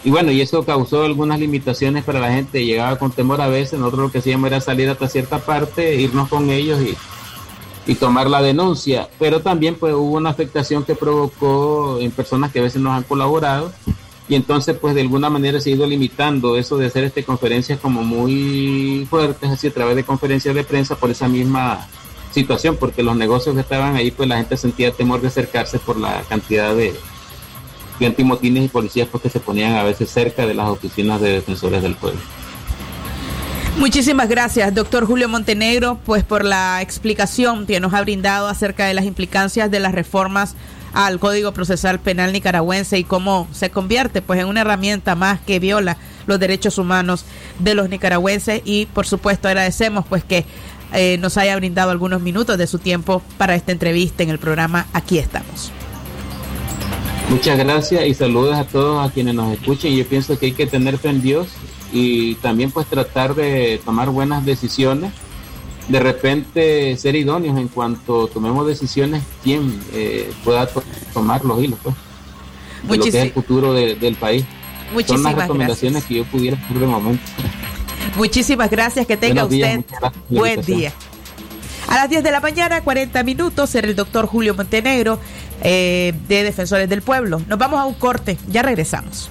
y 0.05 0.11
bueno, 0.11 0.31
y 0.31 0.41
eso 0.41 0.65
causó 0.65 1.05
algunas 1.05 1.39
limitaciones 1.39 2.05
para 2.05 2.21
la 2.21 2.33
gente, 2.33 2.65
llegaba 2.65 2.99
con 2.99 3.13
temor 3.13 3.41
a 3.41 3.49
veces, 3.49 3.79
nosotros 3.79 4.07
lo 4.07 4.13
que 4.13 4.19
hacíamos 4.19 4.49
era 4.49 4.61
salir 4.61 4.89
hasta 4.89 5.09
cierta 5.09 5.39
parte, 5.39 5.95
irnos 5.97 6.29
con 6.29 6.51
ellos 6.51 6.81
y 6.81 6.97
y 7.87 7.97
tomar 7.97 8.31
la 8.31 8.43
denuncia, 8.43 9.09
pero 9.19 9.41
también 9.41 9.75
pues 9.75 9.95
hubo 9.95 10.17
una 10.17 10.31
afectación 10.31 10.85
que 10.85 10.95
provocó 10.95 11.99
en 12.01 12.13
personas 12.13 12.53
que 12.53 12.61
a 12.61 12.63
veces 12.63 12.81
nos 12.81 12.93
han 12.93 13.03
colaborado 13.03 13.73
y 14.29 14.35
entonces 14.35 14.77
pues 14.81 14.95
de 14.95 15.01
alguna 15.01 15.31
manera 15.31 15.61
se 15.61 15.71
ha 15.71 15.75
ido 15.75 15.87
limitando 15.87 16.57
eso 16.57 16.79
de 16.79 16.87
hacer 16.87 17.05
este 17.05 17.25
conferencias 17.25 17.79
como 17.81 18.03
muy 18.03 19.07
fuertes 19.11 19.51
así 19.51 19.67
a 19.67 19.73
través 19.73 19.97
de 19.97 20.05
conferencias 20.05 20.55
de 20.55 20.65
prensa 20.65 20.97
por 20.97 21.11
esa 21.11 21.29
misma 21.29 21.87
situación 22.33 22.77
porque 22.77 23.03
los 23.03 23.17
negocios 23.17 23.55
que 23.55 23.61
estaban 23.61 23.97
ahí 23.97 24.11
pues 24.11 24.29
la 24.29 24.37
gente 24.37 24.57
sentía 24.57 24.93
temor 24.93 25.21
de 25.21 25.29
acercarse 25.29 25.79
por 25.79 25.99
la 25.99 26.23
cantidad 26.29 26.75
de, 26.75 26.95
antimotines 28.05 28.65
y 28.65 28.69
policías 28.69 29.07
pues, 29.09 29.23
que 29.23 29.29
se 29.29 29.39
ponían 29.39 29.75
a 29.77 29.85
veces 29.85 30.11
cerca 30.11 30.45
de 30.45 30.55
las 30.55 30.69
oficinas 30.69 31.21
de 31.21 31.35
defensores 31.35 31.85
del 31.85 31.95
pueblo. 31.95 32.21
Muchísimas 33.79 34.29
gracias, 34.29 34.75
doctor 34.75 35.07
Julio 35.07 35.29
Montenegro, 35.29 35.99
pues 36.05 36.25
por 36.25 36.45
la 36.45 36.83
explicación 36.83 37.65
que 37.65 37.79
nos 37.79 37.95
ha 37.95 38.01
brindado 38.01 38.49
acerca 38.49 38.87
de 38.87 38.95
las 38.95 39.05
implicancias 39.05 39.71
de 39.71 39.79
las 39.79 39.93
reformas 39.93 40.57
al 40.93 41.19
Código 41.19 41.53
Procesal 41.53 42.01
Penal 42.01 42.33
nicaragüense 42.33 42.99
y 42.99 43.05
cómo 43.05 43.49
se 43.53 43.71
convierte 43.71 44.23
pues 44.23 44.41
en 44.41 44.47
una 44.47 44.63
herramienta 44.63 45.15
más 45.15 45.41
que 45.41 45.59
viola 45.59 45.97
los 46.27 46.39
derechos 46.39 46.79
humanos 46.79 47.25
de 47.59 47.75
los 47.75 47.89
nicaragüenses 47.89 48.63
y 48.65 48.87
por 48.87 49.07
supuesto 49.07 49.49
agradecemos 49.49 50.05
pues 50.07 50.25
que 50.25 50.45
eh, 50.93 51.17
nos 51.19 51.39
haya 51.39 51.57
brindado 51.57 51.91
algunos 51.91 52.21
minutos 52.21 52.59
de 52.59 52.67
su 52.67 52.79
tiempo 52.79 53.23
para 53.39 53.55
esta 53.55 53.73
entrevista 53.73 54.23
en 54.23 54.31
el 54.31 54.39
programa 54.39 54.87
Aquí 54.93 55.19
estamos. 55.19 55.73
Muchas 57.31 57.57
gracias 57.57 58.07
y 58.07 58.15
saludos 58.15 58.57
a 58.57 58.65
todos 58.65 59.09
a 59.09 59.11
quienes 59.11 59.35
nos 59.35 59.53
escuchen. 59.55 59.97
Yo 59.97 60.07
pienso 60.07 60.39
que 60.39 60.47
hay 60.47 60.53
que 60.53 60.67
tener 60.67 60.99
fe 60.99 61.09
en 61.09 61.23
Dios 61.23 61.49
y 61.93 62.35
también 62.37 62.71
pues 62.71 62.87
tratar 62.87 63.35
de 63.35 63.81
tomar 63.85 64.11
buenas 64.11 64.45
decisiones 64.45 65.13
de 65.93 66.01
repente 66.01 66.97
ser 66.97 67.15
idóneos 67.17 67.59
en 67.59 67.69
cuanto 67.69 68.27
tomemos 68.27 68.67
decisiones, 68.67 69.23
quién 69.45 69.79
eh, 69.93 70.33
pueda 70.43 70.67
tomar 71.13 71.45
los 71.45 71.63
hilos, 71.63 71.79
pues, 71.83 71.95
de 72.89 72.97
lo 72.97 73.03
que 73.03 73.09
es 73.11 73.15
el 73.17 73.33
futuro 73.33 73.75
del 73.75 74.17
país. 74.17 74.45
Son 75.07 75.23
las 75.23 75.35
recomendaciones 75.35 76.05
que 76.05 76.15
yo 76.15 76.25
pudiera 76.25 76.57
hacer 76.57 76.79
de 76.79 76.87
momento. 76.87 77.23
Muchísimas 78.17 78.71
gracias, 78.71 79.07
que 79.07 79.19
tenga 79.19 79.45
usted 79.45 79.85
buen 80.31 80.63
día. 80.63 80.95
A 81.89 81.97
las 81.97 82.09
10 82.09 82.25
de 82.25 82.31
la 82.31 82.41
mañana, 82.41 82.81
40 82.81 83.23
minutos, 83.23 83.75
era 83.75 83.87
el 83.87 83.95
doctor 83.95 84.27
Julio 84.27 84.55
Montenegro 84.55 85.19
eh, 85.63 86.15
de 86.27 86.43
Defensores 86.43 86.89
del 86.89 87.03
Pueblo. 87.03 87.43
Nos 87.49 87.59
vamos 87.59 87.79
a 87.79 87.85
un 87.85 87.95
corte, 87.95 88.39
ya 88.49 88.63
regresamos. 88.63 89.31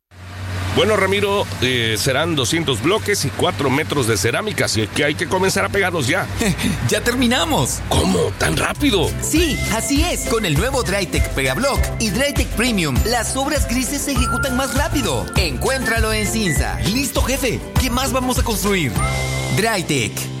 bueno, 0.75 0.95
Ramiro, 0.95 1.45
eh, 1.61 1.95
serán 1.97 2.35
200 2.35 2.81
bloques 2.81 3.25
y 3.25 3.29
4 3.29 3.69
metros 3.69 4.07
de 4.07 4.17
cerámica, 4.17 4.65
así 4.65 4.87
que 4.87 5.03
hay 5.03 5.15
que 5.15 5.27
comenzar 5.27 5.65
a 5.65 5.69
pegarlos 5.69 6.07
ya. 6.07 6.27
¡Ya 6.89 7.01
terminamos! 7.01 7.79
¿Cómo? 7.89 8.31
¿Tan 8.37 8.57
rápido? 8.57 9.09
Sí, 9.21 9.57
así 9.73 10.03
es. 10.03 10.25
Con 10.25 10.45
el 10.45 10.55
nuevo 10.55 10.83
Drytech 10.83 11.27
Pegablock 11.29 11.79
y 11.99 12.09
Drytech 12.09 12.47
Premium, 12.49 12.95
las 13.05 13.35
obras 13.35 13.67
grises 13.67 14.01
se 14.03 14.13
ejecutan 14.13 14.55
más 14.55 14.75
rápido. 14.75 15.25
Encuéntralo 15.35 16.13
en 16.13 16.27
Cinza. 16.27 16.79
Listo, 16.81 17.21
jefe. 17.21 17.59
¿Qué 17.79 17.89
más 17.89 18.11
vamos 18.11 18.39
a 18.39 18.43
construir? 18.43 18.91
Drytech. 19.57 20.40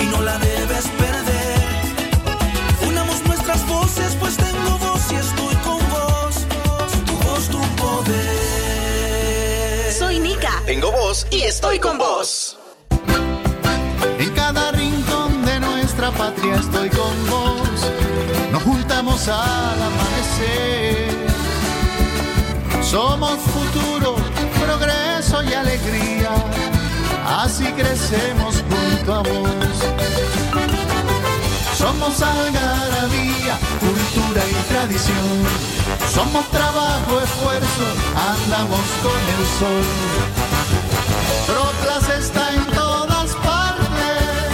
y 0.00 0.04
no 0.06 0.22
la 0.22 0.38
debes 0.38 0.86
perder. 0.86 1.64
Unamos 2.88 3.24
nuestras 3.26 3.66
voces, 3.66 4.16
pues 4.20 4.36
tengo 4.36 4.78
voz 4.78 5.10
y 5.10 5.16
estoy 5.16 5.54
con 5.56 5.78
vos. 5.90 6.34
Tu 7.06 7.12
voz, 7.26 7.48
tu 7.48 7.60
poder. 7.82 8.12
Soy 9.92 10.18
Nika. 10.20 10.62
Tengo 10.64 10.92
voz 10.92 11.26
y 11.30 11.42
estoy 11.42 11.78
con 11.78 11.98
vos. 11.98 12.56
En 14.18 14.30
cada 14.30 14.70
rincón 14.72 15.44
de 15.44 15.60
nuestra 15.60 16.10
patria 16.12 16.54
estoy 16.56 16.88
con 16.90 17.26
vos. 17.28 17.90
Nos 18.52 18.62
juntamos 18.62 19.28
al 19.28 19.82
amanecer. 19.82 21.14
Somos 22.82 23.38
futuro, 23.40 24.14
progreso 24.60 25.42
y 25.42 25.52
alegría 25.52 26.30
así 27.42 27.64
crecemos 27.72 28.62
junto 28.70 29.14
a 29.14 29.18
vos. 29.22 29.76
Somos 31.76 32.22
algarabía, 32.22 33.58
cultura 33.80 34.42
y 34.50 34.54
tradición. 34.68 35.44
Somos 36.12 36.48
trabajo, 36.50 37.20
esfuerzo, 37.20 37.86
andamos 38.16 38.80
con 39.02 39.20
el 39.34 39.46
sol. 39.58 39.84
Trotlas 41.46 42.18
está 42.18 42.54
en 42.54 42.64
todas 42.66 43.34
partes 43.36 44.48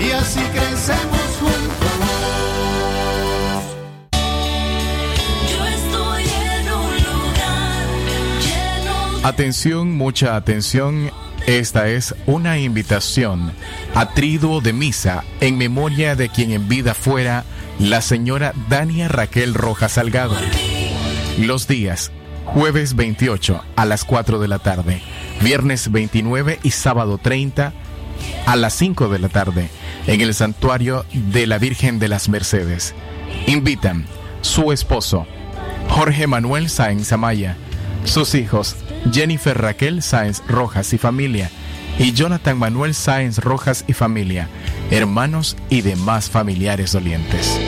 y 0.00 0.10
así 0.12 0.40
crecemos 0.40 1.28
juntos. 1.40 1.96
Yo 5.50 5.66
estoy 5.66 6.24
en 6.24 6.72
un 6.72 6.94
lugar 7.08 7.86
lleno. 8.42 8.94
Atención, 9.26 9.96
mucha 9.96 10.36
atención 10.36 11.10
esta 11.46 11.88
es 11.88 12.14
una 12.26 12.58
invitación 12.58 13.52
a 13.94 14.10
triduo 14.10 14.60
de 14.60 14.72
misa 14.72 15.22
en 15.40 15.56
memoria 15.56 16.16
de 16.16 16.28
quien 16.28 16.50
en 16.50 16.68
vida 16.68 16.92
fuera 16.92 17.44
la 17.78 18.00
señora 18.00 18.52
Dania 18.68 19.06
Raquel 19.06 19.54
Rojas 19.54 19.92
Salgado. 19.92 20.34
Los 21.38 21.68
días 21.68 22.10
jueves 22.44 22.96
28 22.96 23.62
a 23.76 23.84
las 23.84 24.04
4 24.04 24.40
de 24.40 24.48
la 24.48 24.58
tarde, 24.58 25.00
viernes 25.40 25.92
29 25.92 26.58
y 26.64 26.70
sábado 26.70 27.18
30 27.18 27.72
a 28.46 28.56
las 28.56 28.74
5 28.74 29.08
de 29.08 29.18
la 29.20 29.28
tarde 29.28 29.68
en 30.08 30.20
el 30.20 30.34
santuario 30.34 31.04
de 31.12 31.46
la 31.46 31.58
Virgen 31.58 32.00
de 32.00 32.08
las 32.08 32.28
Mercedes. 32.28 32.92
Invitan 33.46 34.06
su 34.40 34.72
esposo, 34.72 35.26
Jorge 35.90 36.26
Manuel 36.26 36.68
Sáenz 36.68 37.12
Amaya, 37.12 37.56
sus 38.04 38.34
hijos, 38.34 38.76
Jennifer 39.12 39.56
Raquel 39.56 40.02
Sáenz 40.02 40.42
Rojas 40.46 40.92
y 40.92 40.98
familia, 40.98 41.50
y 41.98 42.12
Jonathan 42.12 42.58
Manuel 42.58 42.94
Sáenz 42.94 43.38
Rojas 43.38 43.84
y 43.86 43.92
familia, 43.92 44.48
hermanos 44.90 45.56
y 45.70 45.80
demás 45.80 46.30
familiares 46.30 46.92
dolientes. 46.92 47.58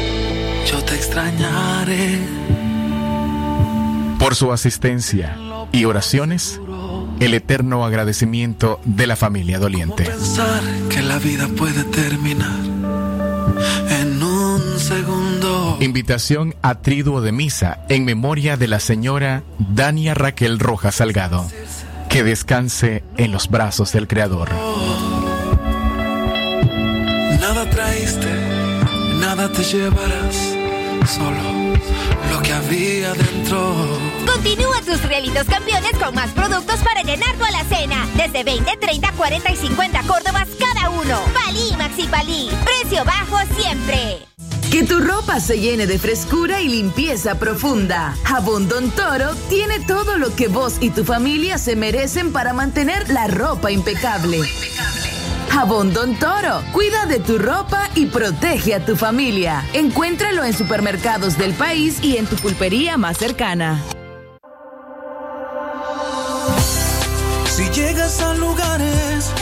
Yo 0.70 0.82
te 0.84 0.94
extrañaré. 0.94 2.18
Por 4.18 4.34
su 4.34 4.52
asistencia 4.52 5.36
y 5.72 5.84
oraciones, 5.84 6.60
el 7.20 7.34
eterno 7.34 7.84
agradecimiento 7.84 8.80
de 8.84 9.06
la 9.06 9.16
familia 9.16 9.58
doliente. 9.58 10.04
Pensar 10.04 10.62
que 10.90 11.02
la 11.02 11.18
vida 11.18 11.48
puede 11.56 11.84
terminar 11.84 12.58
en 13.90 14.22
un 14.22 14.27
segundo. 14.88 15.76
Invitación 15.80 16.54
a 16.62 16.76
triduo 16.80 17.20
de 17.20 17.32
misa 17.32 17.80
en 17.88 18.04
memoria 18.04 18.56
de 18.56 18.68
la 18.68 18.80
señora 18.80 19.42
Dania 19.58 20.14
Raquel 20.14 20.58
Rojas 20.58 20.96
Salgado. 20.96 21.46
Que 22.08 22.22
descanse 22.22 23.04
en 23.18 23.30
los 23.32 23.48
brazos 23.48 23.92
del 23.92 24.08
Creador. 24.08 24.48
Nada 27.40 27.68
traíste, 27.70 28.34
nada 29.20 29.52
te 29.52 29.62
llevarás, 29.62 30.36
solo 31.06 31.58
lo 32.32 32.40
que 32.40 32.52
había 32.52 33.12
dentro. 33.12 33.98
Continúa 34.26 34.80
tus 34.82 35.02
realitos 35.02 35.44
campeones 35.44 35.92
con 36.02 36.14
más 36.14 36.30
productos 36.30 36.80
para 36.80 37.02
llenar 37.02 37.34
tu 37.36 37.44
alacena. 37.44 38.06
Desde 38.16 38.42
20, 38.42 38.76
30, 38.76 39.12
40 39.12 39.52
y 39.52 39.56
50 39.56 40.02
Córdobas 40.02 40.48
cada 40.58 40.90
uno. 40.90 41.20
Palí 41.34 41.76
Maxi 41.76 42.06
Palí. 42.08 42.48
Precio 42.64 43.04
bajo 43.04 43.38
siempre. 43.58 44.27
Que 44.70 44.84
tu 44.84 45.00
ropa 45.00 45.40
se 45.40 45.58
llene 45.58 45.86
de 45.86 45.98
frescura 45.98 46.60
y 46.60 46.68
limpieza 46.68 47.38
profunda. 47.38 48.14
Jabón 48.24 48.68
Don 48.68 48.90
Toro 48.90 49.34
tiene 49.48 49.80
todo 49.80 50.18
lo 50.18 50.36
que 50.36 50.48
vos 50.48 50.76
y 50.80 50.90
tu 50.90 51.04
familia 51.04 51.56
se 51.56 51.74
merecen 51.74 52.32
para 52.32 52.52
mantener 52.52 53.08
la 53.08 53.28
ropa 53.28 53.70
impecable. 53.70 54.40
Jabón 55.48 55.94
Don 55.94 56.14
Toro, 56.16 56.62
cuida 56.72 57.06
de 57.06 57.18
tu 57.18 57.38
ropa 57.38 57.88
y 57.94 58.06
protege 58.06 58.74
a 58.74 58.84
tu 58.84 58.94
familia. 58.94 59.64
Encuéntralo 59.72 60.44
en 60.44 60.52
supermercados 60.52 61.38
del 61.38 61.54
país 61.54 61.98
y 62.02 62.18
en 62.18 62.26
tu 62.26 62.36
pulpería 62.36 62.98
más 62.98 63.16
cercana. 63.16 63.82
Si 67.46 67.70
llegas 67.70 68.20
a 68.20 68.34
lugares 68.34 69.32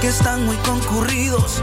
que 0.00 0.06
están 0.06 0.46
muy 0.46 0.56
concurridos, 0.58 1.62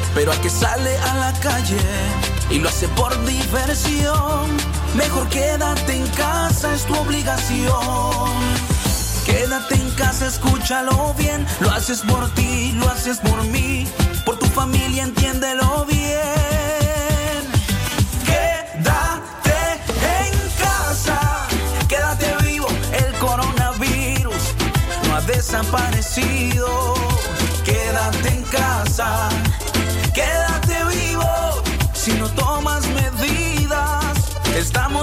Pero 0.13 0.31
a 0.31 0.35
que 0.41 0.49
sale 0.49 0.97
a 0.97 1.15
la 1.15 1.33
calle 1.39 1.79
y 2.49 2.59
lo 2.59 2.69
hace 2.69 2.87
por 2.89 3.13
diversión, 3.25 4.57
mejor 4.95 5.27
quédate 5.29 5.95
en 5.95 6.07
casa, 6.07 6.73
es 6.73 6.85
tu 6.85 6.95
obligación. 6.95 7.71
Quédate 9.25 9.75
en 9.75 9.89
casa, 9.91 10.27
escúchalo 10.27 11.13
bien. 11.17 11.45
Lo 11.61 11.71
haces 11.71 12.01
por 12.01 12.29
ti, 12.33 12.73
lo 12.73 12.89
haces 12.89 13.19
por 13.19 13.43
mí, 13.45 13.87
por 14.25 14.37
tu 14.37 14.47
familia, 14.47 15.03
entiéndelo 15.03 15.85
bien. 15.85 16.40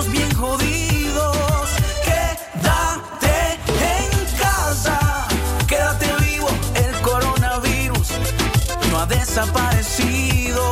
Bien 0.06 0.32
jodidos. 0.34 1.68
Quédate 2.04 3.58
en 3.98 4.38
casa, 4.38 5.26
quédate 5.66 6.06
vivo. 6.24 6.48
El 6.74 7.00
coronavirus 7.00 8.08
no 8.90 9.00
ha 9.00 9.06
desaparecido. 9.06 10.62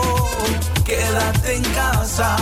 Quédate 0.84 1.56
en 1.56 1.62
casa, 1.74 2.36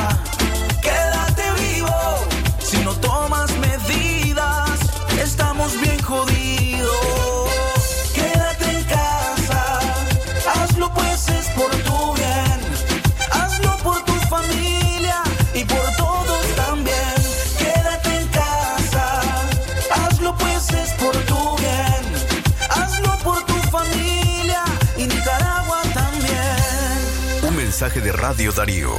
Radio 28.27 28.53
Darío. 28.53 28.91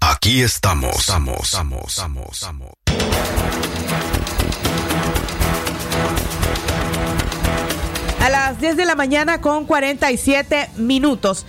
Aquí 0.00 0.42
estamos. 0.42 0.94
Estamos, 0.96 1.44
estamos, 1.44 1.80
estamos, 1.88 2.26
estamos. 2.30 2.68
A 8.20 8.28
las 8.28 8.60
10 8.60 8.76
de 8.76 8.84
la 8.84 8.96
mañana 8.96 9.40
con 9.40 9.64
47 9.64 10.72
minutos. 10.76 11.46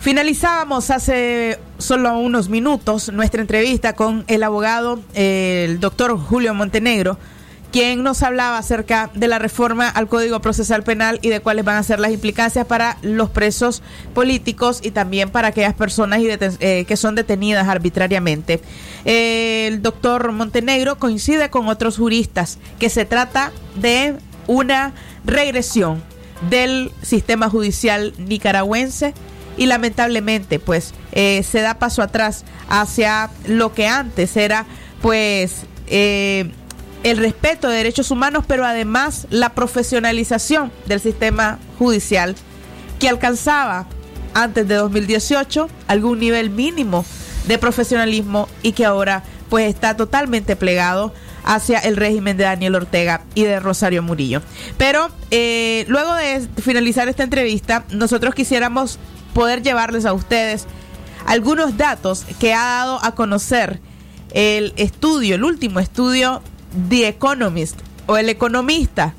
Finalizábamos 0.00 0.90
hace 0.90 1.58
solo 1.76 2.16
unos 2.16 2.48
minutos 2.48 3.12
nuestra 3.12 3.42
entrevista 3.42 3.92
con 3.92 4.24
el 4.28 4.44
abogado, 4.44 4.98
eh, 5.12 5.66
el 5.68 5.78
doctor 5.78 6.18
Julio 6.18 6.54
Montenegro, 6.54 7.18
quien 7.72 8.02
nos 8.02 8.22
hablaba 8.22 8.58
acerca 8.58 9.10
de 9.14 9.26
la 9.28 9.38
reforma 9.38 9.88
al 9.88 10.06
Código 10.06 10.40
Procesal 10.40 10.84
Penal 10.84 11.18
y 11.22 11.30
de 11.30 11.40
cuáles 11.40 11.64
van 11.64 11.76
a 11.76 11.82
ser 11.82 11.98
las 11.98 12.12
implicancias 12.12 12.66
para 12.66 12.98
los 13.02 13.30
presos 13.30 13.82
políticos 14.14 14.80
y 14.82 14.90
también 14.90 15.30
para 15.30 15.48
aquellas 15.48 15.72
personas 15.72 16.20
eh, 16.22 16.84
que 16.86 16.96
son 16.96 17.14
detenidas 17.14 17.66
arbitrariamente. 17.68 18.60
El 19.06 19.80
doctor 19.80 20.32
Montenegro 20.32 20.98
coincide 20.98 21.48
con 21.48 21.68
otros 21.68 21.96
juristas 21.96 22.58
que 22.78 22.90
se 22.90 23.06
trata 23.06 23.52
de 23.74 24.16
una 24.46 24.92
regresión 25.24 26.02
del 26.50 26.92
sistema 27.00 27.48
judicial 27.48 28.12
nicaragüense 28.18 29.14
y 29.56 29.66
lamentablemente 29.66 30.58
pues 30.58 30.92
eh, 31.12 31.42
se 31.42 31.60
da 31.60 31.78
paso 31.78 32.02
atrás 32.02 32.44
hacia 32.68 33.30
lo 33.46 33.72
que 33.72 33.86
antes 33.86 34.36
era 34.36 34.66
pues 35.00 35.62
eh, 35.86 36.50
el 37.02 37.16
respeto 37.16 37.68
de 37.68 37.76
derechos 37.76 38.10
humanos 38.10 38.44
pero 38.46 38.64
además 38.64 39.26
la 39.30 39.50
profesionalización 39.50 40.72
del 40.86 41.00
sistema 41.00 41.58
judicial 41.78 42.34
que 42.98 43.08
alcanzaba 43.08 43.86
antes 44.34 44.66
de 44.68 44.74
2018 44.76 45.68
algún 45.88 46.20
nivel 46.20 46.50
mínimo 46.50 47.04
de 47.46 47.58
profesionalismo 47.58 48.48
y 48.62 48.72
que 48.72 48.84
ahora 48.84 49.24
pues 49.48 49.68
está 49.68 49.96
totalmente 49.96 50.56
plegado 50.56 51.12
hacia 51.44 51.78
el 51.80 51.96
régimen 51.96 52.36
de 52.36 52.44
Daniel 52.44 52.76
Ortega 52.76 53.22
y 53.34 53.42
de 53.42 53.60
Rosario 53.60 54.02
Murillo. 54.02 54.40
Pero 54.78 55.10
eh, 55.30 55.84
luego 55.88 56.14
de 56.14 56.48
finalizar 56.62 57.08
esta 57.08 57.24
entrevista, 57.24 57.84
nosotros 57.90 58.34
quisiéramos 58.34 58.98
poder 59.34 59.62
llevarles 59.62 60.04
a 60.04 60.12
ustedes 60.12 60.66
algunos 61.26 61.76
datos 61.76 62.24
que 62.38 62.54
ha 62.54 62.64
dado 62.64 63.04
a 63.04 63.14
conocer 63.14 63.80
el 64.32 64.72
estudio, 64.76 65.34
el 65.34 65.44
último 65.44 65.80
estudio 65.80 66.42
The 66.88 67.08
Economist 67.08 67.80
o 68.06 68.16
el 68.16 68.28
economista 68.28 69.14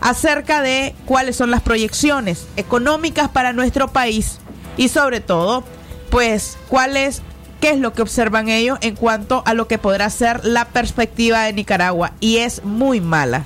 acerca 0.00 0.62
de 0.62 0.94
cuáles 1.06 1.36
son 1.36 1.50
las 1.50 1.62
proyecciones 1.62 2.46
económicas 2.56 3.28
para 3.28 3.52
nuestro 3.52 3.88
país 3.88 4.38
y 4.76 4.88
sobre 4.88 5.20
todo, 5.20 5.64
pues, 6.10 6.58
cuál 6.68 6.96
es 6.96 7.22
qué 7.60 7.70
es 7.70 7.78
lo 7.78 7.92
que 7.92 8.02
observan 8.02 8.48
ellos 8.48 8.78
en 8.80 8.96
cuanto 8.96 9.44
a 9.46 9.54
lo 9.54 9.68
que 9.68 9.78
podrá 9.78 10.10
ser 10.10 10.44
la 10.44 10.64
perspectiva 10.64 11.44
de 11.44 11.52
Nicaragua 11.52 12.12
y 12.18 12.38
es 12.38 12.64
muy 12.64 13.00
mala. 13.00 13.44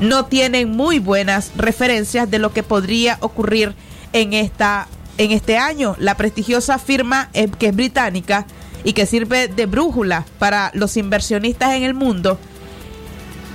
No 0.00 0.26
tienen 0.26 0.70
muy 0.70 0.98
buenas 0.98 1.52
referencias 1.56 2.30
de 2.30 2.38
lo 2.38 2.52
que 2.52 2.62
podría 2.62 3.16
ocurrir 3.20 3.74
en 4.12 4.34
esta 4.34 4.88
en 5.16 5.32
este 5.32 5.56
año. 5.56 5.96
La 5.98 6.14
prestigiosa 6.14 6.78
firma 6.78 7.30
eh, 7.32 7.48
que 7.58 7.68
es 7.68 7.76
británica 7.76 8.46
y 8.86 8.92
que 8.94 9.04
sirve 9.04 9.48
de 9.48 9.66
brújula 9.66 10.24
para 10.38 10.70
los 10.72 10.96
inversionistas 10.96 11.74
en 11.74 11.82
el 11.82 11.92
mundo 11.92 12.38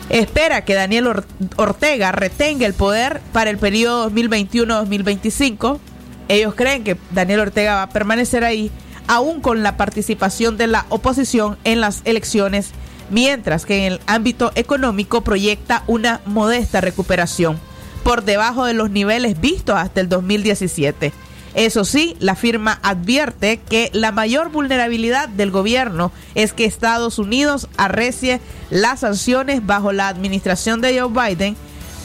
espera 0.09 0.65
que 0.65 0.73
Daniel 0.73 1.07
Or- 1.07 1.25
Ortega 1.55 2.11
retenga 2.11 2.65
el 2.67 2.73
poder 2.73 3.21
para 3.31 3.49
el 3.49 3.57
periodo 3.57 4.11
2021-2025. 4.11 5.79
Ellos 6.27 6.53
creen 6.55 6.83
que 6.83 6.97
Daniel 7.11 7.39
Ortega 7.39 7.75
va 7.75 7.83
a 7.83 7.89
permanecer 7.89 8.43
ahí, 8.43 8.71
aún 9.07 9.39
con 9.39 9.63
la 9.63 9.77
participación 9.77 10.57
de 10.57 10.67
la 10.67 10.85
oposición 10.89 11.57
en 11.63 11.79
las 11.79 12.01
elecciones, 12.03 12.71
mientras 13.09 13.65
que 13.65 13.85
en 13.85 13.93
el 13.93 13.99
ámbito 14.05 14.51
económico 14.55 15.21
proyecta 15.21 15.83
una 15.87 16.19
modesta 16.25 16.81
recuperación, 16.81 17.57
por 18.03 18.25
debajo 18.25 18.65
de 18.65 18.73
los 18.73 18.89
niveles 18.89 19.39
vistos 19.39 19.77
hasta 19.77 20.01
el 20.01 20.09
2017. 20.09 21.13
Eso 21.53 21.83
sí, 21.83 22.15
la 22.19 22.35
firma 22.35 22.79
advierte 22.81 23.57
que 23.57 23.89
la 23.93 24.11
mayor 24.11 24.51
vulnerabilidad 24.51 25.27
del 25.27 25.51
gobierno 25.51 26.11
es 26.33 26.53
que 26.53 26.63
Estados 26.63 27.19
Unidos 27.19 27.67
arrecie 27.77 28.39
las 28.69 29.01
sanciones 29.01 29.65
bajo 29.65 29.91
la 29.91 30.07
administración 30.07 30.79
de 30.79 30.99
Joe 30.99 31.09
Biden, 31.09 31.57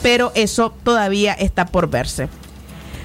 pero 0.03 0.31
eso 0.35 0.73
todavía 0.83 1.33
está 1.33 1.67
por 1.67 1.89
verse. 1.89 2.27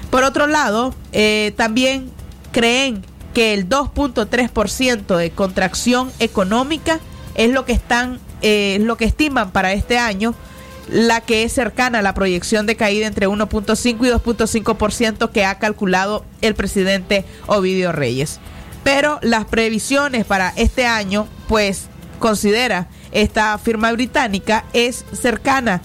Por 0.09 0.23
otro 0.23 0.47
lado, 0.47 0.93
eh, 1.13 1.53
también 1.55 2.11
creen 2.51 3.03
que 3.33 3.53
el 3.53 3.67
2.3% 3.67 5.17
de 5.17 5.31
contracción 5.31 6.11
económica 6.19 6.99
es 7.35 7.51
lo 7.51 7.65
que 7.65 7.71
están, 7.71 8.19
eh, 8.41 8.77
lo 8.81 8.97
que 8.97 9.05
estiman 9.05 9.51
para 9.51 9.73
este 9.73 9.97
año, 9.97 10.35
la 10.89 11.21
que 11.21 11.43
es 11.43 11.53
cercana 11.53 11.99
a 11.99 12.01
la 12.01 12.13
proyección 12.13 12.65
de 12.65 12.75
caída 12.75 13.07
entre 13.07 13.27
1.5 13.27 13.85
y 13.85 14.09
2.5% 14.09 15.31
que 15.31 15.45
ha 15.45 15.59
calculado 15.59 16.25
el 16.41 16.55
presidente 16.55 17.25
Ovidio 17.47 17.91
Reyes. 17.91 18.39
Pero 18.83 19.19
las 19.21 19.45
previsiones 19.45 20.25
para 20.25 20.53
este 20.55 20.85
año, 20.85 21.27
pues 21.47 21.87
considera 22.19 22.87
esta 23.11 23.57
firma 23.57 23.91
británica, 23.91 24.65
es 24.73 25.05
cercana 25.13 25.81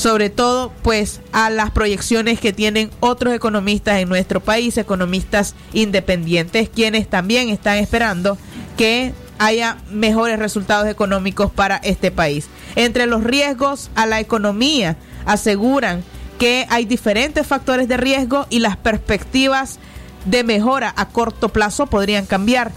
sobre 0.00 0.30
todo 0.30 0.72
pues 0.82 1.20
a 1.32 1.50
las 1.50 1.70
proyecciones 1.72 2.40
que 2.40 2.54
tienen 2.54 2.90
otros 3.00 3.34
economistas 3.34 3.98
en 3.98 4.08
nuestro 4.08 4.40
país, 4.40 4.78
economistas 4.78 5.54
independientes, 5.74 6.70
quienes 6.70 7.08
también 7.08 7.50
están 7.50 7.76
esperando 7.76 8.38
que 8.78 9.12
haya 9.40 9.78
mejores 9.90 10.38
resultados 10.38 10.86
económicos 10.86 11.50
para 11.50 11.76
este 11.76 12.10
país. 12.10 12.46
Entre 12.76 13.06
los 13.06 13.24
riesgos 13.24 13.90
a 13.94 14.04
la 14.04 14.20
economía 14.20 14.96
aseguran 15.24 16.04
que 16.38 16.66
hay 16.68 16.84
diferentes 16.84 17.46
factores 17.46 17.88
de 17.88 17.96
riesgo 17.96 18.46
y 18.50 18.58
las 18.58 18.76
perspectivas 18.76 19.78
de 20.26 20.44
mejora 20.44 20.92
a 20.94 21.08
corto 21.08 21.48
plazo 21.48 21.86
podrían 21.86 22.26
cambiar. 22.26 22.70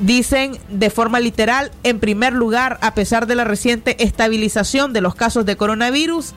Dicen 0.00 0.58
de 0.70 0.90
forma 0.90 1.20
literal, 1.20 1.70
en 1.84 2.00
primer 2.00 2.32
lugar, 2.32 2.78
a 2.80 2.94
pesar 2.94 3.28
de 3.28 3.36
la 3.36 3.44
reciente 3.44 4.02
estabilización 4.02 4.92
de 4.92 5.02
los 5.02 5.14
casos 5.14 5.46
de 5.46 5.56
coronavirus, 5.56 6.34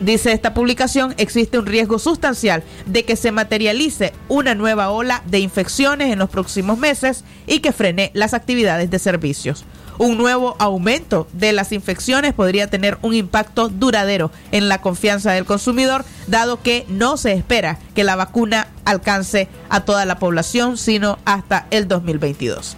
dice 0.00 0.32
esta 0.32 0.54
publicación, 0.54 1.14
existe 1.18 1.58
un 1.58 1.66
riesgo 1.66 1.98
sustancial 1.98 2.62
de 2.86 3.04
que 3.04 3.16
se 3.16 3.32
materialice 3.32 4.12
una 4.28 4.54
nueva 4.54 4.90
ola 4.90 5.22
de 5.26 5.40
infecciones 5.40 6.12
en 6.12 6.18
los 6.18 6.30
próximos 6.30 6.78
meses 6.78 7.24
y 7.46 7.60
que 7.60 7.72
frene 7.72 8.10
las 8.14 8.34
actividades 8.34 8.90
de 8.90 8.98
servicios. 8.98 9.64
Un 9.98 10.16
nuevo 10.16 10.54
aumento 10.60 11.26
de 11.32 11.52
las 11.52 11.72
infecciones 11.72 12.32
podría 12.32 12.68
tener 12.68 12.98
un 13.02 13.14
impacto 13.14 13.68
duradero 13.68 14.30
en 14.52 14.68
la 14.68 14.80
confianza 14.80 15.32
del 15.32 15.44
consumidor, 15.44 16.04
dado 16.28 16.62
que 16.62 16.86
no 16.88 17.16
se 17.16 17.32
espera 17.32 17.78
que 17.96 18.04
la 18.04 18.14
vacuna 18.14 18.68
alcance 18.84 19.48
a 19.68 19.80
toda 19.80 20.04
la 20.04 20.20
población, 20.20 20.78
sino 20.78 21.18
hasta 21.24 21.66
el 21.70 21.88
2022. 21.88 22.76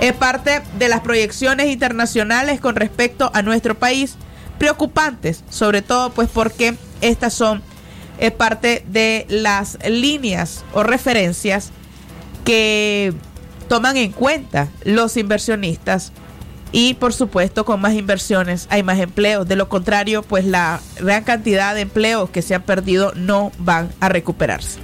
Es 0.00 0.12
parte 0.12 0.62
de 0.78 0.88
las 0.88 1.00
proyecciones 1.00 1.68
internacionales 1.68 2.60
con 2.60 2.74
respecto 2.74 3.30
a 3.32 3.42
nuestro 3.42 3.76
país, 3.76 4.16
preocupantes, 4.58 5.44
sobre 5.50 5.82
todo 5.82 6.10
pues 6.10 6.28
porque 6.32 6.76
estas 7.00 7.34
son 7.34 7.62
es 8.18 8.32
parte 8.32 8.84
de 8.88 9.26
las 9.28 9.78
líneas 9.86 10.64
o 10.72 10.82
referencias 10.82 11.70
que 12.44 13.12
toman 13.68 13.96
en 13.96 14.12
cuenta 14.12 14.68
los 14.84 15.16
inversionistas 15.16 16.12
y 16.72 16.94
por 16.94 17.12
supuesto 17.12 17.64
con 17.64 17.80
más 17.80 17.94
inversiones 17.94 18.66
hay 18.70 18.82
más 18.82 18.98
empleos. 18.98 19.46
De 19.46 19.56
lo 19.56 19.68
contrario, 19.68 20.22
pues 20.22 20.44
la 20.44 20.80
gran 21.00 21.24
cantidad 21.24 21.74
de 21.74 21.82
empleos 21.82 22.30
que 22.30 22.42
se 22.42 22.54
han 22.54 22.62
perdido 22.62 23.12
no 23.14 23.52
van 23.58 23.90
a 24.00 24.08
recuperarse. 24.08 24.78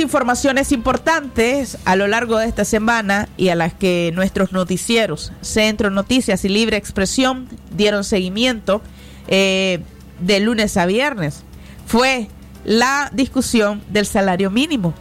Informaciones 0.00 0.72
importantes 0.72 1.78
a 1.84 1.96
lo 1.96 2.08
largo 2.08 2.38
de 2.38 2.46
esta 2.46 2.64
semana 2.64 3.28
y 3.36 3.48
a 3.50 3.54
las 3.54 3.74
que 3.74 4.10
nuestros 4.14 4.52
noticieros, 4.52 5.32
Centro 5.40 5.90
Noticias 5.90 6.44
y 6.44 6.48
Libre 6.48 6.76
Expresión 6.76 7.48
dieron 7.70 8.04
seguimiento 8.04 8.82
eh, 9.28 9.80
de 10.20 10.40
lunes 10.40 10.76
a 10.76 10.86
viernes 10.86 11.44
fue 11.90 12.28
la 12.64 13.10
discusión 13.12 13.82
del 13.88 14.06
salario 14.06 14.48
mínimo. 14.48 14.94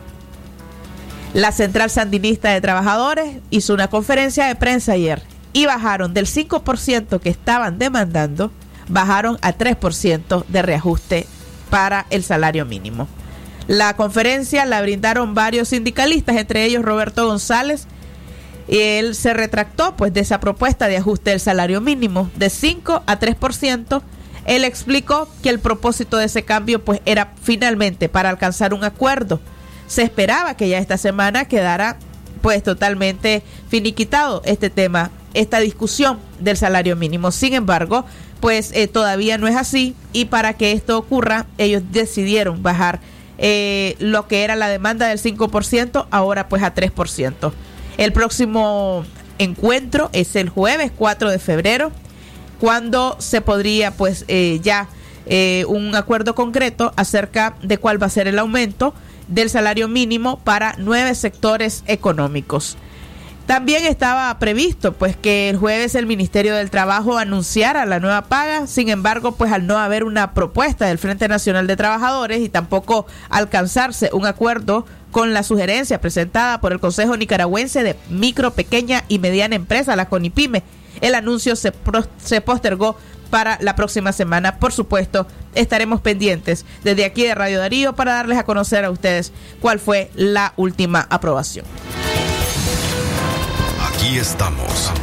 La 1.36 1.52
Central 1.52 1.92
Sandinista 1.92 2.50
de 2.50 2.62
Trabajadores 2.62 3.38
hizo 3.52 3.76
una 3.76 3.90
conferencia 3.90 4.48
de 4.48 4.56
prensa 4.56 4.94
ayer 4.94 5.22
y 5.54 5.68
bajaron 5.68 6.16
del 6.16 6.26
5% 6.26 7.20
que 7.20 7.30
estaban 7.30 7.78
demandando, 7.78 8.52
bajaron 8.88 9.38
a 9.44 9.54
3% 9.54 10.46
de 10.48 10.62
reajuste 10.64 11.28
para 11.70 12.08
el 12.10 12.24
salario 12.24 12.66
mínimo. 12.66 13.08
La 13.70 13.96
conferencia 13.96 14.66
la 14.66 14.82
brindaron 14.82 15.36
varios 15.36 15.68
sindicalistas, 15.68 16.38
entre 16.38 16.66
ellos 16.66 16.84
Roberto 16.84 17.28
González. 17.28 17.86
Y 18.68 18.80
él 18.80 19.14
se 19.14 19.32
retractó 19.36 19.96
pues 19.96 20.12
de 20.12 20.22
esa 20.22 20.40
propuesta 20.40 20.88
de 20.88 20.98
ajuste 20.98 21.30
del 21.30 21.40
salario 21.40 21.80
mínimo 21.80 22.32
de 22.36 22.50
5 22.50 23.04
a 23.06 23.20
3%. 23.20 24.02
Él 24.48 24.64
explicó 24.64 25.30
que 25.44 25.50
el 25.50 25.60
propósito 25.60 26.18
de 26.18 26.26
ese 26.26 26.42
cambio 26.42 26.84
pues 26.84 27.02
era 27.06 27.36
finalmente 27.44 28.10
para 28.10 28.32
alcanzar 28.32 28.74
un 28.74 28.84
acuerdo. 28.84 29.40
Se 29.86 30.02
esperaba 30.02 30.58
que 30.58 30.68
ya 30.68 30.80
esta 30.80 30.98
semana 30.98 31.46
quedara 31.46 32.00
pues 32.42 32.64
totalmente 32.64 33.44
finiquitado 33.68 34.42
este 34.46 34.72
tema, 34.72 35.12
esta 35.36 35.60
discusión 35.60 36.18
del 36.40 36.58
salario 36.58 36.96
mínimo. 36.96 37.30
Sin 37.30 37.54
embargo, 37.54 38.04
pues 38.40 38.72
eh, 38.74 38.88
todavía 38.88 39.38
no 39.38 39.48
es 39.48 39.56
así 39.56 39.94
y 40.12 40.26
para 40.26 40.54
que 40.54 40.72
esto 40.72 40.98
ocurra 40.98 41.46
ellos 41.60 41.84
decidieron 41.92 42.64
bajar 42.64 43.00
eh, 43.42 43.96
lo 44.00 44.28
que 44.28 44.44
era 44.44 44.56
la 44.56 44.68
demanda 44.68 45.08
del 45.08 45.18
5%, 45.18 46.08
ahora 46.12 46.50
pues 46.50 46.62
a 46.62 46.76
3%. 46.76 47.52
El 47.98 48.14
próximo 48.14 49.06
encuentro 49.38 50.10
es 50.12 50.36
el 50.36 50.50
jueves 50.50 50.92
4 50.96 51.32
de 51.32 51.40
febrero, 51.40 51.92
cuando 52.60 53.16
se 53.20 53.40
podría 53.40 53.92
pues 53.92 54.26
eh, 54.28 54.60
ya 54.62 54.90
eh, 55.26 55.64
un 55.70 55.96
acuerdo 55.96 56.36
concreto 56.36 56.92
acerca 56.98 57.56
de 57.62 57.78
cuál 57.78 58.02
va 58.02 58.08
a 58.08 58.10
ser 58.10 58.28
el 58.28 58.40
aumento 58.40 58.94
del 59.30 59.50
salario 59.50 59.88
mínimo 59.88 60.40
para 60.40 60.76
nueve 60.78 61.16
sectores 61.16 61.84
económicos. 61.88 62.78
También 63.50 63.84
estaba 63.84 64.38
previsto 64.38 64.94
pues 64.94 65.18
que 65.18 65.50
el 65.50 65.58
jueves 65.58 65.96
el 65.96 66.06
Ministerio 66.06 66.56
del 66.56 66.70
Trabajo 66.70 67.18
anunciara 67.18 67.88
la 67.88 68.00
nueva 68.00 68.26
paga, 68.26 68.68
sin 68.68 68.90
embargo, 68.90 69.32
pues 69.32 69.52
al 69.52 69.66
no 69.66 69.80
haber 69.80 70.04
una 70.04 70.36
propuesta 70.36 70.86
del 70.86 71.00
Frente 71.00 71.28
Nacional 71.28 71.66
de 71.66 71.76
Trabajadores 71.76 72.42
y 72.42 72.50
tampoco 72.50 73.08
alcanzarse 73.28 74.12
un 74.14 74.28
acuerdo 74.28 74.86
con 75.10 75.34
la 75.34 75.42
sugerencia 75.42 76.00
presentada 76.00 76.62
por 76.62 76.74
el 76.74 76.80
Consejo 76.80 77.18
Nicaragüense 77.18 77.82
de 77.82 77.96
Micro, 78.12 78.52
Pequeña 78.54 79.04
y 79.08 79.18
Mediana 79.18 79.56
Empresa, 79.56 79.96
la 79.96 80.10
CONIPYME, 80.10 80.62
el 81.02 81.16
anuncio 81.16 81.56
se, 81.56 81.74
se 82.24 82.42
postergó 82.42 82.98
para 83.32 83.58
la 83.62 83.76
próxima 83.76 84.12
semana. 84.12 84.60
Por 84.60 84.74
supuesto, 84.74 85.26
estaremos 85.56 86.02
pendientes 86.02 86.68
desde 86.84 87.04
aquí 87.04 87.24
de 87.24 87.34
Radio 87.34 87.58
Darío 87.58 87.96
para 87.96 88.14
darles 88.14 88.38
a 88.38 88.44
conocer 88.44 88.86
a 88.86 88.92
ustedes 88.92 89.34
cuál 89.60 89.80
fue 89.80 90.12
la 90.14 90.54
última 90.56 91.08
aprobación. 91.10 91.66
Aquí 94.00 94.18
estamos. 94.18 94.94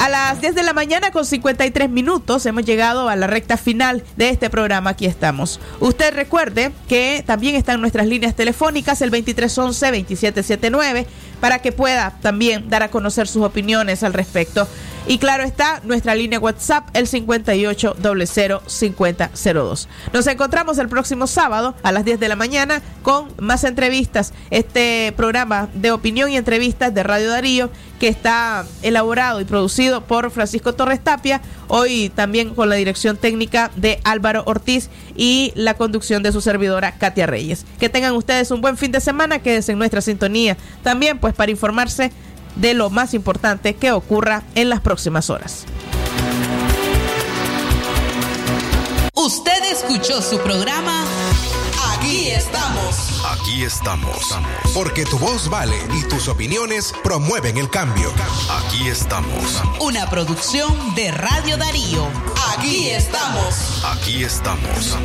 A 0.00 0.08
las 0.08 0.40
10 0.40 0.54
de 0.54 0.62
la 0.62 0.72
mañana 0.72 1.10
con 1.10 1.26
53 1.26 1.90
minutos 1.90 2.46
hemos 2.46 2.64
llegado 2.64 3.10
a 3.10 3.16
la 3.16 3.26
recta 3.26 3.58
final 3.58 4.02
de 4.16 4.30
este 4.30 4.48
programa. 4.48 4.88
Aquí 4.90 5.04
estamos. 5.04 5.60
Usted 5.78 6.14
recuerde 6.14 6.72
que 6.88 7.22
también 7.26 7.54
están 7.54 7.82
nuestras 7.82 8.06
líneas 8.06 8.34
telefónicas 8.34 9.02
el 9.02 9.10
2311-2779 9.10 11.04
para 11.38 11.58
que 11.58 11.70
pueda 11.70 12.16
también 12.22 12.70
dar 12.70 12.82
a 12.82 12.90
conocer 12.90 13.28
sus 13.28 13.42
opiniones 13.42 14.02
al 14.02 14.14
respecto. 14.14 14.66
Y 15.06 15.18
claro 15.18 15.44
está, 15.44 15.80
nuestra 15.84 16.14
línea 16.14 16.38
WhatsApp 16.38 16.88
el 16.94 17.06
58005002. 17.06 19.88
Nos 20.12 20.26
encontramos 20.26 20.76
el 20.78 20.88
próximo 20.88 21.26
sábado 21.26 21.74
a 21.82 21.92
las 21.92 22.04
10 22.04 22.20
de 22.20 22.28
la 22.28 22.36
mañana 22.36 22.82
con 23.02 23.28
más 23.38 23.64
entrevistas. 23.64 24.34
Este 24.50 25.12
programa 25.16 25.70
de 25.74 25.90
opinión 25.90 26.30
y 26.30 26.36
entrevistas 26.36 26.94
de 26.94 27.02
Radio 27.02 27.30
Darío 27.30 27.70
que 27.98 28.06
está 28.08 28.66
elaborado 28.82 29.40
y 29.40 29.44
producido 29.44 30.02
por 30.02 30.30
Francisco 30.30 30.74
Torres 30.74 31.02
Tapia, 31.04 31.42
hoy 31.68 32.08
también 32.08 32.54
con 32.54 32.70
la 32.70 32.76
dirección 32.76 33.18
técnica 33.18 33.70
de 33.76 34.00
Álvaro 34.04 34.42
Ortiz 34.46 34.88
y 35.16 35.52
la 35.54 35.74
conducción 35.74 36.22
de 36.22 36.32
su 36.32 36.40
servidora 36.40 36.92
Katia 36.92 37.26
Reyes. 37.26 37.66
Que 37.78 37.90
tengan 37.90 38.14
ustedes 38.14 38.50
un 38.50 38.62
buen 38.62 38.78
fin 38.78 38.90
de 38.90 39.00
semana, 39.00 39.40
quédense 39.40 39.72
en 39.72 39.78
nuestra 39.78 40.00
sintonía 40.00 40.56
también 40.82 41.18
pues 41.18 41.34
para 41.34 41.50
informarse 41.50 42.10
de 42.56 42.74
lo 42.74 42.90
más 42.90 43.14
importante 43.14 43.74
que 43.74 43.92
ocurra 43.92 44.42
en 44.54 44.68
las 44.68 44.80
próximas 44.80 45.30
horas. 45.30 45.64
Usted 49.14 49.72
escuchó 49.72 50.22
su 50.22 50.38
programa 50.38 51.04
Aquí 52.00 52.30
estamos. 52.30 53.20
Aquí 53.30 53.62
estamos. 53.62 54.34
Porque 54.72 55.04
tu 55.04 55.18
voz 55.18 55.50
vale 55.50 55.76
y 55.94 56.02
tus 56.04 56.28
opiniones 56.28 56.94
promueven 57.04 57.58
el 57.58 57.68
cambio. 57.68 58.10
Aquí 58.50 58.88
estamos. 58.88 59.60
Una 59.80 60.08
producción 60.08 60.94
de 60.94 61.10
Radio 61.10 61.58
Darío. 61.58 62.08
Aquí 62.56 62.88
estamos. 62.88 63.84
Aquí 63.84 64.24
estamos. 64.24 64.96